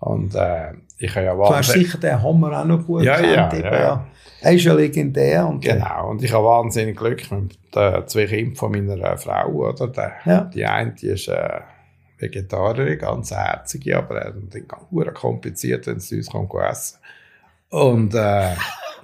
Und 0.00 0.34
äh, 0.34 0.72
ich 0.98 1.14
habe 1.14 1.26
ja 1.26 1.34
Du 1.34 1.42
hast 1.44 1.50
wahnsinnig... 1.50 1.86
sicher 1.86 1.98
den 1.98 2.22
Hammer 2.22 2.60
auch 2.60 2.64
noch 2.64 2.84
gut 2.86 3.02
Ja, 3.02 3.20
ja, 3.20 3.52
eben, 3.52 3.64
ja. 3.64 4.06
Er 4.44 4.52
ist 4.52 4.64
ja 4.64 4.74
legendär. 4.74 5.46
Und 5.46 5.62
Genau, 5.64 6.10
und 6.10 6.22
ich 6.22 6.32
habe 6.32 6.44
wahnsinnig 6.44 6.96
Glück 6.96 7.30
mit 7.30 7.58
den 7.74 8.06
zwei 8.08 8.26
Kindern 8.26 8.54
von 8.56 8.70
meiner 8.72 8.96
äh, 9.12 9.16
Frau, 9.16 9.48
oder? 9.50 9.88
Der, 9.88 10.12
Ja. 10.24 10.40
Die 10.44 10.64
eine, 10.64 10.92
die 10.92 11.08
ist 11.08 11.28
äh, 11.28 11.60
Vegetarierin, 12.18 12.98
ganz 12.98 13.30
herzige, 13.32 13.96
aber 13.98 14.26
äh, 14.26 14.32
die 14.52 14.64
hure 14.90 15.12
kompliziert, 15.12 15.86
wenn 15.86 16.00
sie 16.00 16.18
uns 16.18 16.30
kommt 16.30 16.52
essen. 16.54 16.98
Und, 17.70 18.14
äh, 18.14 18.50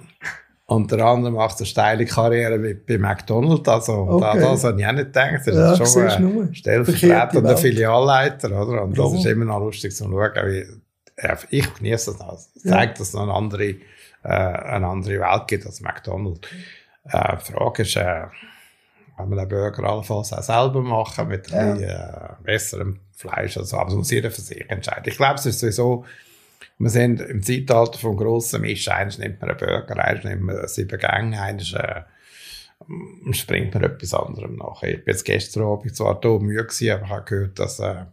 und 0.67 0.91
der 0.91 0.99
andere 1.05 1.31
macht 1.33 1.57
eine 1.57 1.65
steile 1.65 2.05
Karriere 2.05 2.57
bei, 2.59 2.73
bei 2.87 2.97
McDonald's, 2.97 3.67
also 3.67 3.93
Okay. 3.93 4.39
da, 4.39 4.51
das 4.51 4.63
habe 4.63 4.79
ich 4.79 4.87
auch 4.87 4.91
nicht 4.93 5.05
gedacht. 5.07 5.41
Das 5.45 5.55
Ja, 5.55 5.73
ist 5.73 5.93
schon 5.93 6.07
ein 6.07 6.53
stellvertretender. 6.53 7.57
Filialleiter, 7.57 8.47
oder? 8.61 8.83
Und 8.83 8.97
das 8.97 9.13
ist 9.13 9.25
immer 9.25 9.45
noch 9.45 9.59
lustig 9.59 9.95
zu 9.95 10.05
schauen, 10.05 10.31
wie, 10.45 10.65
ja, 11.21 11.37
ich 11.49 11.73
genieße 11.75 12.11
das 12.11 12.19
noch. 12.19 12.37
Zeigt, 12.63 12.99
dass 12.99 13.09
es 13.09 13.13
noch 13.13 13.27
andere, 13.35 13.75
äh, 14.23 14.27
eine 14.27 14.87
andere 14.87 15.19
Welt 15.19 15.47
gibt 15.47 15.65
als 15.65 15.81
McDonald's. 15.81 16.47
Äh, 17.05 17.37
die 17.37 17.51
Frage 17.51 17.81
ist, 17.83 17.95
äh, 17.95 18.25
wenn 19.17 19.29
man 19.29 19.37
den 19.39 19.47
Burger 19.47 19.83
allenfalls 19.83 20.33
auch 20.33 20.41
selber 20.41 20.81
machen 20.81 21.27
mit 21.27 21.51
ein 21.53 21.73
bisschen, 21.73 21.89
äh, 21.89 22.29
besserem 22.43 22.99
Fleisch, 23.11 23.57
also, 23.57 23.77
aber 23.77 23.89
das 23.89 23.95
muss 23.95 24.11
jeder 24.11 24.31
für 24.31 24.41
sich 24.41 24.69
entscheiden. 24.69 25.03
Ich 25.05 25.17
glaube, 25.17 25.35
es 25.35 25.45
ist 25.45 25.59
sowieso, 25.59 26.05
wir 26.79 26.89
sind 26.89 27.21
im 27.21 27.43
Zeitalter 27.43 27.99
vom 27.99 28.17
grossen 28.17 28.61
Misch, 28.61 28.87
eines 28.87 29.17
nimmt 29.17 29.39
man 29.41 29.51
einen 29.51 29.59
Burger, 29.59 30.03
eines 30.03 30.23
nimmt 30.23 30.41
man 30.41 30.67
sieben 30.67 30.97
Gänge, 30.97 31.41
eines 31.41 31.73
äh, 31.73 32.01
springt 33.31 33.73
man 33.73 33.83
etwas 33.83 34.13
anderem 34.13 34.55
nach. 34.55 34.81
Ich 34.83 35.03
bin 35.03 35.13
jetzt 35.13 35.23
gestern 35.23 35.63
Abend 35.63 35.95
zwar 35.95 36.19
da 36.19 36.29
müde 36.39 36.63
gewesen, 36.63 36.91
aber 36.91 37.05
ich 37.05 37.11
habe 37.11 37.25
gehört, 37.25 37.59
dass 37.59 37.79
äh, 37.79 38.05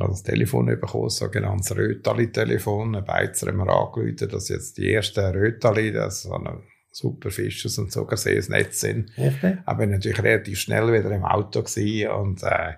habe 0.00 0.12
das 0.12 0.22
Telefon 0.22 0.66
bekommen, 0.66 1.04
das 1.04 1.16
sogenannte 1.16 1.76
Rötali-Telefon. 1.76 2.96
Ein 2.96 3.04
Beizer 3.04 3.48
haben 3.48 3.58
mir 3.58 3.68
angerufen, 3.68 4.28
dass 4.28 4.48
jetzt 4.48 4.78
die 4.78 4.92
ersten 4.92 5.20
Rötali, 5.20 5.92
das 5.92 6.22
so 6.22 6.32
ein 6.32 6.62
super 6.90 7.30
Fisch 7.30 7.64
aus 7.66 7.76
dem 7.76 7.90
Zuckersee 7.90 8.36
ins 8.36 8.48
Netz 8.48 8.80
sind. 8.80 9.10
Okay. 9.16 9.58
Aber 9.64 9.86
natürlich 9.86 10.22
relativ 10.22 10.60
schnell 10.60 10.92
wieder 10.92 11.10
im 11.10 11.24
Auto 11.24 11.62
gewesen 11.62 12.10
und 12.10 12.42
äh, 12.42 12.74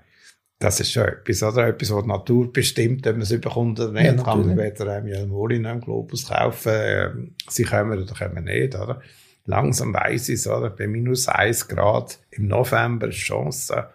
das 0.59 0.81
ist 0.81 0.93
schon 0.93 1.05
etwas, 1.05 1.43
oder? 1.43 1.69
Etwas, 1.69 1.93
was 1.93 2.03
die 2.03 2.09
Natur 2.09 2.53
bestimmt, 2.53 3.07
ob 3.07 3.13
man 3.15 3.23
es 3.23 3.31
überkommt 3.31 3.79
oder 3.81 3.93
nicht. 3.93 4.05
Ja, 4.05 4.23
kann 4.23 4.47
man 4.47 4.57
weder 4.57 4.93
einem 4.93 5.09
Jelmoli 5.09 5.59
noch 5.59 5.73
im 5.73 5.81
Globus 5.81 6.29
kaufen. 6.29 6.73
Ähm, 6.73 7.35
sie 7.49 7.65
kommen 7.65 8.01
oder 8.01 8.15
kommen 8.15 8.45
nicht, 8.45 8.75
oder? 8.75 9.03
Langsam 9.47 9.93
weiss 9.93 10.29
ich 10.29 10.37
es, 10.37 10.47
oder? 10.47 10.71
Bei 10.71 10.87
minus 10.87 11.29
1 11.29 11.69
Grad 11.69 12.19
im 12.31 12.47
November 12.47 13.09
ist 13.09 13.17
Chance 13.17 13.89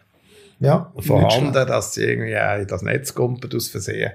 Ja, 0.60 0.92
vorhanden, 0.98 1.54
dass 1.54 1.94
sie 1.94 2.04
irgendwie 2.04 2.62
in 2.62 2.68
das 2.68 2.82
Netz 2.82 3.14
kommen 3.14 3.40
aus 3.54 3.70
Versehen. 3.70 4.12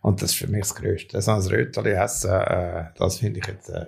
Und 0.00 0.20
das 0.20 0.32
ist 0.32 0.38
für 0.38 0.48
mich 0.48 0.62
das 0.62 0.74
Größte. 0.74 1.20
So 1.22 1.30
ein 1.30 1.40
Rötali 1.40 1.92
essen, 1.92 2.30
äh, 2.30 2.84
das 2.98 3.18
finde 3.18 3.40
ich 3.40 3.46
jetzt 3.46 3.70
äh, 3.70 3.86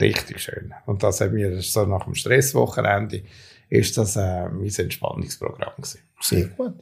richtig 0.00 0.40
schön. 0.40 0.74
Und 0.86 1.02
das 1.02 1.20
hat 1.20 1.32
mir 1.32 1.60
so 1.60 1.84
nach 1.84 2.04
dem 2.04 2.14
Stresswochenende 2.14 3.22
ist 3.68 3.96
das 3.96 4.16
äh, 4.16 4.48
mein 4.48 4.68
Entspannungsprogramm 4.68 5.72
gewesen. 5.76 6.00
Sehr 6.20 6.46
gut. 6.46 6.74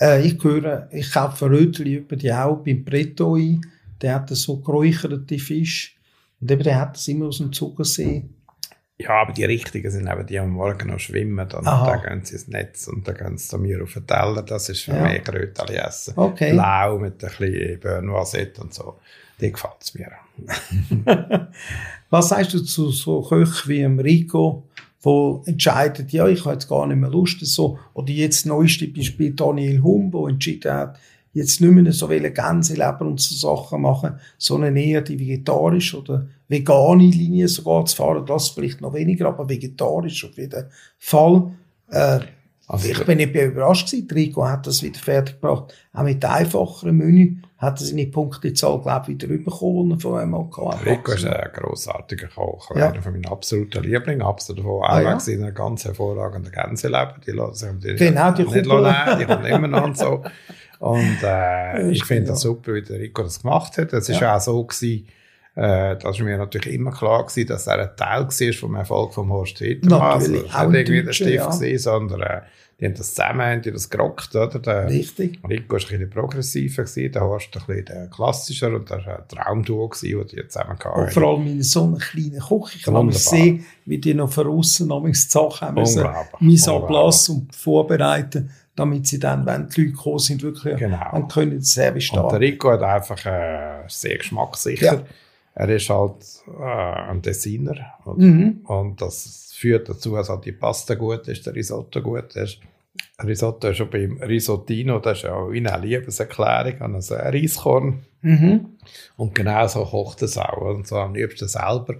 Äh, 0.00 0.26
ich 0.26 0.42
höre, 0.42 0.88
ich 0.90 1.12
kaufe 1.12 1.48
Rötli 1.48 1.96
über 1.96 2.16
die 2.16 2.32
auch 2.32 2.56
beim 2.56 2.84
Pretto 2.84 3.36
ein. 3.36 3.60
Der 4.00 4.16
hat 4.16 4.30
so 4.30 4.56
geräucherte 4.56 5.38
Fisch. 5.38 5.96
Und 6.40 6.50
eben, 6.50 6.62
der 6.62 6.80
hat 6.80 6.96
das 6.96 7.06
immer 7.08 7.26
aus 7.26 7.38
dem 7.38 7.52
Zuckersee. 7.52 8.24
Ja, 9.04 9.20
aber 9.22 9.32
die 9.32 9.44
richtigen 9.44 9.90
sind 9.90 10.06
eben 10.10 10.20
die, 10.26 10.32
die 10.34 10.38
am 10.38 10.50
Morgen 10.50 10.88
noch 10.88 10.98
schwimmen. 10.98 11.46
Dann, 11.48 11.66
Aha. 11.66 11.86
dann 11.90 12.02
gehen 12.02 12.24
sie 12.24 12.34
ins 12.34 12.48
Netz 12.48 12.88
und 12.88 13.06
dann 13.06 13.16
gehen 13.16 13.36
sie 13.38 13.48
zu 13.48 13.58
mir 13.58 13.82
auf 13.82 13.92
den 13.92 14.06
Teller. 14.06 14.42
Das 14.42 14.68
ist 14.68 14.82
für 14.82 14.92
Ja. 14.92 15.02
mich 15.02 15.22
Rötali 15.28 15.74
essen. 15.76 16.14
Okay. 16.16 16.52
Blau 16.52 16.98
mit 16.98 17.22
ein 17.22 17.30
bisschen 17.38 17.80
Bernvoisette 17.80 18.60
und 18.62 18.72
so. 18.72 18.96
Die 19.40 19.52
gefällt 19.52 19.74
es 19.80 19.94
mir. 19.94 20.10
Was 22.10 22.28
sagst 22.28 22.54
du 22.54 22.60
zu 22.60 22.90
so 22.90 23.22
Köchen 23.22 23.68
wie 23.68 23.78
dem 23.80 23.98
Rico, 23.98 24.64
wo 25.02 25.42
entscheidet, 25.46 26.12
ja, 26.12 26.26
ich 26.28 26.40
habe 26.44 26.54
jetzt 26.54 26.68
gar 26.68 26.86
nicht 26.86 26.96
mehr 26.96 27.10
Lust, 27.10 27.44
so, 27.44 27.78
oder 27.92 28.10
jetzt 28.10 28.46
neueste 28.46 28.86
Beispiel 28.88 29.32
Daniel 29.34 29.82
Hum, 29.82 30.12
wo 30.12 30.28
entschieden 30.28 30.72
hat, 30.72 30.98
jetzt 31.34 31.60
nicht 31.60 31.70
mehr 31.72 31.92
so 31.92 32.08
viele 32.08 32.30
Gänseleber 32.32 33.02
und 33.02 33.20
so 33.20 33.34
Sachen 33.34 33.82
machen, 33.82 34.18
sondern 34.38 34.76
eher 34.76 35.02
die 35.02 35.18
vegetarische 35.18 35.98
oder 36.00 36.26
vegane 36.48 37.04
Linie 37.04 37.48
sogar 37.48 37.84
zu 37.86 37.96
fahren, 37.96 38.24
das 38.26 38.48
vielleicht 38.48 38.80
noch 38.80 38.94
weniger, 38.94 39.26
aber 39.28 39.48
vegetarisch 39.48 40.24
auf 40.24 40.36
jeden 40.38 40.66
Fall. 40.98 41.50
Äh, 41.90 42.20
Also 42.66 42.88
ich 42.88 43.04
bin 43.04 43.18
nicht 43.18 43.34
überrascht 43.34 43.90
gewesen. 43.90 44.08
Rico 44.12 44.46
hat 44.48 44.66
das 44.66 44.82
wieder 44.82 44.98
fertiggebracht. 44.98 45.74
Auch 45.92 46.02
mit 46.02 46.24
einfacherem 46.24 46.96
Menü 46.96 47.36
hat 47.58 47.78
er 47.80 47.86
seine 47.86 48.06
Punktezahl, 48.06 48.80
glaube 48.80 49.02
ich, 49.02 49.08
wieder 49.22 49.26
bekommen, 49.28 49.88
die 49.90 49.94
er 49.96 50.00
vorher 50.00 50.26
mal 50.26 50.48
hatte. 50.50 50.86
Rico 50.86 51.12
ist 51.12 51.26
ein 51.26 51.50
grossartiger 51.52 52.28
Koch, 52.28 52.70
Ja. 52.74 52.88
einer 52.90 53.02
von 53.02 53.12
meinen 53.12 53.26
absoluten 53.26 53.82
Lieblingen. 53.84 54.22
Absolut 54.22 54.60
davon 54.64 54.82
Ah, 54.82 54.96
auch 54.98 55.02
ja. 55.26 55.32
in 55.34 55.42
einer 55.42 55.52
ganz 55.52 55.84
hervorragenden 55.84 56.52
Gänseleber. 56.52 57.16
Die 57.26 57.32
lassen 57.32 57.80
sich 57.82 57.96
die 57.98 58.04
Genau, 58.06 58.30
die 58.32 58.44
nicht 58.44 58.64
lassen, 58.66 59.18
die 59.18 59.24
kommen 59.26 59.44
immer 59.44 59.68
noch 59.68 59.84
und 59.84 59.98
so. 59.98 60.22
Und 60.84 61.18
äh, 61.22 61.82
ist 61.90 61.96
ich 61.96 62.04
finde 62.04 62.28
das 62.32 62.42
super, 62.42 62.74
wie 62.74 62.82
der 62.82 62.98
Rico 63.00 63.22
das 63.22 63.40
gemacht 63.40 63.78
hat. 63.78 63.92
Es 63.94 64.08
ist 64.08 64.20
Ja. 64.20 64.36
auch 64.36 64.40
so 64.40 64.62
gewesen, 64.64 65.06
äh, 65.56 65.96
das 65.96 66.16
ist 66.16 66.22
mir 66.22 66.36
natürlich 66.36 66.74
immer 66.74 66.90
klar 66.92 67.24
gewesen, 67.24 67.46
dass 67.48 67.66
er 67.66 67.78
ein 67.78 67.96
Teil 67.96 68.24
war 68.28 68.52
vom 68.52 68.74
Erfolg 68.74 69.14
von 69.14 69.28
Horst 69.30 69.58
Hittermann. 69.58 70.18
Natürlich, 70.18 70.42
Also, 70.42 70.48
auch 70.48 70.54
war 70.54 70.60
ein 70.62 70.70
nicht 70.72 70.88
irgendwie 70.88 71.04
der 71.04 71.12
Stift 71.12 71.30
ja. 71.34 71.48
gewesen, 71.50 71.78
sondern 71.82 72.20
äh, 72.22 72.40
die 72.80 72.86
haben 72.86 72.94
das 72.94 73.14
zusammen, 73.14 73.40
haben 73.42 73.62
die 73.62 73.70
das 73.70 73.88
gerockt, 73.88 74.34
oder? 74.34 74.58
Der, 74.58 74.90
Richtig. 74.90 75.38
Rico 75.48 75.74
war 75.74 75.80
ein 75.80 75.86
bisschen 75.88 76.10
progressiver, 76.10 76.82
gewesen, 76.82 77.12
der 77.12 77.22
Horst 77.22 77.56
ein 77.56 77.62
bisschen 77.66 77.84
der 77.86 78.06
klassischer 78.08 78.74
und 78.74 78.90
das 78.90 79.06
war 79.06 79.18
ein 79.20 79.28
Traumduo, 79.28 79.88
gewesen, 79.88 80.18
das 80.20 80.30
die 80.32 80.48
zusammen 80.48 80.70
Und 80.72 80.84
hatten. 80.84 81.10
vor 81.12 81.22
allem 81.22 81.46
in 81.46 81.62
so 81.62 81.84
einem 81.84 81.98
kleinen 81.98 82.40
Koch. 82.40 82.70
Ich 82.74 82.82
kann 82.82 83.10
sehen, 83.12 83.64
wie 83.86 83.98
die 83.98 84.12
noch 84.12 84.32
von 84.32 84.46
noch 84.48 85.04
die 85.06 85.14
Sachen 85.14 85.68
haben 85.68 85.74
müssen. 85.80 85.98
Unglaublich. 86.04 86.40
Mise 86.40 86.72
en 86.72 86.86
place 86.86 87.28
und 87.28 87.54
vorbereiten, 87.54 88.50
damit 88.76 89.06
sie 89.06 89.18
dann, 89.20 89.46
wenn 89.46 89.68
die 89.68 89.82
Leute 89.82 89.92
gekommen 89.92 90.18
sind, 90.18 90.42
wirklich 90.42 90.76
Genau. 90.76 91.08
dann 91.12 91.28
können 91.28 91.62
Service 91.62 92.10
Und 92.10 92.16
der 92.16 92.22
starten. 92.22 92.36
Rico 92.36 92.70
hat 92.70 92.82
einfach 92.82 93.24
äh, 93.26 93.82
sehr 93.88 94.18
geschmackssicher. 94.18 94.94
Ja. 94.94 95.02
Er 95.56 95.68
ist 95.68 95.88
halt 95.88 96.24
äh, 96.60 96.62
ein 97.10 97.22
Designer 97.22 97.76
und, 98.04 98.18
Mhm. 98.18 98.60
und 98.64 99.00
das 99.00 99.52
führt 99.56 99.88
dazu, 99.88 100.16
dass 100.16 100.28
halt 100.28 100.44
die 100.44 100.52
Pasta 100.52 100.94
gut 100.96 101.28
ist, 101.28 101.46
der 101.46 101.54
Risotto 101.54 102.02
gut 102.02 102.34
ist. 102.34 102.58
Risotto 103.22 103.68
ist 103.68 103.76
schon 103.76 103.90
beim 103.90 104.18
Risottino, 104.20 104.98
das 104.98 105.18
ist 105.18 105.24
ja 105.24 105.34
auch 105.34 105.50
eine 105.50 105.78
Liebeserklärung 105.80 106.80
an 106.80 106.94
ein 106.96 107.02
Reiskorn. 107.08 108.00
Mhm. 108.22 108.66
Und 109.16 109.34
genau 109.34 109.66
so 109.68 109.84
kocht 109.84 110.22
er 110.22 110.26
es 110.26 110.38
auch. 110.38 110.56
Und 110.74 110.86
so 110.88 110.96
am 110.96 111.14
liebsten 111.14 111.46
selber. 111.46 111.94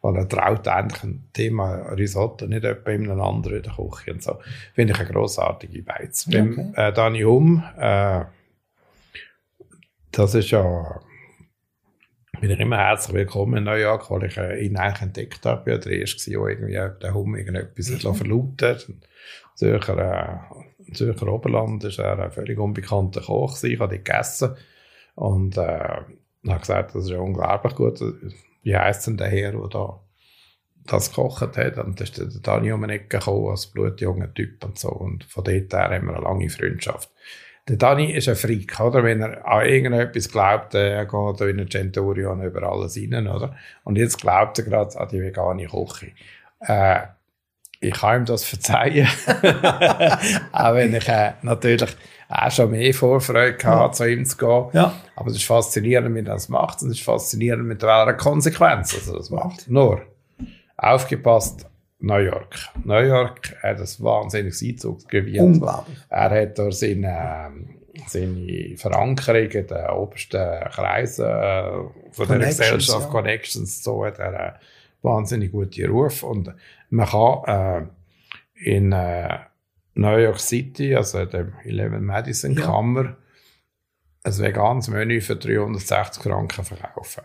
Weil 0.00 0.16
er 0.16 0.28
traut 0.28 0.68
eigentlich 0.68 1.02
ein 1.02 1.28
Thema 1.32 1.92
Risotto 1.92 2.46
nicht 2.46 2.64
etwa 2.64 2.90
in 2.90 3.10
einem 3.10 3.20
anderen 3.20 3.56
in 3.56 3.62
der 3.64 3.72
Küche. 3.72 4.12
Und 4.12 4.22
so. 4.22 4.38
Finde 4.74 4.92
ich 4.92 5.00
eine 5.00 5.08
grossartige 5.08 5.82
Beiz. 5.82 6.26
Okay. 6.26 6.40
Beim 6.40 6.74
äh, 6.76 6.92
Dani 6.92 7.22
Hum, 7.22 7.64
äh, 7.76 8.24
das 10.12 10.34
ist 10.34 10.50
ja, 10.50 11.00
bin 12.40 12.50
ich 12.50 12.60
immer 12.60 12.78
herzlich 12.78 13.14
willkommen 13.14 13.58
in 13.58 13.64
New 13.64 13.74
York, 13.74 14.10
weil 14.10 14.24
ich 14.24 14.36
äh, 14.36 14.64
ihn 14.64 14.76
eigentlich 14.76 15.02
entdeckt 15.02 15.44
habe. 15.44 15.70
Ich 15.70 15.76
war 15.76 15.80
der 15.80 15.92
Erste, 15.98 16.30
der 16.30 16.40
irgendwie 16.40 16.74
äh, 16.74 16.98
den 16.98 17.14
Hum 17.14 17.34
irgendetwas 17.36 17.88
verlauten 18.16 18.56
lassen. 18.60 19.00
Zürcher, 19.54 19.98
äh, 19.98 20.84
im 20.86 20.94
Zürcher 20.94 21.26
Oberland 21.26 21.82
ist 21.84 21.98
er 21.98 22.18
ein 22.18 22.30
völlig 22.30 22.58
unbekannter 22.58 23.20
Koch. 23.20 23.62
Ich 23.64 23.80
habe 23.80 23.96
ihn 23.96 24.04
gegessen. 24.04 24.54
Und 25.14 25.56
äh, 25.56 25.60
habe 25.60 26.60
gesagt, 26.60 26.94
das 26.94 27.04
ist 27.04 27.10
ja 27.10 27.18
unglaublich 27.18 27.74
gut. 27.74 28.00
Wie 28.62 28.76
heisst 28.76 29.06
denn 29.06 29.16
der 29.16 29.28
Herr, 29.28 29.52
der 29.52 29.68
da 29.68 30.00
das 30.86 31.10
gekocht 31.10 31.56
hat? 31.56 31.78
Und 31.78 32.00
da 32.00 32.04
ist 32.04 32.18
der 32.18 32.26
Dani 32.26 32.72
um 32.72 32.86
die 32.86 32.94
Ecke 32.94 33.20
als 33.26 33.66
blutjunger 33.66 34.32
Typ 34.34 34.64
und 34.64 34.78
so. 34.78 34.90
Und 34.90 35.24
von 35.24 35.44
dort 35.44 35.72
her 35.72 35.90
haben 35.90 36.06
wir 36.06 36.16
eine 36.16 36.24
lange 36.24 36.50
Freundschaft. 36.50 37.10
Der 37.68 37.76
Dani 37.76 38.12
ist 38.12 38.28
ein 38.28 38.36
Freak, 38.36 38.80
oder? 38.80 39.04
Wenn 39.04 39.20
er 39.20 39.46
an 39.46 39.66
irgendetwas 39.66 40.30
glaubt, 40.30 40.74
äh, 40.74 40.92
er 40.94 41.04
geht 41.04 41.40
in 41.42 41.58
den 41.58 41.70
Centurion 41.70 42.42
über 42.42 42.62
alles 42.62 42.96
rein, 42.96 43.28
oder? 43.28 43.56
Und 43.84 43.96
jetzt 43.96 44.20
glaubt 44.20 44.58
er 44.58 44.64
gerade 44.64 44.98
an 44.98 45.08
die 45.08 45.20
vegane 45.20 45.66
Küche. 45.66 46.12
Äh, 46.60 47.00
ich 47.80 47.92
kann 47.92 48.22
ihm 48.22 48.24
das 48.24 48.44
verzeihen. 48.44 49.06
auch 50.52 50.74
wenn 50.74 50.94
ich 50.94 51.08
äh, 51.08 51.32
natürlich 51.42 51.94
auch 52.28 52.50
schon 52.50 52.70
mehr 52.70 52.92
Vorfreude 52.92 53.56
hatte, 53.64 53.96
zu 53.96 54.10
ihm 54.10 54.24
zu 54.24 54.36
gehen. 54.36 54.66
Ja. 54.72 54.94
Aber 55.16 55.30
es 55.30 55.36
ist 55.36 55.44
faszinierend, 55.44 56.14
wie 56.14 56.20
er 56.20 56.24
das 56.24 56.48
macht. 56.48 56.82
Und 56.82 56.90
es 56.90 56.98
ist 56.98 57.04
faszinierend, 57.04 57.66
mit 57.66 57.82
welcher 57.82 58.14
Konsequenz 58.14 58.94
er 58.94 59.14
das 59.14 59.30
macht. 59.30 59.68
Nur, 59.68 60.02
aufgepasst, 60.76 61.66
New 62.00 62.18
York. 62.18 62.56
New 62.84 63.00
York 63.00 63.56
hat 63.62 63.80
ein 63.80 64.04
wahnsinniges 64.04 64.62
Einzugsgebiet. 64.62 65.40
Unglaublich. 65.40 65.98
Er 66.10 66.30
hat 66.30 66.58
da 66.58 66.70
seine, 66.70 67.48
ähm, 67.48 67.68
seine 68.06 68.76
Verankerung 68.76 69.50
in 69.50 69.66
den 69.66 69.90
obersten 69.90 70.70
Kreisen 70.70 71.26
äh, 71.26 71.62
von 72.12 72.28
der 72.28 72.38
Gesellschaft 72.38 73.06
ja. 73.06 73.06
Connections. 73.06 73.82
So 73.82 74.04
hat 74.04 74.18
er 74.18 74.34
äh, 74.34 74.52
wahnsinnig 75.02 75.50
gute 75.50 75.88
Ruf 75.88 76.22
und 76.22 76.54
man 76.90 77.06
kann 77.06 77.88
äh, 78.54 78.70
in 78.70 78.92
äh, 78.92 79.38
New 79.98 80.16
York 80.16 80.38
City, 80.40 80.94
also 80.94 81.24
dem 81.24 81.52
11 81.64 82.00
Madison 82.00 82.52
Ja. 82.54 82.62
Kammer, 82.66 83.16
ein 84.24 84.38
veganes 84.38 84.88
Menü 84.88 85.20
für 85.20 85.36
360 85.36 86.22
Franken 86.22 86.64
verkaufen. 86.64 87.22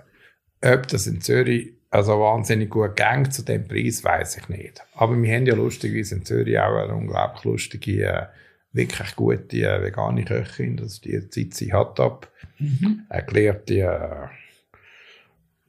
Ob 0.64 0.88
das 0.88 1.08
in 1.08 1.22
Zürich 1.22 1.74
also 1.90 2.20
wahnsinnig 2.20 2.70
gut 2.72 2.96
ging 2.96 3.30
zu 3.30 3.44
dem 3.44 3.68
Preis, 3.68 4.04
weiß 4.04 4.38
ich 4.38 4.50
nicht. 4.50 4.82
Aber 4.96 5.16
wir 5.22 5.36
haben 5.36 5.46
ja 5.46 5.54
lustigerweise 5.54 6.16
in 6.16 6.26
Zürich 6.26 6.58
auch 6.58 6.76
eine 6.76 6.96
unglaublich 6.96 7.44
lustige, 7.44 8.06
äh, 8.06 8.26
wirklich 8.72 9.16
gute 9.16 9.58
äh, 9.58 9.84
vegane 9.84 10.26
Köchin, 10.26 10.78
das 10.78 10.94
ist 10.94 11.06
die 11.06 11.30
Zizi 11.30 11.68
Hattab, 11.68 12.30
Mhm. 12.60 13.06
eine 13.10 13.26
gelehrte 13.26 14.30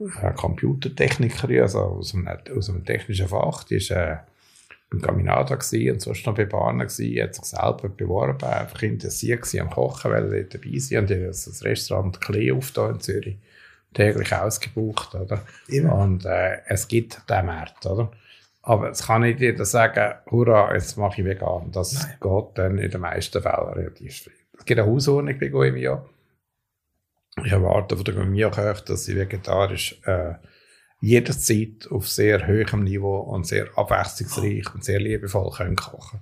äh, 0.01 0.33
Computertechnikerin, 0.35 1.61
also 1.63 1.81
aus 1.81 2.15
einem, 2.15 2.29
aus 2.57 2.71
einem 2.71 2.85
technischen 2.85 3.29
Fach. 3.29 3.65
Die 3.65 3.79
war 3.91 3.97
äh, 4.13 4.17
beim 4.91 5.01
Caminada 5.01 5.55
gewesen 5.55 5.93
und 5.93 6.01
sonst 6.01 6.27
noch 6.27 6.35
bei 6.35 6.45
Bahnen 6.45 6.87
gewesen, 6.87 7.23
hat 7.23 7.35
sich 7.35 7.45
selber 7.45 7.89
beworben, 7.89 8.45
einfach 8.45 8.83
interessiert 8.83 9.47
am 9.61 9.71
Kochen, 9.71 10.11
weil 10.11 10.33
er 10.33 10.43
dort 10.43 10.55
dabei 10.55 10.79
sein 10.79 10.99
und 11.01 11.11
hat 11.11 11.29
das 11.29 11.65
Restaurant 11.65 12.21
Klee 12.21 12.53
aufgetan 12.53 12.95
in 12.95 13.01
Zürich, 13.01 13.39
täglich 13.93 14.33
ausgebucht, 14.35 15.15
oder? 15.15 15.43
Immer. 15.69 15.95
Und 15.97 16.25
äh, 16.25 16.59
es 16.67 16.89
gibt 16.89 17.29
den 17.29 17.47
Markt, 17.47 17.87
oder? 17.87 18.11
Aber 18.67 18.91
es 18.91 19.07
kann 19.07 19.21
nicht 19.23 19.41
jeder 19.41 19.67
sagen, 19.67 20.15
hurra, 20.31 20.73
jetzt 20.73 20.97
mache 20.97 21.21
ich 21.21 21.27
vegan. 21.27 21.71
Das 21.71 21.93
Nein. 21.93 22.17
geht 22.19 22.59
dann 22.59 22.79
in 22.79 22.91
den 22.91 23.01
meisten 23.01 23.43
Fällen 23.43 23.75
relativ 23.75 24.15
schwierig. 24.15 24.39
Es 24.59 24.65
gibt 24.65 24.81
eine 24.81 24.91
Hausordnung 24.91 25.39
bei 25.39 25.49
Goemia. 25.49 26.03
Ich 27.45 27.53
erwarte 27.53 27.97
von 27.97 28.05
der 28.05 28.15
Goemia-Köche, 28.15 28.85
dass 28.87 29.05
sie 29.05 29.17
vegetarisch 29.17 30.01
äh, 30.05 30.35
jederzeit 31.05 31.89
auf 31.91 32.09
sehr 32.09 32.47
hohem 32.47 32.85
Niveau 32.85 33.19
und 33.19 33.47
sehr 33.47 33.67
abwechslungsreich 33.77 34.75
und 34.75 34.85
sehr 34.85 35.01
liebevoll 35.01 35.51
können 35.51 35.77
kochen 35.77 36.21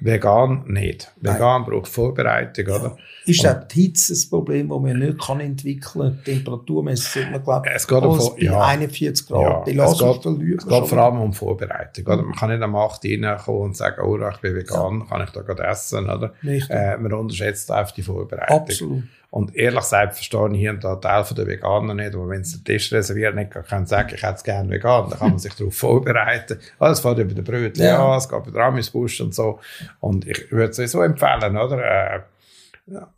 Vegan 0.00 0.64
nicht. 0.66 1.12
Nein. 1.20 1.34
Vegan 1.34 1.64
braucht 1.64 1.88
Vorbereitung, 1.88 2.66
oder? 2.66 2.96
Ist 3.26 3.46
auch 3.46 3.66
die 3.68 3.82
Hitze 3.82 4.14
ein 4.14 4.30
Problem, 4.30 4.68
das 4.68 4.80
man 4.80 4.98
nicht 4.98 5.20
kann 5.20 5.40
entwickeln 5.40 6.12
kann? 6.14 6.24
Temperaturmäßig 6.24 7.30
man, 7.30 7.42
glaube 7.42 7.68
Es 7.74 7.86
geht 7.86 8.02
um 8.02 8.20
ja. 8.38 8.60
41 8.60 9.26
Grad. 9.26 9.66
die 9.66 9.78
es 9.78 9.98
geht, 9.98 10.26
es 10.26 10.66
geht 10.66 10.86
vor 10.86 10.98
allem 10.98 11.20
um 11.20 11.32
Vorbereitung. 11.32 12.06
Oder? 12.06 12.22
Man 12.22 12.34
kann 12.34 12.50
nicht 12.50 12.62
am 12.62 12.76
8 12.76 13.04
Uhr 13.04 13.10
reinkommen 13.10 13.62
und 13.62 13.76
sagen, 13.76 14.02
oh, 14.04 14.16
ich 14.16 14.36
bin 14.38 14.54
vegan, 14.54 15.08
kann 15.08 15.22
ich 15.24 15.30
da 15.30 15.42
gerade 15.42 15.64
essen. 15.64 16.08
Oder? 16.08 16.32
Äh, 16.44 16.96
man 16.98 17.12
unterschätzt 17.12 17.70
einfach 17.70 17.94
die 17.94 18.02
Vorbereitung. 18.02 18.56
Absolut. 18.56 19.02
Und 19.32 19.56
ehrlich 19.56 19.80
gesagt 19.80 20.12
verstehe 20.12 20.46
ich 20.52 20.58
hier 20.58 20.72
und 20.72 20.84
da 20.84 20.94
Teil 20.96 21.24
von 21.24 21.34
der 21.34 21.46
Veganer 21.46 21.94
nicht, 21.94 22.14
aber 22.14 22.28
wenn 22.28 22.44
sie 22.44 22.58
den 22.58 22.64
Tisch 22.66 22.92
reservieren, 22.92 23.34
nicht 23.36 23.50
können 23.50 23.86
sagen, 23.86 24.10
ich 24.14 24.22
hätte 24.22 24.34
es 24.34 24.44
gerne 24.44 24.68
vegan, 24.68 25.08
dann 25.08 25.18
kann 25.18 25.30
man 25.30 25.38
sich 25.38 25.54
darauf 25.54 25.74
vorbereiten. 25.74 26.58
Es 26.78 27.00
fährt 27.00 27.18
über 27.18 27.32
den 27.32 27.42
Brötchen, 27.42 27.82
Ja. 27.82 27.92
ja. 27.94 28.16
es 28.18 28.28
geht 28.28 28.38
über 28.38 28.50
den 28.50 28.60
Ramisbusch 28.60 29.22
und 29.22 29.34
so. 29.34 29.58
Und 30.00 30.26
ich 30.28 30.52
würde 30.52 30.74
sowieso 30.74 31.00
empfehlen, 31.00 31.56
oder? 31.56 31.78
Äh, 32.16 32.20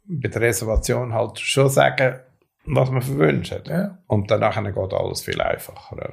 bei 0.05 0.29
der 0.29 0.41
Reservation 0.41 1.13
halt 1.13 1.41
schon 1.41 1.69
sagen, 1.69 2.21
was 2.65 2.93
man 2.93 3.03
verwünscht. 3.03 3.67
Ja. 3.67 3.99
Und 4.07 4.31
danach 4.31 4.63
geht 4.63 4.93
alles 4.95 5.21
viel 5.21 5.41
einfacher. 5.41 6.13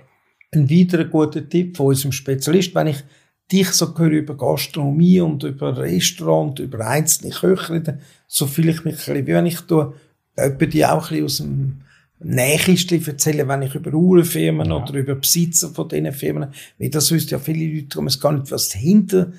Ein 0.51 0.67
weiterer 0.67 1.05
guter 1.05 1.47
Tipp 1.47 1.77
von 1.77 1.85
unserem 1.87 2.11
Spezialist, 2.11 2.73
wenn 2.73 2.87
ich 2.87 3.03
dich 3.51 3.69
so 3.69 3.97
höre 3.97 4.11
über 4.11 4.37
Gastronomie 4.37 5.19
und 5.19 5.43
über 5.43 5.77
Restaurant, 5.77 6.59
über 6.59 6.87
einzelne 6.87 7.31
Köche 7.33 7.73
reden, 7.73 7.99
so 8.27 8.47
fühle 8.47 8.71
ich 8.71 8.83
mich 8.85 8.93
ein 8.93 8.97
bisschen, 8.97 9.27
wie 9.27 9.33
wenn 9.33 9.45
ich 9.45 9.59
da 9.61 9.93
etwa 10.35 10.65
die 10.65 10.85
auch 10.85 11.11
ein 11.11 11.23
bisschen 11.23 11.25
aus 11.25 11.37
dem 11.37 11.81
Nähkistchen 12.23 13.05
erzähle, 13.05 13.47
wenn 13.47 13.63
ich 13.63 13.75
über 13.75 13.93
Uhrenfirmen 13.93 14.69
Ja. 14.69 14.77
oder 14.77 14.93
über 14.93 15.15
Besitzer 15.15 15.69
von 15.69 15.89
diesen 15.89 16.11
Firmen, 16.13 16.49
weil 16.77 16.89
das 16.89 17.11
wissen 17.11 17.29
ja 17.29 17.39
viele 17.39 17.73
Leute, 17.73 17.87
darum 17.87 18.07
es 18.07 18.19
gar 18.19 18.31
nicht, 18.31 18.51
was 18.51 18.71
hinter 18.73 19.31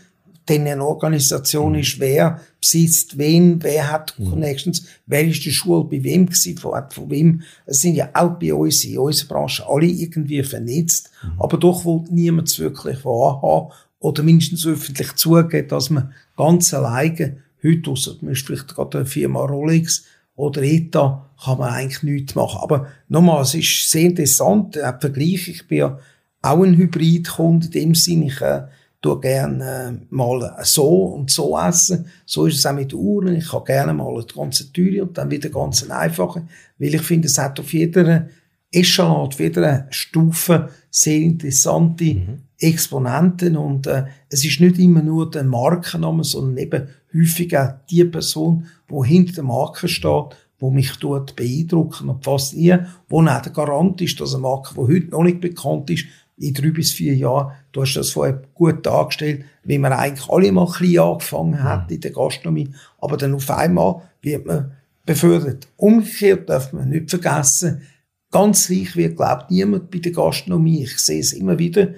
diesen 0.48 0.80
Organisationen 0.80 1.80
ist, 1.80 2.00
wer 2.00 2.40
besitzt 2.60 3.16
wen, 3.16 3.62
wer 3.62 3.92
hat 3.92 4.16
Connections, 4.16 4.84
wer 5.06 5.24
ist 5.24 5.44
die 5.44 5.52
Schule 5.52 5.84
bei 5.84 6.02
wem 6.02 6.26
gewesen, 6.26 6.58
von, 6.58 6.82
von 6.90 7.10
wem. 7.10 7.42
Es 7.64 7.80
sind 7.80 7.94
ja 7.94 8.10
auch 8.14 8.38
bei 8.40 8.52
uns 8.52 8.82
in 8.82 8.98
unserer 8.98 9.28
Branche 9.28 9.64
alle 9.68 9.86
irgendwie 9.86 10.42
vernetzt, 10.42 11.10
aber 11.38 11.58
doch 11.58 11.84
will 11.84 12.02
niemand 12.10 12.48
es 12.48 12.58
wirklich 12.58 13.04
wahrhaben 13.04 13.72
oder 14.02 14.22
mindestens 14.22 14.66
öffentlich 14.66 15.14
zugeben, 15.14 15.68
dass 15.68 15.90
man 15.90 16.12
ganz 16.36 16.74
alleine 16.74 17.36
heute, 17.62 17.90
ausser 17.90 18.16
man 18.20 18.32
ist 18.32 18.44
vielleicht 18.44 18.68
gerade 18.68 18.98
eine 18.98 19.06
Firma 19.06 19.44
Rolex 19.44 20.04
oder 20.34 20.62
ETA, 20.62 21.30
kann 21.42 21.58
man 21.58 21.72
eigentlich 21.72 22.02
nichts 22.02 22.34
machen. 22.34 22.60
Aber 22.60 22.88
nochmal, 23.08 23.42
es 23.42 23.54
ist 23.54 23.90
sehr 23.90 24.06
interessant, 24.06 24.74
der 24.74 24.98
Vergleich, 25.00 25.48
ich 25.48 25.68
bin 25.68 25.78
ja 25.78 25.98
auch 26.42 26.62
ein 26.62 26.76
Hybridkunde, 26.76 27.66
in 27.66 27.72
dem 27.72 27.94
Sinne, 27.94 28.26
ich 28.26 28.40
äh, 28.40 28.62
tue 29.00 29.20
gerne 29.20 30.00
äh, 30.00 30.06
mal 30.10 30.56
so 30.62 31.04
und 31.06 31.30
so 31.30 31.56
essen. 31.58 32.06
So 32.26 32.46
ist 32.46 32.58
es 32.58 32.66
auch 32.66 32.72
mit 32.72 32.94
Uhren. 32.94 33.36
Ich 33.36 33.48
kann 33.48 33.64
gerne 33.64 33.92
mal 33.92 34.12
eine 34.12 34.24
ganze 34.24 34.72
teure 34.72 35.02
und 35.02 35.16
dann 35.18 35.30
wieder 35.30 35.48
ganz 35.48 35.88
einfache, 35.88 36.46
weil 36.78 36.94
ich 36.94 37.02
finde, 37.02 37.26
es 37.26 37.38
hat 37.38 37.60
auf 37.60 37.72
jeder 37.72 38.28
Echelon, 38.72 39.28
auf 39.28 39.38
jeder 39.38 39.86
Stufe 39.90 40.70
sehr 40.90 41.18
interessante 41.18 42.38
Exponenten 42.62 43.56
und 43.56 43.86
äh, 43.86 44.04
es 44.28 44.44
ist 44.44 44.60
nicht 44.60 44.78
immer 44.78 45.02
nur 45.02 45.30
der 45.30 45.44
Markenname, 45.44 46.24
sondern 46.24 46.58
eben 46.58 46.88
häufig 47.14 47.56
auch 47.56 47.74
die 47.90 48.04
Person, 48.04 48.66
die 48.90 49.08
hinter 49.08 49.34
der 49.34 49.44
Marke 49.44 49.88
steht, 49.88 50.36
wo 50.58 50.70
mich 50.70 50.96
dort 51.00 51.34
beeindrucken 51.34 52.08
und 52.08 52.24
faszinieren, 52.24 52.86
wo 53.08 53.20
auch 53.20 53.42
der 53.42 53.52
Garant 53.52 54.00
ist, 54.00 54.20
dass 54.20 54.34
eine 54.34 54.42
Marke, 54.42 54.74
die 54.74 54.80
heute 54.80 55.10
noch 55.10 55.24
nicht 55.24 55.40
bekannt 55.40 55.90
ist, 55.90 56.04
in 56.38 56.54
drei 56.54 56.70
bis 56.70 56.92
vier 56.92 57.14
Jahren, 57.14 57.52
du 57.72 57.82
hast 57.82 57.94
das 57.94 58.10
vorher 58.10 58.42
gut 58.54 58.86
dargestellt, 58.86 59.44
wie 59.64 59.78
man 59.78 59.92
eigentlich 59.92 60.28
alle 60.28 60.52
mal 60.52 60.66
klein 60.66 60.98
angefangen 60.98 61.62
hat 61.62 61.90
in 61.90 62.00
der 62.00 62.10
Gastronomie, 62.10 62.70
aber 63.00 63.16
dann 63.16 63.34
auf 63.34 63.50
einmal 63.50 64.02
wird 64.22 64.46
man 64.46 64.72
befördert. 65.04 65.68
Umgekehrt 65.76 66.48
darf 66.48 66.72
man 66.72 66.90
nicht 66.90 67.10
vergessen, 67.10 67.82
ganz 68.30 68.70
reich 68.70 68.96
wird, 68.96 69.16
glaubt 69.16 69.50
niemand 69.50 69.90
bei 69.90 69.98
der 69.98 70.12
Gastronomie. 70.12 70.84
Ich 70.84 70.98
sehe 70.98 71.20
es 71.20 71.32
immer 71.32 71.58
wieder, 71.58 71.88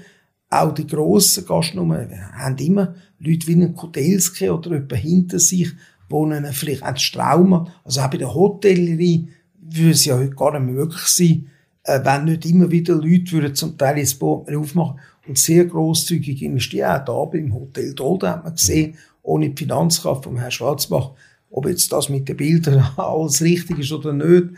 auch 0.63 0.73
die 0.73 0.87
grossen 0.87 1.47
Gastronomen 1.47 2.11
haben 2.33 2.57
immer 2.59 2.95
Leute 3.19 3.47
wie 3.47 3.55
einen 3.55 3.75
Kotelski 3.75 4.51
oder 4.51 4.73
jemand 4.73 4.95
hinter 4.95 5.39
sich, 5.39 5.73
wo 6.09 6.27
ihnen 6.27 6.45
vielleicht 6.53 6.83
ein 6.83 6.97
Straumer, 6.97 7.73
also 7.85 8.01
auch 8.01 8.11
bei 8.11 8.19
der 8.19 8.35
Hotellerie, 8.35 9.29
würde 9.61 9.91
es 9.91 10.05
ja 10.05 10.17
heute 10.17 10.35
gar 10.35 10.59
nicht 10.59 10.73
möglich 10.73 11.07
sein, 11.07 11.51
äh, 11.85 12.01
wenn 12.05 12.25
nicht 12.25 12.47
immer 12.47 12.71
wieder 12.71 12.95
Leute 12.95 13.33
würden 13.33 13.55
zum 13.55 13.79
Teil 13.79 13.99
ins 13.99 14.15
Boot 14.15 14.55
aufmachen 14.55 15.01
und 15.27 15.39
sehr 15.39 15.65
grosszügig 15.65 16.43
investieren. 16.43 16.91
Auch 16.91 17.05
da 17.05 17.25
beim 17.25 17.55
Hotel 17.55 17.95
Dolde 17.95 18.29
hat 18.29 18.45
man 18.45 18.55
gesehen, 18.55 18.97
ohne 19.23 19.51
die 19.51 19.65
Finanzkraft 19.65 20.25
vom 20.25 20.37
Herrn 20.37 20.51
Schwarzbach, 20.51 21.13
ob 21.51 21.67
jetzt 21.69 21.93
das 21.93 22.09
mit 22.09 22.29
den 22.29 22.37
Bildern 22.37 22.85
alles 22.97 23.41
richtig 23.43 23.79
ist 23.79 23.93
oder 23.93 24.13
nicht, 24.13 24.49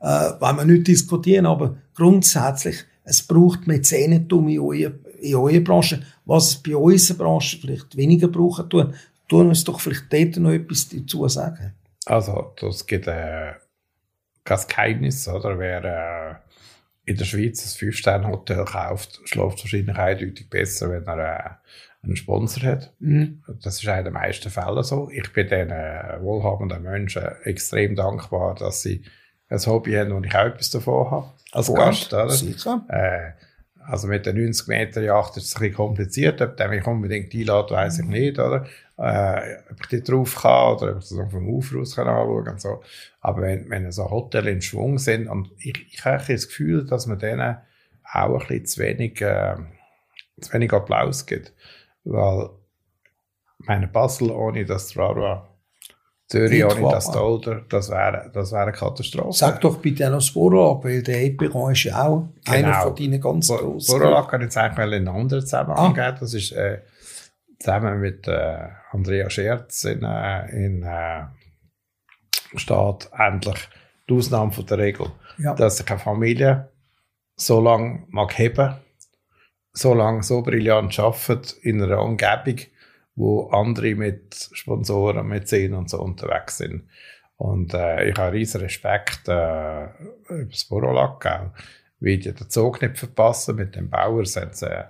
äh, 0.00 0.30
wollen 0.40 0.56
wir 0.56 0.64
nicht 0.64 0.88
diskutieren, 0.88 1.46
aber 1.46 1.76
grundsätzlich, 1.94 2.84
es 3.04 3.22
braucht 3.22 3.66
Mäzenentum 3.66 4.48
in 4.48 4.60
eurer, 4.60 4.92
in 5.26 5.36
eurer 5.36 5.60
Branche. 5.60 6.02
Was 6.24 6.48
es 6.48 6.62
bei 6.62 6.76
unserer 6.76 7.18
Branche 7.18 7.58
vielleicht 7.58 7.96
weniger 7.96 8.28
brauchen 8.28 8.68
tun, 8.68 8.94
tun 9.28 9.48
uns 9.48 9.64
doch 9.64 9.80
vielleicht 9.80 10.12
dort 10.12 10.36
noch 10.36 10.52
etwas 10.52 10.88
dazu 10.88 11.26
sagen. 11.28 11.74
Also, 12.06 12.52
das 12.60 12.86
gibt 12.86 13.06
äh, 13.08 13.52
kein 14.44 14.60
Geheimnis, 14.68 15.28
oder? 15.28 15.58
Wer 15.58 15.84
äh, 15.84 17.10
in 17.10 17.16
der 17.16 17.24
Schweiz 17.24 17.64
ein 17.64 17.88
5-Sterne-Hotel 17.88 18.64
kauft, 18.64 19.20
schläft 19.24 19.62
wahrscheinlich 19.62 19.96
eindeutig 19.96 20.48
besser, 20.48 20.90
wenn 20.90 21.06
er 21.06 21.18
äh, 21.18 21.50
einen 22.04 22.16
Sponsor 22.16 22.62
hat. 22.62 22.92
Mhm. 23.00 23.42
Das 23.62 23.82
ist 23.82 23.84
in 23.84 24.04
den 24.04 24.12
meisten 24.12 24.50
Fällen 24.50 24.82
so. 24.82 25.08
Ich 25.10 25.32
bin 25.32 25.48
den 25.48 25.70
äh, 25.70 26.18
wohlhabenden 26.20 26.82
Menschen 26.82 27.22
extrem 27.44 27.96
dankbar, 27.96 28.54
dass 28.54 28.82
sie 28.82 29.02
ein 29.48 29.58
Hobby 29.66 29.92
haben 29.94 30.12
und 30.12 30.24
ich 30.26 30.34
auch 30.34 30.46
etwas 30.46 30.70
davon 30.70 31.10
habe. 31.10 31.32
Als 31.52 31.72
Gast, 31.72 32.12
oder? 32.12 32.28
Sicher. 32.30 32.84
Äh, 32.88 33.32
also 33.88 34.08
mit 34.08 34.26
den 34.26 34.36
90 34.36 34.68
Meter 34.68 35.02
Yacht 35.02 35.36
ist 35.36 35.44
es 35.44 35.56
ein 35.56 35.60
bisschen 35.60 35.76
kompliziert. 35.76 36.40
Ob 36.42 36.56
der 36.56 36.68
mich 36.68 36.86
unbedingt 36.86 37.32
einlädt, 37.32 37.70
weiss 37.70 37.98
ich 37.98 38.06
nicht, 38.06 38.38
oder? 38.38 38.66
Äh, 38.98 39.56
ob 39.70 39.80
ich 39.80 39.88
dort 39.88 40.08
drauf 40.08 40.42
kann 40.42 40.74
oder 40.74 40.92
ob 40.92 41.02
ich 41.02 41.08
das 41.08 41.30
vom 41.30 41.48
Ufer 41.48 41.78
aus 41.78 41.96
kann 41.96 42.08
anschauen 42.08 42.48
und 42.48 42.60
so. 42.60 42.82
Aber 43.20 43.42
wenn, 43.42 43.68
wenn 43.70 43.92
so 43.92 44.10
Hotels 44.10 44.46
in 44.46 44.62
Schwung 44.62 44.98
sind 44.98 45.28
und 45.28 45.50
ich, 45.58 45.86
ich 45.92 46.04
habe 46.04 46.22
das 46.26 46.48
Gefühl, 46.48 46.86
dass 46.86 47.06
man 47.06 47.18
denen 47.18 47.58
auch 48.12 48.40
ein 48.40 48.46
bisschen 48.46 48.66
zu 48.66 48.80
wenig, 48.82 49.20
äh, 49.20 49.56
zu 50.40 50.52
wenig 50.52 50.72
Applaus 50.72 51.26
gibt. 51.26 51.52
Weil, 52.04 52.50
meine 53.58 53.88
Basel 53.88 54.30
ohne 54.30 54.64
das 54.64 54.88
Trara, 54.88 55.45
Zürich 56.28 56.64
Nicht 56.64 56.76
ohne 56.78 56.90
das. 56.90 57.10
Dolder, 57.12 57.62
das 57.68 57.88
wäre, 57.88 58.30
das 58.34 58.50
wäre 58.50 58.62
eine 58.62 58.72
Katastrophe. 58.72 59.32
Sag 59.32 59.60
doch 59.60 59.78
bitte 59.78 60.04
noch 60.10 60.16
das 60.16 60.30
Vorlag, 60.30 60.82
weil 60.82 61.02
der 61.02 61.22
Eperon 61.22 61.70
ist 61.72 61.84
ja 61.84 62.04
auch 62.04 62.28
einer 62.46 62.62
Genau. 62.72 62.82
von 62.82 62.96
deinen 62.96 63.20
ganz 63.20 63.48
grossen. 63.48 63.98
Borolak 64.00 64.28
kann 64.28 64.40
ich 64.40 64.46
jetzt 64.46 64.56
eigentlich 64.56 64.76
mal 64.78 64.92
in 64.92 65.06
einen 65.08 65.16
anderen 65.20 65.42
Zusammenhang 65.42 65.96
Ah. 65.98 66.12
Das 66.12 66.34
ist 66.34 66.50
äh, 66.52 66.80
zusammen 67.60 68.00
mit 68.00 68.26
äh, 68.26 68.58
Andrea 68.90 69.30
Scherz 69.30 69.84
in, 69.84 70.02
äh, 70.02 70.46
in 70.66 70.82
äh, 70.82 71.26
steht 72.56 73.08
endlich 73.16 73.58
die 74.08 74.14
Ausnahme 74.14 74.50
von 74.52 74.66
der 74.66 74.78
Regel, 74.78 75.06
Ja. 75.38 75.54
dass 75.54 75.76
sich 75.78 75.88
eine 75.90 75.98
Familie 76.00 76.70
so 77.36 77.60
lange 77.60 78.04
mag 78.08 78.36
heben, 78.38 78.74
so 79.72 79.94
lange 79.94 80.22
so 80.22 80.42
brillant 80.42 80.98
arbeiten 80.98 81.42
in 81.62 81.82
einer 81.82 82.00
Umgebung, 82.02 82.58
wo 83.16 83.48
andere 83.48 83.94
mit 83.94 84.50
Sponsoren, 84.52 85.26
mit 85.26 85.48
Szenen 85.48 85.74
und 85.74 85.90
so 85.90 86.00
unterwegs 86.00 86.58
sind. 86.58 86.84
Und 87.36 87.74
äh, 87.74 88.08
ich 88.08 88.16
habe 88.16 88.32
riesen 88.32 88.60
Respekt 88.60 89.28
äh, 89.28 89.84
über 90.28 90.50
das 90.50 90.64
Borolack 90.64 91.26
auch. 91.26 91.50
Wie 91.98 92.18
die 92.18 92.32
den 92.32 92.50
Zug 92.50 92.82
nicht 92.82 92.98
verpassen 92.98 93.56
mit 93.56 93.74
dem 93.74 93.90
Bauer, 93.90 94.24
sind 94.26 94.54
sie 94.54 94.66
äh, 94.66 94.84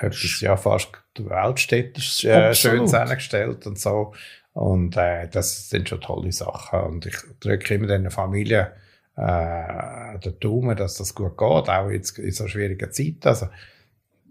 etwas 0.00 0.40
ja 0.40 0.56
fast 0.56 0.90
weltstädtisch 1.16 2.24
äh, 2.24 2.54
schön 2.54 2.86
zusammengestellt 2.86 3.66
und 3.66 3.78
so. 3.78 4.12
Und 4.52 4.96
äh, 4.96 5.28
das 5.28 5.70
sind 5.70 5.88
schon 5.88 6.00
tolle 6.00 6.32
Sachen. 6.32 6.80
Und 6.80 7.06
ich 7.06 7.16
drücke 7.40 7.74
immer 7.74 7.86
den 7.86 8.10
Familien 8.10 8.68
äh, 9.16 10.18
den 10.18 10.38
Daumen, 10.40 10.76
dass 10.76 10.96
das 10.96 11.14
gut 11.14 11.36
geht, 11.36 11.68
auch 11.68 11.90
jetzt 11.90 12.18
in 12.18 12.30
so 12.30 12.46
schwierigen 12.46 12.92
Zeiten. 12.92 13.26
Also, 13.26 13.48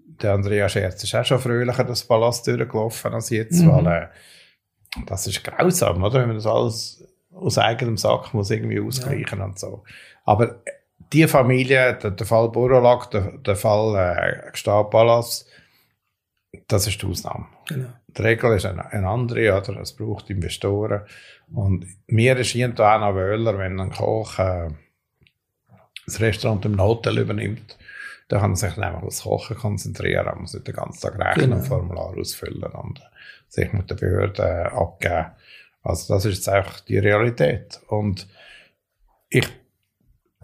der 0.08 0.34
Andrea 0.34 0.70
Scherz 0.70 1.04
ist 1.04 1.14
auch 1.16 1.26
schon 1.26 1.40
fröhlicher 1.40 1.84
das 1.84 2.04
Palast 2.04 2.48
durchgelaufen 2.48 3.14
als 3.14 3.30
jetzt, 3.30 3.62
mhm. 3.62 3.72
weil 3.72 3.88
äh, 3.88 4.08
das 5.06 5.28
ist 5.28 5.44
grausam, 5.44 6.04
oder? 6.04 6.22
Wenn 6.22 6.28
man 6.28 6.38
das 6.38 6.48
alles 6.48 7.04
aus 7.34 7.58
eigenem 7.58 7.98
Sack 7.98 8.34
muss 8.34 8.50
irgendwie 8.50 8.80
ausgleichen 8.80 9.40
ja. 9.40 9.46
und 9.46 9.60
so. 9.60 9.84
Aber 10.26 10.62
die 11.14 11.28
Familie, 11.28 11.94
der, 11.96 12.12
der 12.12 12.26
Fall 12.26 12.50
Borolak, 12.50 13.12
der, 13.12 13.38
der 13.38 13.56
Fall 13.56 13.96
äh, 13.96 14.52
Gstaad 14.52 14.90
Palast, 14.90 15.48
das 16.68 16.88
ist 16.88 17.02
die 17.02 17.06
Ausnahme. 17.06 17.46
Genau. 17.68 17.90
Die 18.08 18.22
Regel 18.22 18.56
ist 18.56 18.66
eine, 18.66 18.92
eine 18.92 19.08
andere, 19.08 19.58
oder? 19.58 19.80
Es 19.82 19.96
braucht 19.96 20.30
Investoren. 20.30 21.02
Und 21.54 21.86
mir 22.08 22.36
erscheint 22.36 22.80
da 22.80 22.96
auch 22.96 23.00
noch 23.00 23.16
Wöhler, 23.16 23.58
wenn 23.58 23.80
ein 23.80 23.92
Koch 23.92 24.40
äh, 24.40 24.70
das 26.06 26.20
Restaurant 26.20 26.66
im 26.66 26.82
Hotel 26.82 27.20
übernimmt, 27.20 27.78
dann 28.28 28.42
kann 28.42 28.52
er 28.52 28.56
sich 28.58 28.78
einfach 28.78 29.04
aufs 29.04 29.24
Kochen 29.24 29.58
konzentrieren, 29.58 30.28
er 30.28 30.36
muss 30.36 30.54
nicht 30.54 30.68
den 30.68 30.76
ganzen 30.76 31.02
Tag 31.02 31.20
rechnen 31.20 31.46
genau. 31.46 31.58
und 31.58 31.64
Formular 31.64 32.18
ausfüllen 32.18 32.64
und 32.64 33.02
sich 33.48 33.72
mit 33.74 33.90
der 33.90 33.96
Behörde 33.96 34.72
abgeben. 34.72 35.28
Also 35.84 36.14
das 36.14 36.26
ist 36.26 36.36
jetzt 36.36 36.50
einfach 36.50 36.82
die 36.82 36.98
Realität. 36.98 37.80
Und 37.88 38.28
ich 39.30 39.48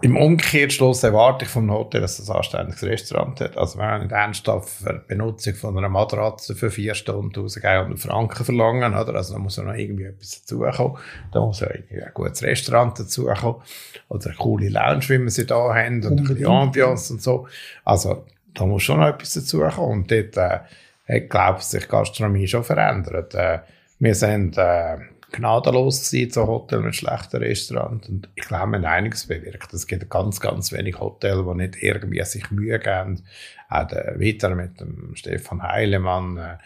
im 0.04 0.18
Umkehrschluss 0.18 1.02
erwarte 1.04 1.46
ich 1.46 1.52
vom 1.52 1.72
Hotel, 1.72 2.02
dass 2.02 2.20
es 2.20 2.30
ein 2.30 2.36
anständiges 2.36 2.84
Restaurant 2.84 3.40
hat. 3.40 3.58
Also 3.58 3.80
wenn 3.80 3.86
man 3.86 4.02
nicht 4.02 4.12
ernsthaft 4.12 4.68
für 4.68 4.94
die 4.94 5.08
Benutzung 5.08 5.56
von 5.56 5.78
einer 5.78 5.88
Matratze 5.88 6.56
für 6.56 6.70
vier 6.70 6.94
Stunden 6.94 7.40
1100 7.40 7.98
Franken 7.98 8.44
verlangen, 8.44 8.94
oder? 8.96 9.16
Also 9.16 9.36
da 9.36 9.40
muss 9.40 9.56
ja 9.56 9.64
noch 9.64 9.76
irgendwie 9.76 10.04
etwas 10.04 10.42
dazukommen. 10.42 10.98
Da 11.32 11.40
muss 11.40 11.62
ja 11.62 11.70
irgendwie 11.74 12.02
ein 12.04 12.12
gutes 12.14 12.44
Restaurant 12.44 13.00
dazukommen. 13.00 13.62
Oder 14.10 14.26
eine 14.26 14.36
coole 14.36 14.68
Lounge, 14.68 15.08
wie 15.08 15.20
wir 15.20 15.32
sie 15.32 15.46
da 15.46 15.74
haben. 15.74 16.06
Und 16.06 16.20
ein 16.20 16.24
bisschen 16.26 16.48
Ambiance 16.48 17.14
und 17.14 17.22
so. 17.22 17.48
Also 17.86 18.26
da 18.54 18.66
muss 18.66 18.84
schon 18.84 19.00
noch 19.00 19.08
etwas 19.08 19.34
dazukommen. 19.36 20.02
Und 20.02 20.12
dort, 20.12 20.36
äh, 20.36 20.60
hat, 21.08 21.30
glaube 21.30 21.60
ich, 21.60 21.66
sich 21.66 21.88
Gastronomie 21.88 22.48
schon 22.50 22.66
verändert. 22.66 23.36
Äh, 23.36 23.60
wir 24.00 24.16
sind, 24.16 24.58
äh, 24.58 24.98
gnadenlos 25.34 26.10
gewesen, 26.10 26.32
so 26.32 26.48
Hotel 26.48 26.80
mit 26.80 26.96
schlechten 26.96 27.38
Restaurant. 27.38 28.08
Und 28.08 28.30
ich 28.36 28.46
glaube, 28.46 28.72
wir 28.72 28.78
haben 28.78 28.86
einiges 28.86 29.28
bewirkt. 29.28 29.74
Es 29.74 29.88
gibt 29.88 30.10
ganz, 30.10 30.40
ganz 30.40 30.72
wenig 30.72 31.00
Hotels, 31.00 31.44
die 31.46 31.56
nicht 31.56 31.84
irgendwie 31.84 32.24
sich 32.24 32.50
Mühe 32.52 32.80
geben. 32.80 33.24
Auch 33.70 33.88
der 33.88 34.20
Wetter 34.20 34.56
mit 34.56 34.80
dem 34.80 35.16
Stefan 35.16 35.62
Heilemann, 35.62 36.38
äh, 36.38 36.58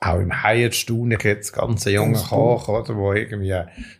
auch 0.00 0.18
im 0.18 0.42
Hyatt 0.42 0.74
staune 0.74 1.14
ich 1.14 1.22
jetzt 1.22 1.52
ganz 1.52 1.84
junger 1.84 2.20
Koch, 2.20 2.68
oder, 2.68 2.96
wo 2.96 3.12
irgendwie, 3.12 3.56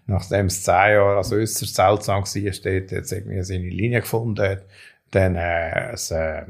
nachdem 0.06 0.46
es 0.46 0.64
zehn 0.64 0.94
Jahre 0.94 1.18
als 1.18 1.32
äußerst 1.32 1.76
seltsam 1.76 2.22
war, 2.22 2.52
steht, 2.52 2.90
jetzt 2.90 3.12
irgendwie 3.12 3.42
seine 3.42 3.68
Linie 3.68 4.00
gefunden 4.00 4.42
hat. 4.44 4.64
Dann, 5.12 5.36
äh, 5.36 5.92
das, 5.92 6.10
äh, 6.10 6.46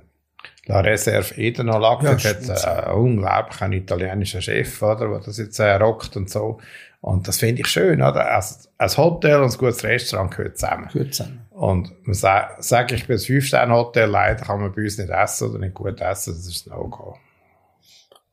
La 0.66 0.80
Reserve 0.80 1.36
Edenau 1.36 1.78
lag, 1.78 2.02
ja, 2.02 2.12
hat 2.12 2.48
äh, 2.48 2.68
einen 2.68 2.94
unglaublichen 2.94 3.72
italienischen 3.72 4.40
Chef, 4.40 4.80
oder, 4.80 5.08
der 5.08 5.20
das 5.20 5.38
jetzt 5.38 5.58
äh, 5.58 5.74
rockt 5.74 6.16
und 6.16 6.30
so. 6.30 6.60
Und 7.03 7.26
das 7.26 7.38
finde 7.38 7.62
ich 7.62 7.66
schön, 7.66 8.00
oder? 8.00 8.30
Also, 8.30 8.68
ein 8.78 8.96
Hotel 8.96 9.42
und 9.42 9.50
ein 9.50 9.59
gutes 9.59 9.82
Restaurant 9.82 10.30
gehört 10.30 10.57
zusammen. 10.57 10.88
Gehört 10.92 11.14
zusammen. 11.14 11.40
Und 11.50 11.92
man 12.07 12.14
sagt, 12.14 12.62
sag 12.62 12.92
ich 12.92 13.09
bin 13.09 13.16
ein 13.16 13.20
Fünf-Sterne-Hotel, 13.20 14.09
leider 14.09 14.44
kann 14.44 14.61
man 14.61 14.72
bei 14.72 14.82
uns 14.82 14.98
nicht 14.98 15.11
essen 15.11 15.50
oder 15.50 15.59
nicht 15.59 15.74
gut 15.74 16.00
essen, 16.00 16.32
das 16.32 16.46
ist 16.46 16.68
ein 16.68 16.70
No-Go. 16.70 17.16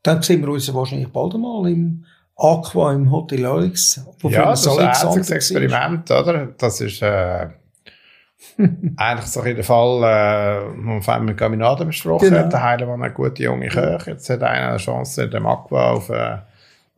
Dann 0.04 0.22
sehen 0.22 0.42
wir 0.42 0.50
uns 0.50 0.72
wahrscheinlich 0.72 1.08
bald 1.08 1.34
einmal 1.34 1.68
im 1.68 2.04
Aqua 2.36 2.92
im 2.92 3.10
Hotel 3.10 3.44
Alex. 3.44 4.06
Ja, 4.22 4.44
das 4.50 4.64
ist 4.64 4.78
ein 4.78 4.86
einziges 4.86 5.30
Experiment, 5.30 6.08
oder? 6.08 6.46
Das 6.56 6.80
ist, 6.80 7.02
äh, 7.02 7.48
eigentlich 8.96 9.26
so 9.26 9.42
in 9.42 9.56
der 9.56 9.64
Fall, 9.64 10.02
äh, 10.04 10.76
man 10.76 11.02
vorhin 11.02 11.24
mit 11.24 11.36
Gaminade 11.36 11.84
besprochen 11.84 12.30
genau. 12.30 12.48
der 12.48 12.62
Heilemann 12.62 13.02
eine 13.02 13.12
gute 13.12 13.42
junge 13.42 13.66
Köche, 13.66 14.12
jetzt 14.12 14.30
hat 14.30 14.44
einer 14.44 14.68
eine 14.68 14.78
Chance, 14.78 15.24
in 15.24 15.30
dem 15.32 15.44
Aqua 15.44 15.90
auf, 15.90 16.08
äh, 16.08 16.38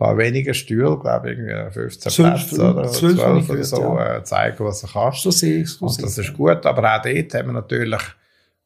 paar 0.03 0.18
weniger 0.18 0.53
Stühle, 0.53 0.98
glaube 0.98 1.32
ich, 1.32 1.38
irgendwie 1.38 1.72
15 1.72 2.12
12, 2.12 2.48
Plätze 2.48 2.70
oder 2.74 2.88
12, 2.88 3.14
12 3.14 3.50
oder 3.50 3.64
so, 3.64 3.82
ja. 3.82 4.16
äh, 4.16 4.24
zeigen, 4.24 4.64
was 4.64 4.80
du 4.80 4.86
kannst. 4.88 5.22
So 5.22 5.30
sehe 5.30 5.62
ich 5.62 5.80
Und 5.80 6.03
das 6.03 6.18
ist 6.18 6.34
gut, 6.34 6.66
aber 6.66 6.96
auch 6.96 7.03
dort 7.03 7.34
haben 7.34 7.46
wir 7.46 7.53
natürlich 7.53 8.03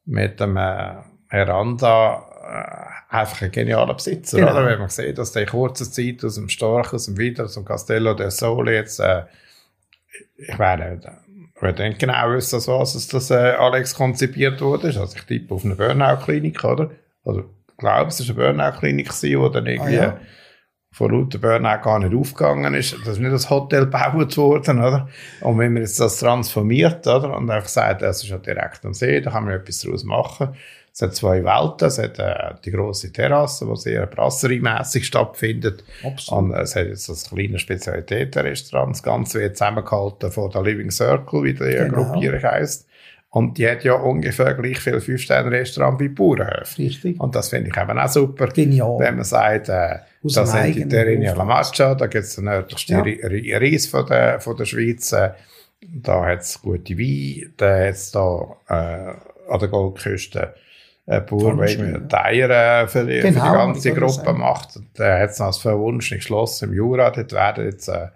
mit 0.05 0.39
dem 0.39 0.57
äh, 0.57 0.95
Heranda 1.27 2.23
äh, 3.11 3.15
einfach 3.15 3.41
einen 3.43 3.51
genialen 3.51 3.95
Besitzer, 3.95 4.37
genau. 4.37 4.51
oder? 4.51 4.65
Wenn 4.65 4.79
man 4.79 4.89
sieht, 4.89 5.17
dass 5.17 5.31
der 5.31 5.43
in 5.43 5.49
kurzer 5.49 5.89
Zeit 5.91 6.23
aus 6.23 6.35
dem 6.35 6.49
Storch, 6.49 6.91
aus 6.93 7.05
dem 7.05 7.17
Wieder, 7.17 7.45
aus 7.45 7.53
dem 7.53 7.65
Castello 7.65 8.13
del 8.15 8.31
Sole 8.31 8.73
jetzt, 8.73 8.99
äh, 8.99 9.23
ich 10.37 10.57
weiß 10.57 10.79
nicht, 10.79 11.07
wir 11.59 11.73
denken 11.73 11.99
genau 11.99 12.33
wissen, 12.33 12.59
was 12.67 13.07
das 13.07 13.31
äh, 13.31 13.55
Alex 13.57 13.93
konzipiert 13.95 14.61
wurde. 14.61 14.87
Also 14.87 15.07
ich 15.15 15.23
tippe 15.23 15.53
auf 15.53 15.65
eine 15.65 15.75
Burnout-Klinik, 15.75 16.63
oder? 16.63 16.91
Also 17.25 17.41
ich 17.41 17.77
glaube, 17.77 18.09
es 18.09 18.19
war 18.19 18.45
eine 18.45 18.53
Burnout-Klinik, 18.53 19.11
die 19.21 19.33
dann 19.33 19.65
irgendwie 19.67 19.99
ah, 19.99 20.03
ja 20.03 20.19
von 20.97 21.11
lauter 21.11 21.37
Burnout 21.37 21.83
gar 21.83 21.99
nicht 21.99 22.15
aufgegangen 22.15 22.73
ist. 22.73 22.93
Das 23.05 23.09
ist 23.09 23.19
nicht 23.19 23.31
das 23.31 23.51
Hotel 23.51 23.81
gebaut 23.81 24.35
worden, 24.35 24.79
oder? 24.79 25.07
Und 25.41 25.59
wenn 25.59 25.73
man 25.73 25.83
jetzt 25.83 25.99
das 25.99 26.17
transformiert, 26.17 27.05
oder? 27.05 27.37
Und 27.37 27.51
einfach 27.51 27.69
sagt, 27.69 28.01
das 28.01 28.23
ist 28.23 28.29
ja 28.29 28.39
direkt 28.39 28.83
am 28.83 28.95
See, 28.95 29.21
da 29.21 29.29
kann 29.29 29.45
man 29.45 29.53
etwas 29.53 29.81
daraus 29.81 30.03
machen. 30.03 30.55
Es 30.91 31.03
hat 31.03 31.13
zwei 31.13 31.43
Welten. 31.43 31.87
Es 31.87 31.99
hat 31.99 32.17
äh, 32.17 32.55
die 32.65 32.71
grosse 32.71 33.13
Terrasse, 33.13 33.67
die 33.67 33.75
sehr 33.75 34.07
brasseriemässig 34.07 35.05
stattfindet. 35.05 35.83
Absolut. 36.03 36.45
Und 36.45 36.53
es 36.55 36.75
hat 36.75 36.87
jetzt 36.87 37.07
das 37.07 37.29
kleine 37.29 37.59
Spezialitätenrestaurant. 37.59 38.95
Das 38.95 39.03
Ganze 39.03 39.39
wird 39.39 39.55
zusammengehalten 39.55 40.31
von 40.31 40.49
der 40.49 40.63
Living 40.63 40.89
Circle, 40.89 41.43
wie 41.43 41.53
die 41.53 41.59
genau. 41.59 42.05
Gruppierung 42.05 42.41
heisst. 42.41 42.87
Und 43.37 43.59
die 43.59 43.69
hat 43.69 43.83
ja 43.83 43.93
ungefähr 43.93 44.55
gleich 44.55 44.79
viel 44.79 44.99
Fünf-Sterne-Restaurant 44.99 45.99
wie 45.99 46.09
Bauernhöfe. 46.09 46.79
Richtig. 46.79 47.19
Und 47.19 47.35
das 47.35 47.49
finde 47.49 47.69
ich 47.69 47.77
eben 47.77 47.99
auch 47.99 48.07
super. 48.07 48.47
Genial. 48.47 48.97
Wenn 48.97 49.15
man 49.17 49.25
sagt, 49.25 49.69
äh, 49.69 49.99
das 50.23 50.51
sind 50.51 50.75
die 50.75 50.87
Terrine 50.87 51.35
La 51.35 51.45
Maccia, 51.45 51.93
da 51.93 52.07
gibt 52.07 52.23
es 52.23 52.33
den 52.33 52.45
nördlichsten 52.45 53.05
ja. 53.05 53.57
Reis 53.59 53.85
von 53.85 54.07
der, 54.07 54.39
von 54.39 54.57
der 54.57 54.65
Schweiz. 54.65 55.11
Äh, 55.11 55.33
da 55.81 56.25
hat 56.25 56.39
es 56.39 56.59
gute 56.59 56.97
Weine, 56.97 57.51
da 57.57 57.77
hat 57.77 57.93
es 57.93 58.09
da 58.09 58.57
äh, 58.69 59.51
an 59.51 59.59
der 59.59 59.67
Goldküste 59.67 60.55
ein 61.05 61.25
Bauer, 61.27 61.55
der 61.55 62.25
Eier 62.25 62.49
äh, 62.83 62.87
für, 62.87 63.05
die, 63.05 63.19
genau, 63.19 63.43
für 63.43 63.51
die 63.51 63.55
ganze 63.55 63.93
Gruppe 63.93 64.33
macht. 64.33 64.79
Da 64.95 65.19
hat 65.19 65.29
es 65.29 65.37
noch 65.37 65.47
das 65.47 65.59
verwunschene 65.59 66.21
Schloss 66.21 66.63
im 66.63 66.73
Jura, 66.73 67.11
dort 67.11 67.33
werden 67.33 67.65
jetzt 67.65 67.87
äh, 67.87 68.07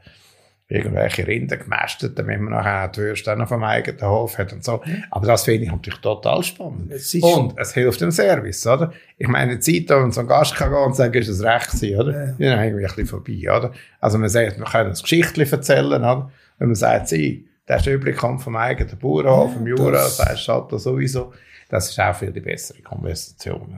irgendwelche 0.71 1.27
Rinder 1.27 1.57
gemästet, 1.57 2.17
damit 2.17 2.39
man 2.39 2.53
nachher 2.53 2.87
die 2.87 3.01
Würste 3.01 3.35
noch 3.35 3.49
vom 3.49 3.63
eigenen 3.63 4.01
Hof 4.01 4.37
hat 4.37 4.53
und 4.53 4.63
so. 4.63 4.81
Aber 5.09 5.27
das 5.27 5.43
finde 5.43 5.65
ich 5.65 5.71
natürlich 5.71 5.99
total 5.99 6.41
spannend. 6.43 6.91
Es 6.91 7.13
und 7.15 7.57
es 7.57 7.73
hilft 7.73 7.99
dem 7.99 8.11
Service, 8.11 8.65
oder? 8.65 8.93
Ich 9.17 9.27
meine, 9.27 9.57
die 9.57 9.59
Zeit, 9.59 9.95
wo 9.95 10.01
man 10.01 10.11
so 10.11 10.21
einen 10.21 10.29
Gast 10.29 10.55
kann 10.55 10.71
gehen 10.71 10.83
und 10.83 10.95
sagen, 10.95 11.13
ist 11.13 11.29
das 11.29 11.43
recht 11.43 11.71
gewesen, 11.71 11.99
oder? 11.99 12.11
Ja. 12.11 12.25
Die 12.25 12.31
sind 12.31 12.59
irgendwie 12.59 12.85
ein 12.85 12.95
bisschen 12.95 13.05
vorbei, 13.05 13.57
oder? 13.57 13.71
Also 13.99 14.17
man 14.17 14.29
sagt, 14.29 14.57
man 14.59 14.69
kann 14.69 14.87
ein 14.87 14.93
Geschichtchen 14.93 15.51
erzählen, 15.51 16.01
oder? 16.01 16.31
Wenn 16.57 16.67
man 16.69 16.75
sagt, 16.75 17.09
sie, 17.09 17.47
der 17.67 17.79
Stübli 17.79 18.13
kommt 18.13 18.41
vom 18.41 18.55
eigenen 18.55 18.97
Bauernhof, 18.97 19.51
ja, 19.51 19.57
vom 19.57 19.67
Jura, 19.67 19.91
das 19.91 20.19
heißt 20.23 20.47
halt 20.47 20.71
sowieso. 20.79 21.33
Das 21.69 21.89
ist 21.89 21.99
auch 21.99 22.15
viel 22.15 22.31
die 22.31 22.39
bessere 22.39 22.81
Konversation. 22.81 23.77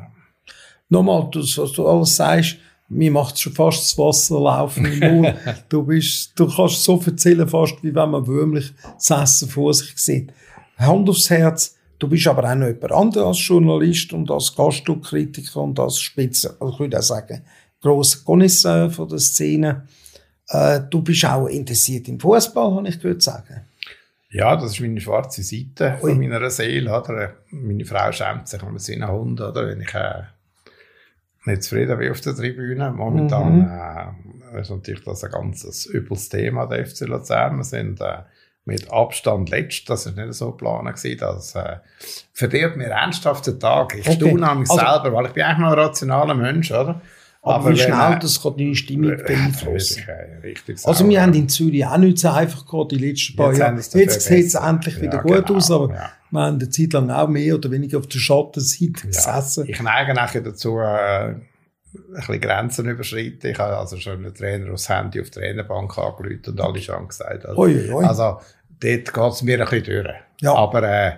Nochmal, 0.90 1.28
das, 1.34 1.58
was 1.58 1.72
du 1.72 1.88
alles 1.88 2.16
sagst, 2.16 2.58
mir 2.90 3.12
macht 3.12 3.40
schon 3.40 3.54
fast 3.54 3.84
das 3.84 3.98
Wasser 3.98 4.40
laufen 4.40 4.86
im 4.86 5.00
Mund. 5.00 5.36
du 5.70 5.84
bist, 5.84 6.32
du 6.36 6.48
kannst 6.48 6.84
so 6.84 7.02
erzählen 7.06 7.48
fast, 7.48 7.84
wie 7.84 7.94
wenn 7.94 8.12
man 8.12 8.28
wirklich 8.28 8.74
das 8.96 9.10
Essen 9.10 9.50
vor 9.50 9.74
sich 9.74 9.98
sieht. 9.98 10.32
Hand 10.78 11.10
aufs 11.10 11.30
Herz. 11.30 11.76
Du 12.00 12.08
bist 12.08 12.28
aber 12.28 12.50
auch 12.50 12.56
noch 12.56 12.68
jemand 12.68 12.92
anderes 12.92 13.28
als 13.28 13.48
Journalist 13.48 14.12
und 14.14 14.30
als 14.30 14.54
Gastrokritiker 14.56 15.62
und 15.62 15.80
als 15.80 16.00
Spitze, 16.00 16.56
also 16.60 16.74
ich 16.74 16.80
würde 16.80 17.00
auch 17.00 17.04
sagen, 17.04 17.44
grosser 17.82 18.20
Connoisseur 18.26 18.90
von 18.90 19.08
der 19.08 19.20
Szene. 19.20 19.88
Äh, 20.50 20.82
du 20.90 21.02
bist 21.02 21.26
auch 21.26 21.48
interessiert 21.48 22.08
im 22.10 22.20
Fußball, 22.20 22.76
habe 22.76 22.90
ich 22.90 23.00
gehört 23.00 23.22
sagen. 23.22 23.62
Ja, 24.32 24.56
das 24.56 24.72
ist 24.72 24.82
meine 24.82 25.00
schwarze 25.00 25.44
Seite 25.44 26.00
Ui. 26.02 26.12
von 26.12 26.20
meiner 26.20 26.50
Seele. 26.50 26.92
Oder? 26.92 27.36
Meine 27.52 27.86
Frau 27.86 28.12
schämt 28.12 28.48
sich, 28.48 28.62
wenn 28.62 28.72
man 28.72 28.80
sie 28.80 29.02
Hund, 29.02 29.40
oder? 29.40 29.68
Wenn 29.68 29.82
ich 29.82 29.94
äh, 29.94 30.24
nicht 31.46 31.64
zufrieden 31.64 31.98
bin 31.98 32.12
auf 32.12 32.22
der 32.22 32.36
Tribüne. 32.36 32.92
Momentan 32.92 33.58
mhm. 33.60 34.44
äh, 34.56 34.62
ist 34.62 34.70
natürlich 34.70 35.04
das 35.04 35.24
ein 35.24 35.32
ganz 35.32 35.86
übles 35.92 36.30
Thema, 36.30 36.66
der 36.68 36.86
FC 36.86 37.02
Luzern. 37.02 37.58
Wir 37.58 37.64
sind 37.64 38.02
äh, 38.02 38.20
mit 38.66 38.92
Abstand 38.92 39.50
letzt. 39.50 39.90
Das 39.90 40.06
ist 40.06 40.16
nicht 40.16 40.34
so 40.34 40.52
geplant 40.52 40.88
gewesen. 40.96 41.18
Das 41.20 41.56
äh, 41.56 41.78
verdirbt 42.32 42.78
mir 42.78 42.88
ernsthaft 42.88 43.48
den 43.48 43.60
Tag. 43.60 43.96
Ich 43.98 44.08
Okay. 44.08 44.16
staune 44.16 44.48
an 44.50 44.60
mich 44.60 44.70
Also- 44.70 44.86
selber, 44.86 45.16
weil 45.16 45.26
ich 45.28 45.34
bin 45.34 45.44
eigentlich 45.44 45.60
noch 45.60 45.74
ein 45.74 45.80
rationaler 45.80 46.34
Mensch, 46.34 46.72
oder? 46.72 47.02
Aber, 47.46 47.66
wie 47.66 47.70
wenn, 47.72 47.76
schnell 47.78 48.14
äh, 48.14 48.20
das 48.20 48.42
kann 48.42 48.56
deine 48.56 48.74
Stimmung 48.74 49.18
beeinflussen. 49.18 50.04
Richtig, 50.44 50.78
äh, 50.78 50.88
Also 50.88 51.10
wir 51.10 51.22
haben 51.22 51.34
in 51.34 51.50
Zürich 51.50 51.86
auch 51.86 51.98
nicht 51.98 52.20
so 52.20 52.30
einfach 52.30 52.66
gehabt, 52.66 52.94
die 52.94 52.98
letzten 52.98 53.36
paar 53.36 53.50
Jetzt 53.50 53.60
Jahre. 53.60 53.76
dafür 53.76 54.02
Jetzt 54.02 54.22
sieht 54.22 54.46
es 54.46 54.54
endlich 54.56 55.02
wieder 55.02 55.16
Ja, 55.18 55.22
gut 55.22 55.48
genau, 55.48 55.58
aus, 55.58 55.70
aber 55.70 55.94
ja. 55.94 56.10
Wir 56.34 56.42
haben 56.42 56.56
eine 56.56 56.70
Zeit 56.70 56.94
lang 56.94 57.10
auch 57.10 57.28
mehr 57.28 57.56
oder 57.56 57.70
weniger 57.72 58.00
auf 58.00 58.08
der 58.08 58.20
Schattenseite 58.20 59.04
Ja. 59.04 59.08
gesessen. 59.08 59.66
Ich 59.68 59.82
neige 59.82 60.14
nachher 60.14 60.42
dazu, 60.42 60.80
äh, 60.80 61.36
ein 61.36 61.42
bisschen 62.16 62.42
Grenzen 62.42 62.90
überschreiten. 62.90 63.52
Ich 63.52 63.60
habe 63.60 63.78
also 63.78 63.98
schon 63.98 64.26
einen 64.26 64.34
Trainer 64.34 64.74
aufs 64.74 64.90
Handy 64.90 65.22
auf 65.22 65.30
der 65.30 65.44
Trainerbank 65.44 65.98
angerufen 65.98 66.42
und 66.48 66.62
alle 66.62 66.82
schon 66.82 67.08
gesagt. 67.08 67.46
Also, 67.46 67.62
ui, 67.62 67.92
ui. 67.92 68.04
also 68.04 68.40
dort 68.80 69.14
geht 69.14 69.18
es 69.32 69.42
mir 69.44 69.62
ein 69.64 69.70
bisschen 69.70 70.04
durch. 70.04 70.16
Ja. 70.42 70.56
Aber 70.56 70.84
äh, 70.84 71.14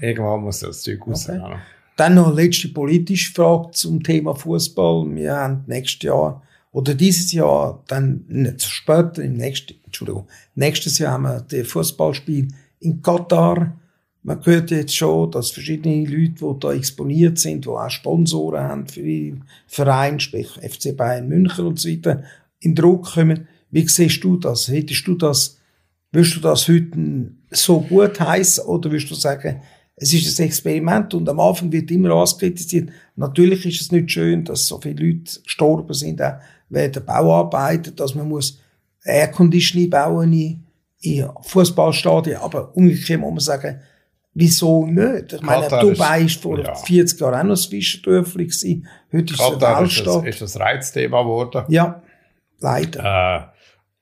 irgendwann 0.00 0.40
muss 0.40 0.60
das 0.60 0.82
Zeug 0.82 1.06
raus. 1.06 1.28
Okay. 1.28 1.38
oder? 1.38 1.58
Dann 1.96 2.14
noch 2.14 2.28
eine 2.32 2.42
letzte 2.42 2.68
politische 2.68 3.32
Frage 3.32 3.70
zum 3.72 4.02
Thema 4.02 4.34
Fußball. 4.34 5.14
Wir 5.14 5.36
haben 5.36 5.64
nächstes 5.66 6.02
Jahr 6.02 6.42
oder 6.72 6.94
dieses 6.94 7.30
Jahr, 7.30 7.84
dann 7.86 8.24
nicht 8.26 8.62
später, 8.64 9.22
im 9.22 9.34
nächsten, 9.34 9.74
Entschuldigung, 9.84 10.26
nächstes 10.56 10.98
Jahr 10.98 11.12
haben 11.12 11.22
wir 11.22 11.40
das 11.48 11.68
Fußballspiel 11.68 12.48
in 12.80 13.00
Katar. 13.00 13.78
Man 14.26 14.40
hört 14.46 14.70
jetzt 14.70 14.96
schon, 14.96 15.30
dass 15.30 15.50
verschiedene 15.50 16.06
Leute, 16.06 16.32
die 16.40 16.58
da 16.58 16.72
exponiert 16.72 17.38
sind, 17.38 17.66
die 17.66 17.68
auch 17.68 17.90
Sponsoren 17.90 18.64
haben 18.64 18.86
für 18.86 19.02
ihre 19.02 19.36
Vereine, 19.66 20.18
sprich 20.18 20.48
FC 20.48 20.96
Bayern 20.96 21.28
München 21.28 21.66
und 21.66 21.78
so 21.78 21.90
weiter, 21.90 22.22
in 22.60 22.74
Druck 22.74 23.12
kommen. 23.12 23.46
Wie 23.70 23.86
siehst 23.86 24.24
du 24.24 24.38
das? 24.38 24.68
Hättest 24.68 25.06
du 25.06 25.14
das, 25.14 25.58
würdest 26.10 26.36
du 26.36 26.40
das 26.40 26.66
heute 26.68 27.32
so 27.50 27.82
gut 27.82 28.18
heißen 28.18 28.64
oder 28.64 28.90
würdest 28.90 29.10
du 29.10 29.14
sagen, 29.14 29.60
es 29.94 30.14
ist 30.14 30.40
ein 30.40 30.46
Experiment 30.46 31.12
und 31.12 31.28
am 31.28 31.38
Anfang 31.38 31.70
wird 31.70 31.90
immer 31.90 32.10
alles 32.12 32.38
kritisiert. 32.38 32.88
Natürlich 33.16 33.66
ist 33.66 33.82
es 33.82 33.92
nicht 33.92 34.10
schön, 34.10 34.42
dass 34.42 34.66
so 34.66 34.80
viele 34.80 35.04
Leute 35.04 35.42
gestorben 35.42 35.92
sind, 35.92 36.22
auch 36.22 36.38
während 36.70 36.96
der 36.96 37.00
Bauarbeiten, 37.00 37.94
dass 37.94 38.14
man 38.14 38.30
muss 38.30 38.58
Airconditioning 39.04 39.90
bauen 39.90 40.32
in 41.02 41.28
Fußballstadien. 41.42 42.38
Aber 42.38 42.74
umgekehrt 42.74 43.20
muss 43.20 43.30
man 43.30 43.40
sagen, 43.40 43.80
wieso 44.34 44.86
nicht? 44.86 45.32
Ich 45.32 45.40
meine, 45.42 45.62
Katar 45.62 45.80
Dubai 45.80 46.20
ist- 46.20 46.34
ist 46.36 46.42
vor 46.42 46.58
ja. 46.58 46.74
40 46.74 47.20
Jahren 47.20 47.34
auch 47.34 47.42
noch 47.44 47.50
ein 47.50 47.56
Zwischendörfli 47.56 48.44
gewesen. 48.46 48.86
Heute 49.12 49.34
es 49.34 49.38
Katar 49.40 49.82
ist, 49.82 49.98
das, 50.00 50.06
Weltstadt. 50.06 50.26
ist 50.26 50.42
das 50.42 50.60
Reizthema 50.60 51.22
geworden. 51.22 51.64
Ja, 51.68 52.02
leider. 52.60 53.50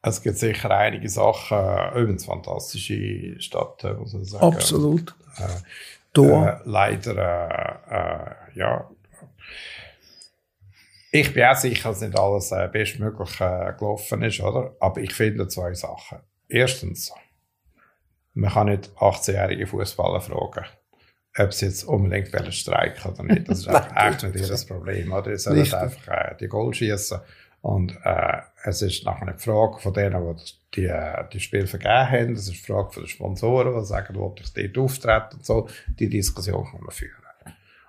Äh, 0.03 0.09
es 0.09 0.21
gibt 0.23 0.37
sicher 0.39 0.71
einige 0.71 1.09
Sachen, 1.09 1.57
äh, 1.59 2.01
übrigens 2.01 2.25
fantastische 2.25 3.41
Stadt, 3.41 3.85
äh, 3.85 3.93
muss 3.95 4.13
man 4.15 4.25
sagen. 4.25 4.45
Absolut. 4.45 5.15
Äh. 5.39 6.21
Äh, 6.21 6.57
leider, 6.65 7.17
äh, 7.17 7.95
äh, 7.95 8.59
ja. 8.59 8.91
Ich 11.11 11.33
bin 11.35 11.45
auch 11.45 11.57
sicher, 11.57 11.91
dass 11.91 12.01
nicht 12.01 12.19
alles 12.19 12.53
äh, 12.53 12.69
bestmöglich 12.73 13.41
äh, 13.41 13.73
gelaufen 13.79 14.23
ist, 14.23 14.41
oder? 14.41 14.75
Aber 14.81 15.01
ich 15.01 15.13
finde 15.13 15.47
zwei 15.49 15.75
Sachen. 15.75 16.19
Erstens, 16.49 17.13
man 18.35 18.51
kann 18.51 18.69
nicht 18.69 18.91
18-jährige 18.97 19.67
Fußballer 19.67 20.21
fragen, 20.21 20.67
ob 21.39 21.53
sie 21.53 21.67
jetzt 21.67 21.85
unbedingt 21.85 22.33
wollen 22.33 22.53
streiken 22.53 23.13
oder 23.13 23.23
nicht. 23.25 23.49
Das 23.49 23.61
ist 23.61 23.69
einfach 23.69 23.95
Nein, 23.95 24.13
echt 24.13 24.23
nicht 24.23 24.51
ihr 24.51 24.67
Problem, 24.67 25.13
oder? 25.13 25.37
Sie 25.37 25.39
sollen 25.39 25.61
einfach 25.61 26.09
äh, 26.09 26.37
die 26.39 26.49
Goal 26.49 26.73
schießen. 26.73 27.21
Und 27.61 27.97
äh, 28.05 28.41
es 28.65 28.83
ist 28.83 29.05
nachher 29.05 29.29
eine 29.29 29.39
Frage 29.39 29.79
von 29.79 29.95
denen, 29.95 30.37
die 30.37 30.43
die, 30.75 30.87
äh, 30.87 31.25
die 31.33 31.39
Spiele 31.39 31.67
vergeben 31.67 32.11
haben. 32.11 32.35
Das 32.35 32.49
ist 32.49 32.69
eine 32.69 32.77
Frage 32.77 32.93
von 32.93 33.03
den 33.05 33.09
Sponsoren, 33.09 33.79
die 33.79 33.87
sagen, 33.87 34.17
wo 34.17 34.35
ich 34.37 34.53
dort 34.53 34.79
auftreten 34.79 35.37
und 35.37 35.47
so. 35.47 35.69
Die 35.99 36.09
Diskussion 36.09 36.65
kann 36.65 36.81
man 36.81 36.91
führen. 36.91 37.23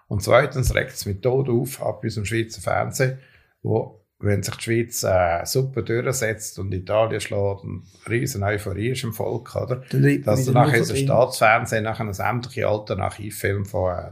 Und 0.08 0.22
zweitens 0.22 0.76
regt 0.76 0.92
es 0.92 1.08
mich 1.08 1.22
tot 1.22 1.50
auf, 1.50 1.82
ab 1.82 2.04
unserem 2.04 2.26
Schweizer 2.26 2.62
Fernsehen, 2.62 3.18
wo, 3.64 4.03
wenn 4.24 4.42
sich 4.42 4.56
die 4.56 4.64
Schweiz 4.64 5.04
äh, 5.04 5.46
super 5.46 5.82
durchsetzt 5.82 6.58
und 6.58 6.74
Italien 6.74 7.20
schlägt 7.20 7.64
und 7.64 7.84
riesen 8.10 8.44
Euphorie 8.44 8.90
ist 8.90 9.04
im 9.04 9.14
Volk, 9.14 9.56
oder? 9.56 9.84
Dass 10.24 10.46
dann 10.46 10.54
nachher 10.54 10.80
unser. 10.80 10.96
Staatsfernsehen 10.96 11.84
nachher 11.84 12.14
sämtliche 12.14 12.68
Alternativfilme 12.68 13.66
von, 13.66 13.92
äh, 13.92 14.12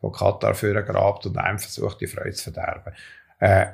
von 0.00 0.12
Katar 0.12 0.54
führen 0.54 0.84
grabt 0.84 1.26
und 1.26 1.36
einem 1.36 1.58
versucht, 1.58 2.00
die 2.00 2.06
Freude 2.06 2.32
zu 2.32 2.52
verderben. 2.52 2.92
Äh, 3.38 3.66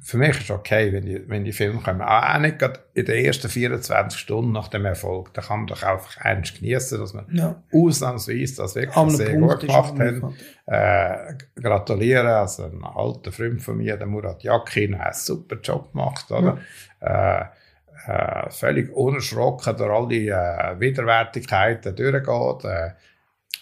für 0.00 0.16
mich 0.16 0.30
ist 0.30 0.42
es 0.44 0.50
okay, 0.50 0.92
wenn 0.92 1.04
die, 1.04 1.28
wenn 1.28 1.44
die 1.44 1.52
Filme 1.52 1.80
kommen. 1.80 2.02
Auch 2.02 2.38
nicht 2.38 2.58
gerade 2.60 2.80
in 2.94 3.04
den 3.04 3.24
ersten 3.24 3.48
24 3.48 4.18
Stunden 4.18 4.52
nach 4.52 4.68
dem 4.68 4.84
Erfolg. 4.84 5.34
Da 5.34 5.42
kann 5.42 5.60
man 5.60 5.66
doch 5.66 5.82
einfach 5.82 6.18
ernst 6.24 6.60
genießen, 6.60 7.00
dass 7.00 7.14
man 7.14 7.26
Ja. 7.32 7.62
ausnahmsweise 7.72 8.56
das 8.62 8.76
wirklich 8.76 8.96
einem 8.96 9.10
sehr 9.10 9.30
Punkt 9.30 9.50
gut 9.50 9.60
gemacht 9.60 9.98
haben. 9.98 10.34
Äh, 10.66 11.34
gratulieren, 11.60 12.26
also 12.28 12.64
ein 12.64 12.84
alter 12.84 13.32
Freund 13.32 13.60
von 13.60 13.76
mir, 13.76 13.96
der 13.96 14.06
Murat 14.06 14.44
Yakin, 14.44 14.98
hat 14.98 15.06
einen 15.06 15.14
super 15.14 15.56
Job 15.60 15.90
gemacht, 15.92 16.30
oder? 16.30 16.58
Äh, 17.00 17.44
äh, 18.06 18.50
völlig 18.50 18.92
unerschrocken 18.92 19.76
durch 19.76 19.90
all 19.90 20.08
die 20.08 20.28
äh, 20.28 20.78
Widerwärtigkeiten 20.78 21.94
durchgeht. 21.96 22.64
Äh, 22.64 22.90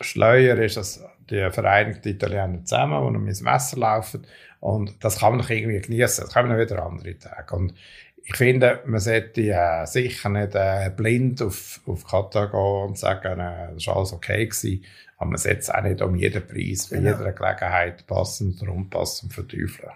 Schleuer 0.02 0.56
ist 0.58 0.76
das 0.76 1.02
die 1.30 1.48
Vereinigten 1.50 2.08
Italiener 2.08 2.64
zusammen, 2.64 3.06
die 3.06 3.18
noch 3.18 3.26
ins 3.26 3.40
Messer 3.40 3.78
laufen. 3.78 4.26
Und 4.61 5.02
das 5.02 5.18
kann 5.18 5.32
man 5.32 5.40
doch 5.40 5.50
irgendwie 5.50 5.80
genießen. 5.80 6.24
Das 6.24 6.34
kann 6.34 6.48
man 6.48 6.58
wieder 6.58 6.84
andere 6.84 7.18
Tage. 7.18 7.56
Und 7.56 7.74
ich 8.22 8.36
finde, 8.36 8.80
man 8.86 9.00
sollte 9.00 9.40
äh, 9.40 9.86
sicher 9.86 10.28
nicht 10.28 10.54
äh, 10.54 10.90
blind 10.94 11.42
auf, 11.42 11.80
auf 11.86 12.04
Katar 12.06 12.50
gehen 12.50 12.88
und 12.90 12.98
sagen, 12.98 13.40
äh, 13.40 13.74
das 13.74 13.86
war 13.86 13.96
alles 13.96 14.12
okay 14.12 14.46
gewesen. 14.46 14.84
Aber 15.16 15.30
man 15.30 15.38
sollte 15.38 15.58
es 15.58 15.70
auch 15.70 15.82
nicht 15.82 16.02
um 16.02 16.14
jeden 16.16 16.46
Preis, 16.46 16.88
bei 16.88 16.96
Genau. 16.96 17.18
jeder 17.18 17.32
Gelegenheit 17.32 18.06
passend 18.06 18.62
oder 18.62 18.72
unpassend 18.72 19.32
verteufeln. 19.32 19.90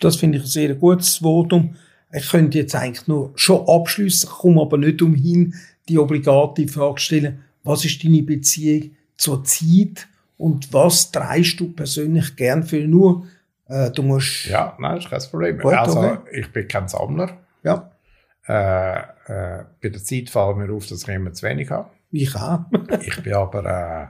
Das 0.00 0.16
finde 0.16 0.38
ich 0.38 0.44
ein 0.44 0.48
sehr 0.48 0.74
gutes 0.74 1.18
Votum. 1.18 1.76
Ich 2.12 2.28
könnte 2.30 2.58
jetzt 2.58 2.74
eigentlich 2.74 3.06
nur 3.06 3.32
schon 3.36 3.66
abschließen, 3.68 4.28
komme 4.28 4.60
aber 4.62 4.78
nicht 4.78 5.00
umhin, 5.02 5.54
die 5.88 5.98
obligate 5.98 6.68
Frage 6.68 6.96
zu 6.96 7.04
stellen, 7.04 7.44
was 7.62 7.84
ist 7.84 8.04
deine 8.04 8.22
Beziehung 8.22 8.90
zur 9.16 9.44
Zeit 9.44 10.06
und 10.38 10.72
was 10.72 11.10
treibst 11.10 11.58
du 11.60 11.72
persönlich 11.72 12.36
gern 12.36 12.62
für 12.62 12.86
nur, 12.86 13.26
äh, 13.68 13.90
du 13.90 14.02
musst, 14.02 14.46
Ja, 14.46 14.74
nein, 14.78 14.98
ist 14.98 15.10
kein 15.10 15.20
Problem. 15.30 15.58
Gut, 15.58 15.74
also, 15.74 15.98
okay. 16.00 16.18
ich 16.40 16.52
bin 16.52 16.68
kein 16.68 16.88
Sammler. 16.88 17.30
ja, 17.62 17.90
Äh, 18.48 18.98
äh, 18.98 19.64
bei 19.82 19.88
der 19.88 20.02
Zeit 20.04 20.30
fällt 20.30 20.56
mir 20.56 20.72
auf, 20.72 20.86
dass 20.86 21.02
ich 21.02 21.08
immer 21.08 21.32
zu 21.32 21.46
wenig 21.46 21.70
habe. 21.70 21.90
ich 22.12 22.34
auch. 22.36 22.60
Ich 23.02 23.22
bin 23.22 23.34
aber 23.34 23.64
äh, 23.64 24.06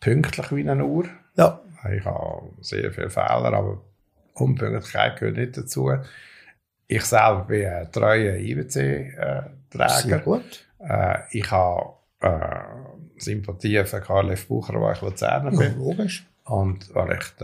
pünktlich 0.00 0.50
wie 0.52 0.68
eine 0.68 0.84
Uhr. 0.84 1.04
ja, 1.36 1.60
Ich 1.96 2.04
habe 2.04 2.48
sehr 2.60 2.90
viele 2.92 3.10
Fehler, 3.10 3.52
aber 3.54 3.80
Unpünktlichkeit 4.34 5.18
gehört 5.18 5.36
nicht 5.36 5.56
dazu. 5.56 5.92
Ich 6.88 7.04
selber 7.04 7.44
bin 7.48 7.66
ein 7.66 7.92
treuer 7.92 8.32
sehr 8.32 8.40
IWC-Träger. 8.40 10.18
gut. 10.20 10.66
Äh, 10.80 11.18
ich 11.32 11.50
habe 11.50 11.92
äh, 12.20 13.18
Sympathie 13.18 13.84
für 13.84 14.00
Karl 14.00 14.30
F. 14.32 14.46
Bucher, 14.48 14.80
weil 14.80 14.94
ich 14.94 15.02
Luzerner 15.02 15.52
Ja, 15.52 15.58
bin. 15.58 15.76
logisch. 15.78 16.26
Und 16.44 16.92
weil 16.94 17.12
ich 17.18 17.36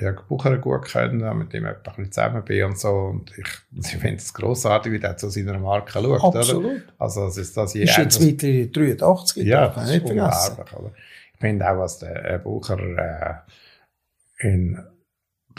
Jörg 0.00 0.26
Bucher 0.28 0.56
gut 0.58 0.84
kenne, 0.86 1.34
mit 1.34 1.52
dem 1.52 1.64
ich 1.64 1.70
ein 1.70 1.82
bisschen 1.82 2.12
zusammen 2.12 2.44
bin 2.44 2.64
und 2.64 2.78
so. 2.78 2.88
Und 2.88 3.32
ich, 3.36 3.46
ich 3.78 3.96
finde 3.96 4.16
es 4.16 4.32
grossartig, 4.32 4.92
wie 4.92 5.00
der 5.00 5.16
zu 5.16 5.28
seiner 5.28 5.58
Marke 5.58 5.92
schaut. 5.92 6.04
Oder? 6.04 6.38
Absolut. 6.40 6.82
Also, 6.98 7.26
es 7.26 7.36
ist 7.36 7.56
das 7.56 7.74
je 7.74 7.84
Ist 7.84 7.96
jetzt 7.96 8.20
mittlerweile 8.20 8.66
83, 8.96 9.46
ja, 9.46 9.68
das 9.68 9.90
nicht 9.90 10.06
vergessen. 10.06 10.56
Oder? 10.76 10.92
Ich 11.34 11.40
finde 11.40 11.70
auch, 11.70 11.78
was 11.78 11.98
der 11.98 12.34
äh, 12.34 12.38
Bucher 12.38 12.78
äh, 12.78 14.46
in 14.46 14.78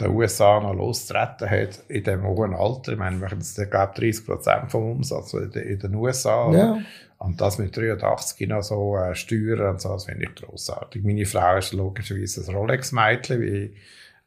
den 0.00 0.10
USA 0.10 0.60
noch 0.60 0.74
losgetreten 0.74 1.50
hat, 1.50 1.82
in 1.88 2.04
dem 2.04 2.22
hohen 2.24 2.54
Alter. 2.54 2.92
Ich 2.92 2.98
meine, 2.98 3.16
wir 3.16 3.24
machen 3.24 3.38
jetzt, 3.38 3.56
glaube 3.70 3.92
30 3.94 4.24
Prozent 4.24 4.70
vom 4.70 4.92
Umsatz 4.92 5.34
in 5.34 5.78
den, 5.78 5.94
USA. 5.94 6.46
oder? 6.46 6.58
Ja, 6.58 6.78
Und 7.18 7.40
das 7.40 7.58
mit 7.58 7.76
83 7.76 8.48
noch 8.48 8.62
so 8.62 8.96
äh, 8.96 9.14
steuern 9.14 9.70
und 9.70 9.80
so, 9.80 9.90
das 9.90 10.06
finde 10.06 10.24
ich 10.24 10.34
grossartig. 10.34 11.04
Meine 11.04 11.26
Frau 11.26 11.58
ist 11.58 11.72
logischerweise 11.72 12.50
ein 12.50 12.56
Rolex-Mädchen, 12.56 13.40
wie, 13.42 13.74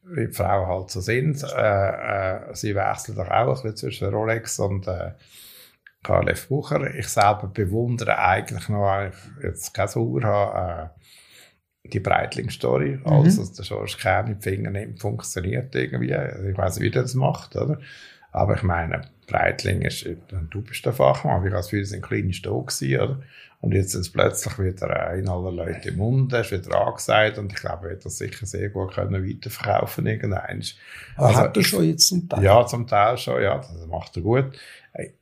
wie 0.05 0.27
die 0.27 0.33
Frauen 0.33 0.67
halt 0.67 0.89
so 0.89 1.01
sind. 1.01 1.43
Äh, 1.43 2.49
äh, 2.49 2.55
sie 2.55 2.75
wechselt 2.75 3.17
doch 3.17 3.29
auch 3.29 3.47
ein 3.47 3.53
bisschen 3.53 3.75
zwischen 3.75 4.13
Rolex 4.13 4.59
und 4.59 4.87
äh, 4.87 5.11
KLF 6.03 6.47
Bucher. 6.47 6.93
Ich 6.95 7.07
selber 7.07 7.49
bewundere 7.53 8.17
eigentlich 8.17 8.67
noch, 8.69 8.81
weil 8.81 9.11
ich 9.11 9.43
jetzt 9.43 9.73
keine 9.73 9.95
Uhr 9.95 10.23
habe, 10.23 10.91
äh, 11.83 11.89
die 11.89 11.99
Breitling-Story. 11.99 12.97
Mhm. 12.97 13.07
Alles, 13.07 13.39
was 13.39 13.53
der 13.53 13.65
George 13.65 13.95
Kern 13.99 14.27
in 14.27 14.39
die 14.39 14.41
Finger 14.41 14.71
nimmt, 14.71 14.99
funktioniert 14.99 15.73
irgendwie. 15.75 16.13
Also 16.13 16.47
Ich 16.47 16.57
weiß 16.57 16.75
nicht, 16.75 16.85
wie 16.85 16.91
der 16.91 17.03
das 17.03 17.13
macht, 17.13 17.55
oder? 17.55 17.79
Aber 18.31 18.55
ich 18.55 18.63
meine, 18.63 19.03
Breitling 19.27 19.83
ist, 19.83 20.07
du 20.49 20.61
bist 20.61 20.85
der 20.85 20.93
Fachmann, 20.93 21.47
das 21.49 21.67
Gefühl, 21.67 21.83
es 21.83 21.89
sind 21.89 22.01
kleine 22.01 22.33
Stock 22.33 22.67
gewesen, 22.67 22.99
oder? 22.99 23.19
Und 23.63 23.71
jetzt 23.71 23.95
ist 23.95 24.09
plötzlich 24.09 24.59
wieder 24.59 25.13
in 25.13 25.29
aller 25.29 25.49
Leute 25.49 25.87
im 25.87 25.95
Mund, 25.95 26.33
ist 26.33 26.51
wieder 26.51 26.85
angesagt 26.85 27.37
und 27.37 27.53
ich 27.53 27.59
glaube, 27.59 27.85
er 27.85 27.91
wird 27.91 28.05
das 28.05 28.17
sicher 28.17 28.45
sehr 28.45 28.67
gut 28.67 28.93
können 28.93 29.25
weiterverkaufen 29.25 30.05
irgendwann. 30.05 30.61
Aber 31.15 31.27
also, 31.27 31.39
hat 31.39 31.55
er 31.55 31.63
schon 31.63 31.85
jetzt 31.85 32.09
zum 32.09 32.27
Teil? 32.27 32.43
Ja, 32.43 32.65
zum 32.65 32.85
Teil 32.87 33.17
schon, 33.17 33.41
ja, 33.41 33.59
das 33.59 33.87
macht 33.87 34.17
er 34.17 34.21
gut. 34.21 34.59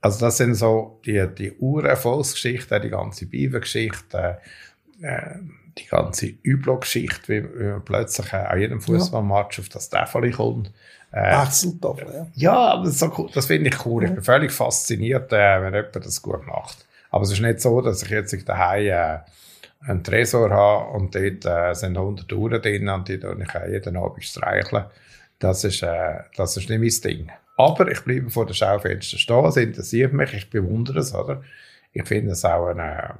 Also 0.02 0.26
das 0.26 0.38
sind 0.38 0.56
so 0.56 1.00
die, 1.06 1.24
die 1.38 1.52
Urerfolgsgeschichten, 1.52 2.82
die 2.82 2.90
ganze 2.90 3.28
Bibelgeschichte, 3.28 4.40
äh, 5.04 5.36
die 5.78 5.86
ganze 5.86 6.34
Üblo-Geschichte, 6.42 7.28
wie, 7.28 7.60
wie 7.60 7.64
man 7.66 7.86
plötzlich 7.86 8.34
an 8.34 8.60
jedem 8.60 8.82
Fußballmatch 8.82 9.60
auf 9.60 9.70
das 9.70 9.88
Tafel 9.92 10.32
kommt. 10.32 10.72
Äh, 11.12 11.44
Wechseltafel, 11.44 12.08
ja. 12.12 12.28
Ja, 12.34 12.58
aber 12.72 12.86
das, 12.86 12.98
so, 12.98 13.30
das 13.32 13.46
finde 13.46 13.70
ich 13.70 13.86
cool. 13.86 14.04
Ich 14.04 14.12
bin 14.12 14.24
völlig 14.24 14.52
fasziniert, 14.52 15.32
äh, 15.32 15.62
wenn 15.62 15.76
jemand 15.76 15.96
das 15.96 16.24
gut 16.24 16.48
macht. 16.48 16.88
Aber 17.12 17.24
es 17.24 17.32
ist 17.32 17.42
nicht 17.42 17.62
so, 17.62 17.82
dass 17.82 18.02
ich 18.04 18.10
jetzt 18.10 18.50
daheim 18.50 18.88
äh, 18.88 19.20
einen 19.88 20.04
Tresor 20.04 20.50
habe 20.50 20.98
und 20.98 21.14
dort 21.14 21.46
äh, 21.46 21.74
sind 21.74 21.98
100 21.98 22.32
Uhren 22.34 22.62
drin 22.62 22.90
und 22.90 23.08
die 23.08 23.20
tue 23.20 23.38
ich 23.42 23.54
äh, 23.54 23.72
jeden 23.72 23.98
Abend 23.98 24.24
streicheln. 24.24 24.86
Das 25.40 25.64
ist, 25.64 25.84
äh, 25.84 26.20
das 26.36 26.58
ist 26.58 26.70
nicht 26.70 27.04
mein 27.04 27.12
Ding. 27.12 27.32
Aber 27.58 27.92
ich 27.92 28.02
bleibe 28.02 28.30
vor 28.30 28.46
der 28.46 28.54
Schaufenster 28.54 29.18
stehen, 29.18 29.46
es 29.46 29.58
interessiert 29.58 30.14
mich, 30.14 30.34
ich 30.34 30.50
bewundere 30.50 31.00
es, 31.00 31.14
oder? 31.14 31.44
Ich 31.92 32.08
finde 32.08 32.32
es 32.32 32.46
auch 32.46 32.68
eine, 32.68 33.18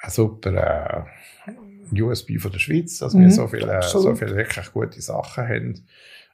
eine 0.00 0.10
super 0.10 1.06
äh, 1.46 2.02
USB 2.02 2.38
von 2.38 2.52
der 2.52 2.58
Schweiz, 2.58 2.98
dass 2.98 3.14
mhm, 3.14 3.22
wir 3.22 3.30
so 3.30 3.48
viele, 3.48 3.82
so 3.82 4.14
viele 4.14 4.36
wirklich 4.36 4.72
gute 4.72 5.00
Sachen 5.00 5.48
haben. 5.48 5.86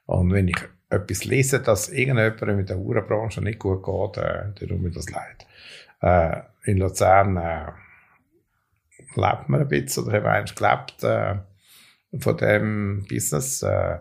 Und 0.05 0.33
wenn 0.33 0.49
ich 0.49 0.57
etwas 0.89 1.25
lese, 1.25 1.61
dass 1.61 1.89
irgendjemand 1.89 2.57
mit 2.57 2.69
der 2.69 2.77
Uhrenbranche 2.77 3.41
nicht 3.41 3.59
gut 3.59 3.83
geht, 3.83 4.23
äh, 4.23 4.43
dann 4.53 4.55
tut 4.55 4.81
mir 4.81 4.91
das 4.91 5.09
leid. 5.09 5.47
Äh, 6.05 6.41
in 6.65 6.77
Luzern 6.77 7.35
äh, 7.37 7.71
lebt 9.15 9.49
man 9.49 9.61
ein 9.61 9.67
bisschen 9.67 10.03
oder 10.03 10.17
haben 10.17 10.27
eigentlich 10.27 10.55
gelebt 10.55 11.03
äh, 11.03 11.35
von 12.19 12.37
dem 12.37 13.05
Business. 13.09 13.63
Äh, 13.63 13.97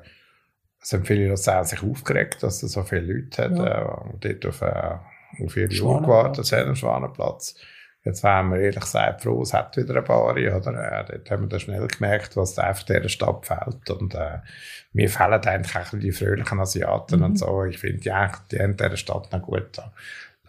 es 0.83 0.93
haben 0.93 1.07
viele 1.07 1.29
Luzern 1.29 1.65
sich 1.65 1.83
aufgeregt, 1.83 2.43
dass 2.43 2.63
es 2.63 2.73
so 2.73 2.83
viele 2.83 3.15
Leute 3.15 3.45
hat, 3.45 3.57
ja. 3.57 4.05
äh, 4.21 4.35
dort 4.35 4.47
auf, 4.47 4.61
äh, 4.61 5.45
auf 5.45 5.57
ihre 5.57 5.83
Uhr 5.83 6.03
gewartet 6.03 6.53
haben 6.53 6.69
am 6.69 6.77
Schwanenplatz. 6.77 7.55
Jetzt 8.05 8.23
wären 8.23 8.51
wir 8.51 8.61
ehrlich 8.61 8.85
gesagt 8.85 9.23
froh, 9.23 9.41
es 9.41 9.55
hat 9.55 9.75
wieder 9.79 9.97
ein 9.97 10.05
paar, 10.05 10.27
oder? 10.27 10.37
Äh, 10.37 11.05
dort 11.09 11.31
haben 11.31 11.45
wir 11.45 11.49
dann 11.49 11.61
schnell 11.61 11.87
gemerkt, 11.87 12.37
was 12.37 12.53
da 12.53 12.69
auf 12.69 12.85
dieser 12.85 13.09
Stadt 13.09 13.47
fehlt. 13.47 13.89
Und 13.89 14.15
äh, 14.15 14.41
mir 14.93 15.09
fehlen 15.09 15.43
eigentlich 15.43 15.75
auch 15.75 15.99
die 15.99 16.13
fröhlichen 16.13 16.61
Asiaten 16.61 17.21
mhm. 17.21 17.25
und 17.25 17.39
so. 17.39 17.65
Ich 17.65 17.79
finde 17.79 18.01
die 18.01 18.13
die 18.51 18.63
haben 18.63 18.77
dieser 18.77 18.99
Stadt 18.99 19.33
noch 19.33 19.41
gut 19.41 19.79
da. 19.79 19.91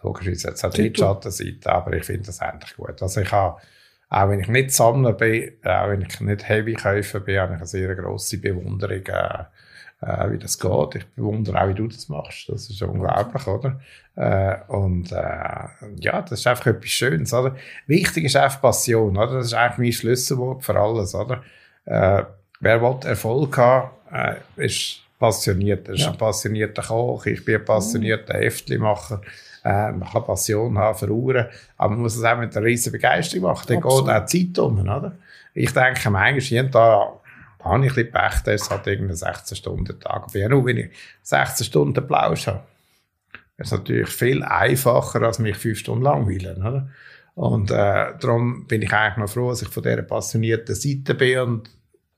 Logischerweise 0.02 0.48
jetzt 0.48 0.62
hat 0.62 0.76
die 0.76 0.92
Schattenseite, 0.94 1.72
aber 1.72 1.92
ich 1.94 2.04
finde 2.04 2.26
das 2.26 2.40
eigentlich 2.40 2.76
gut. 2.76 3.02
Also 3.02 3.20
ich 3.20 3.32
habe, 3.32 3.60
auch 4.08 4.28
wenn 4.28 4.40
ich 4.40 4.48
nicht 4.48 4.70
Sammler 4.70 5.12
bin, 5.12 5.52
auch 5.64 5.88
wenn 5.88 6.02
ich 6.02 6.20
nicht 6.20 6.48
Heavy-Käufer 6.48 7.20
bin, 7.20 7.40
habe 7.40 7.54
ich 7.54 7.58
eine 7.58 7.66
sehr 7.66 7.94
grosse 7.94 8.38
Bewunderung, 8.38 9.06
äh, 9.06 9.44
äh, 10.02 10.30
wie 10.30 10.38
das 10.38 10.58
geht. 10.58 10.94
Ich 10.94 11.06
bewundere 11.14 11.60
auch, 11.60 11.68
wie 11.68 11.74
du 11.74 11.88
das 11.88 12.08
machst. 12.08 12.48
Das 12.48 12.68
ist 12.68 12.82
unglaublich, 12.82 13.46
oder? 13.46 13.80
Äh, 14.14 14.58
und 14.68 15.10
äh, 15.12 15.68
ja, 15.98 16.22
das 16.22 16.40
ist 16.40 16.46
einfach 16.46 16.66
etwas 16.66 16.90
Schönes, 16.90 17.32
oder? 17.32 17.56
Wichtig 17.86 18.24
ist 18.24 18.36
einfach 18.36 18.60
Passion, 18.60 19.16
oder? 19.16 19.38
Das 19.38 19.46
ist 19.46 19.54
eigentlich 19.54 19.78
mein 19.78 19.92
Schlüsselwort 19.92 20.64
für 20.64 20.78
alles, 20.78 21.14
oder? 21.14 21.42
Äh, 21.84 22.24
wer 22.60 22.82
will 22.82 23.08
Erfolg 23.08 23.56
haben, 23.58 23.90
äh, 24.12 24.36
ist 24.56 25.05
passioniert. 25.18 25.88
Er 25.88 25.94
ist 25.94 26.02
ja. 26.02 26.10
ein 26.10 26.18
passionierter 26.18 26.82
Koch, 26.82 27.26
ich 27.26 27.44
bin 27.44 27.56
ein 27.56 27.64
passionierter 27.64 28.34
Heftlimacher. 28.34 29.20
Äh, 29.64 29.92
man 29.92 30.08
kann 30.08 30.24
Passion 30.24 30.78
haben 30.78 30.98
für 30.98 31.10
Uhren, 31.10 31.46
aber 31.76 31.90
man 31.90 32.02
muss 32.02 32.16
es 32.16 32.24
auch 32.24 32.38
mit 32.38 32.56
einer 32.56 32.66
riesen 32.66 32.92
Begeisterung 32.92 33.44
machen. 33.44 33.64
Dann 33.68 33.80
geht 33.80 33.90
auch 33.90 34.26
Zeit 34.26 34.58
um, 34.58 34.78
oder? 34.80 35.16
Ich 35.54 35.72
denke, 35.72 36.10
manchmal 36.10 36.38
jeden 36.38 36.70
Tag 36.70 37.08
habe 37.64 37.84
ich 37.84 37.90
ein 37.90 37.94
bisschen 37.94 38.12
Pech, 38.12 38.40
dass 38.44 38.62
es 38.62 38.70
halt 38.70 38.86
irgendeinen 38.86 39.18
16-Stunden-Tag 39.18 40.32
bin. 40.32 40.50
Nur 40.50 40.64
wenn 40.66 40.76
ich 40.76 40.90
16 41.22 41.66
Stunden 41.66 42.06
Plausch 42.06 42.46
habe, 42.46 42.62
ist 43.56 43.66
es 43.66 43.72
natürlich 43.72 44.08
viel 44.08 44.42
einfacher, 44.44 45.22
als 45.22 45.38
mich 45.38 45.56
fünf 45.56 45.78
Stunden 45.78 46.04
langweilen, 46.04 46.58
oder? 46.58 46.88
Und 47.34 47.70
äh, 47.70 48.14
darum 48.18 48.66
bin 48.66 48.82
ich 48.82 48.92
eigentlich 48.92 49.16
noch 49.18 49.28
froh, 49.28 49.50
dass 49.50 49.62
ich 49.62 49.68
von 49.68 49.82
dieser 49.82 50.02
passionierten 50.02 50.74
Seite 50.74 51.14
bin 51.14 51.38
und 51.40 51.70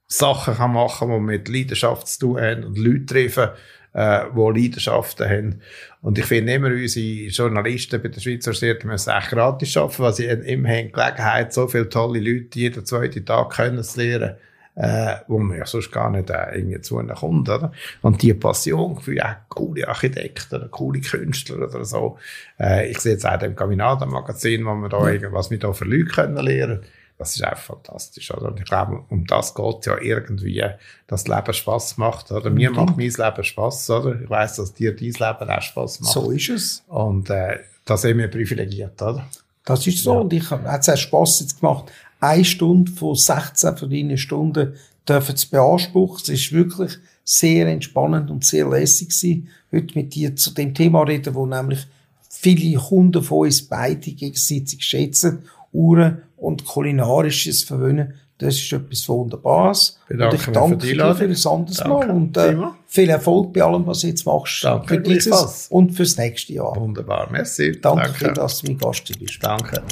Sachen 0.08 0.54
kann 0.54 0.72
machen, 0.72 1.10
die 1.10 1.20
mit 1.20 1.48
Leidenschaft 1.48 2.08
zu 2.08 2.18
tun 2.20 2.40
haben 2.40 2.64
und 2.64 2.78
Leute 2.78 3.06
treffen, 3.06 3.50
äh, 3.92 4.24
die 4.34 4.60
Leidenschaften 4.60 5.28
haben. 5.28 5.60
Und 6.00 6.18
ich 6.18 6.24
finde 6.24 6.54
immer, 6.54 6.68
unsere 6.68 7.28
Journalisten 7.28 8.00
bei 8.00 8.08
der 8.08 8.20
Schweizer 8.20 8.54
Seite 8.54 8.86
müssen 8.86 9.10
echt 9.10 9.30
gratis 9.30 9.76
arbeiten, 9.76 10.02
weil 10.02 10.12
sie 10.14 10.24
immer 10.24 10.68
haben 10.70 10.92
Gelegenheit, 10.92 11.52
so 11.52 11.68
viele 11.68 11.88
tolle 11.88 12.20
Leute 12.20 12.58
jeden 12.58 12.84
zweiten 12.86 13.24
Tag 13.24 13.54
kennenzulernen 13.54 14.36
äh, 14.78 15.16
wo 15.26 15.38
man 15.38 15.58
ja 15.58 15.66
sonst 15.66 15.90
gar 15.90 16.08
nicht 16.08 16.30
äh, 16.30 16.54
irgendwie 16.54 16.80
zu 16.80 17.00
ihnen 17.00 17.14
kommt, 17.14 17.48
oder? 17.48 17.72
Und 18.00 18.22
die 18.22 18.32
Passion 18.32 19.00
für 19.00 19.12
ja, 19.12 19.44
coole 19.48 19.88
Architekten 19.88 20.54
oder 20.54 20.68
coole 20.68 21.00
Künstler 21.00 21.68
oder 21.68 21.84
so. 21.84 22.16
Äh, 22.60 22.88
ich 22.88 23.00
sehe 23.00 23.14
jetzt 23.14 23.26
auch 23.26 23.42
im 23.42 23.56
Caminada-Magazin, 23.56 24.64
wo 24.64 24.74
wir 24.76 24.88
da 24.88 25.10
irgendwas 25.10 25.50
mit 25.50 25.64
da 25.64 25.72
für 25.72 25.84
Leute 25.84 26.04
können 26.04 26.36
lernen 26.36 26.80
das 27.18 27.34
ist 27.34 27.42
einfach 27.42 27.74
fantastisch, 27.74 28.30
oder? 28.30 28.48
Und 28.48 28.60
ich 28.60 28.64
glaube, 28.64 29.02
um 29.08 29.26
das 29.26 29.54
geht 29.54 29.86
ja 29.86 29.98
irgendwie, 30.00 30.62
dass 31.08 31.24
das 31.24 31.36
Leben 31.36 31.52
Spass 31.52 31.96
macht, 31.98 32.30
oder? 32.30 32.48
Mir 32.48 32.70
macht 32.70 32.96
mein 32.96 33.10
Leben 33.10 33.44
Spass, 33.44 33.90
oder? 33.90 34.20
Ich 34.20 34.30
weiss, 34.30 34.56
dass 34.56 34.72
dir 34.72 34.94
dein 34.94 35.08
Leben 35.08 35.50
auch 35.50 35.62
Spass 35.62 36.00
macht. 36.00 36.12
So 36.12 36.30
ist 36.30 36.48
es. 36.48 36.84
Und, 36.86 37.28
äh, 37.28 37.58
da 37.84 37.96
sind 37.96 38.18
wir 38.18 38.28
privilegiert, 38.28 39.00
oder? 39.02 39.26
Das 39.64 39.86
ist 39.86 40.02
so. 40.02 40.14
Ja. 40.14 40.20
Und 40.20 40.32
ich 40.32 40.48
habe 40.50 40.68
es 40.68 40.88
auch 40.88 40.96
Spass 40.96 41.40
jetzt 41.40 41.60
gemacht, 41.60 41.90
eine 42.20 42.44
Stunde 42.44 42.92
von 42.92 43.14
16 43.14 43.76
von 43.76 43.90
deinen 43.90 44.18
Stunden 44.18 44.74
dürfen 45.08 45.36
zu 45.36 45.50
beanspruchen. 45.50 46.20
Es 46.22 46.28
ist 46.28 46.52
wirklich 46.52 46.98
sehr 47.24 47.66
entspannend 47.66 48.30
und 48.30 48.44
sehr 48.44 48.68
lässig 48.68 49.08
gewesen, 49.08 49.48
heute 49.72 49.98
mit 49.98 50.14
dir 50.14 50.36
zu 50.36 50.52
dem 50.52 50.72
Thema 50.72 51.02
reden, 51.02 51.34
wo 51.34 51.46
nämlich 51.46 51.86
viele 52.28 52.78
Kunden 52.78 53.22
von 53.22 53.46
uns 53.46 53.62
beide 53.62 54.12
gegenseitig 54.12 54.82
schätzen, 54.84 55.44
Uhren 55.72 56.22
und 56.40 56.64
kulinarisches 56.64 57.64
verwöhnen. 57.64 58.14
Das 58.38 58.54
ist 58.54 58.72
etwas 58.72 59.08
Wunderbares. 59.08 59.98
Bedanke 60.08 60.36
und 60.36 60.46
ich 60.46 60.52
danke 60.52 60.76
dir 60.76 61.14
für 61.14 61.24
ein 61.24 61.58
anderes 61.58 61.84
Mal 61.84 62.10
und 62.10 62.36
äh, 62.36 62.56
viel 62.86 63.10
Erfolg 63.10 63.52
bei 63.52 63.62
allem, 63.62 63.84
was 63.86 64.00
du 64.00 64.06
jetzt 64.06 64.24
machst. 64.26 64.62
Danke 64.62 64.94
für 64.94 65.00
dieses 65.00 65.66
und 65.70 65.90
fürs 65.90 66.16
nächste 66.16 66.52
Jahr. 66.52 66.76
Wunderbar, 66.76 67.28
merci. 67.32 67.80
Danke, 67.80 68.12
danke. 68.20 68.32
dass 68.34 68.60
du 68.60 68.68
mein 68.68 68.78
Gast 68.78 69.18
bist. 69.18 69.38
Danke. 69.42 69.82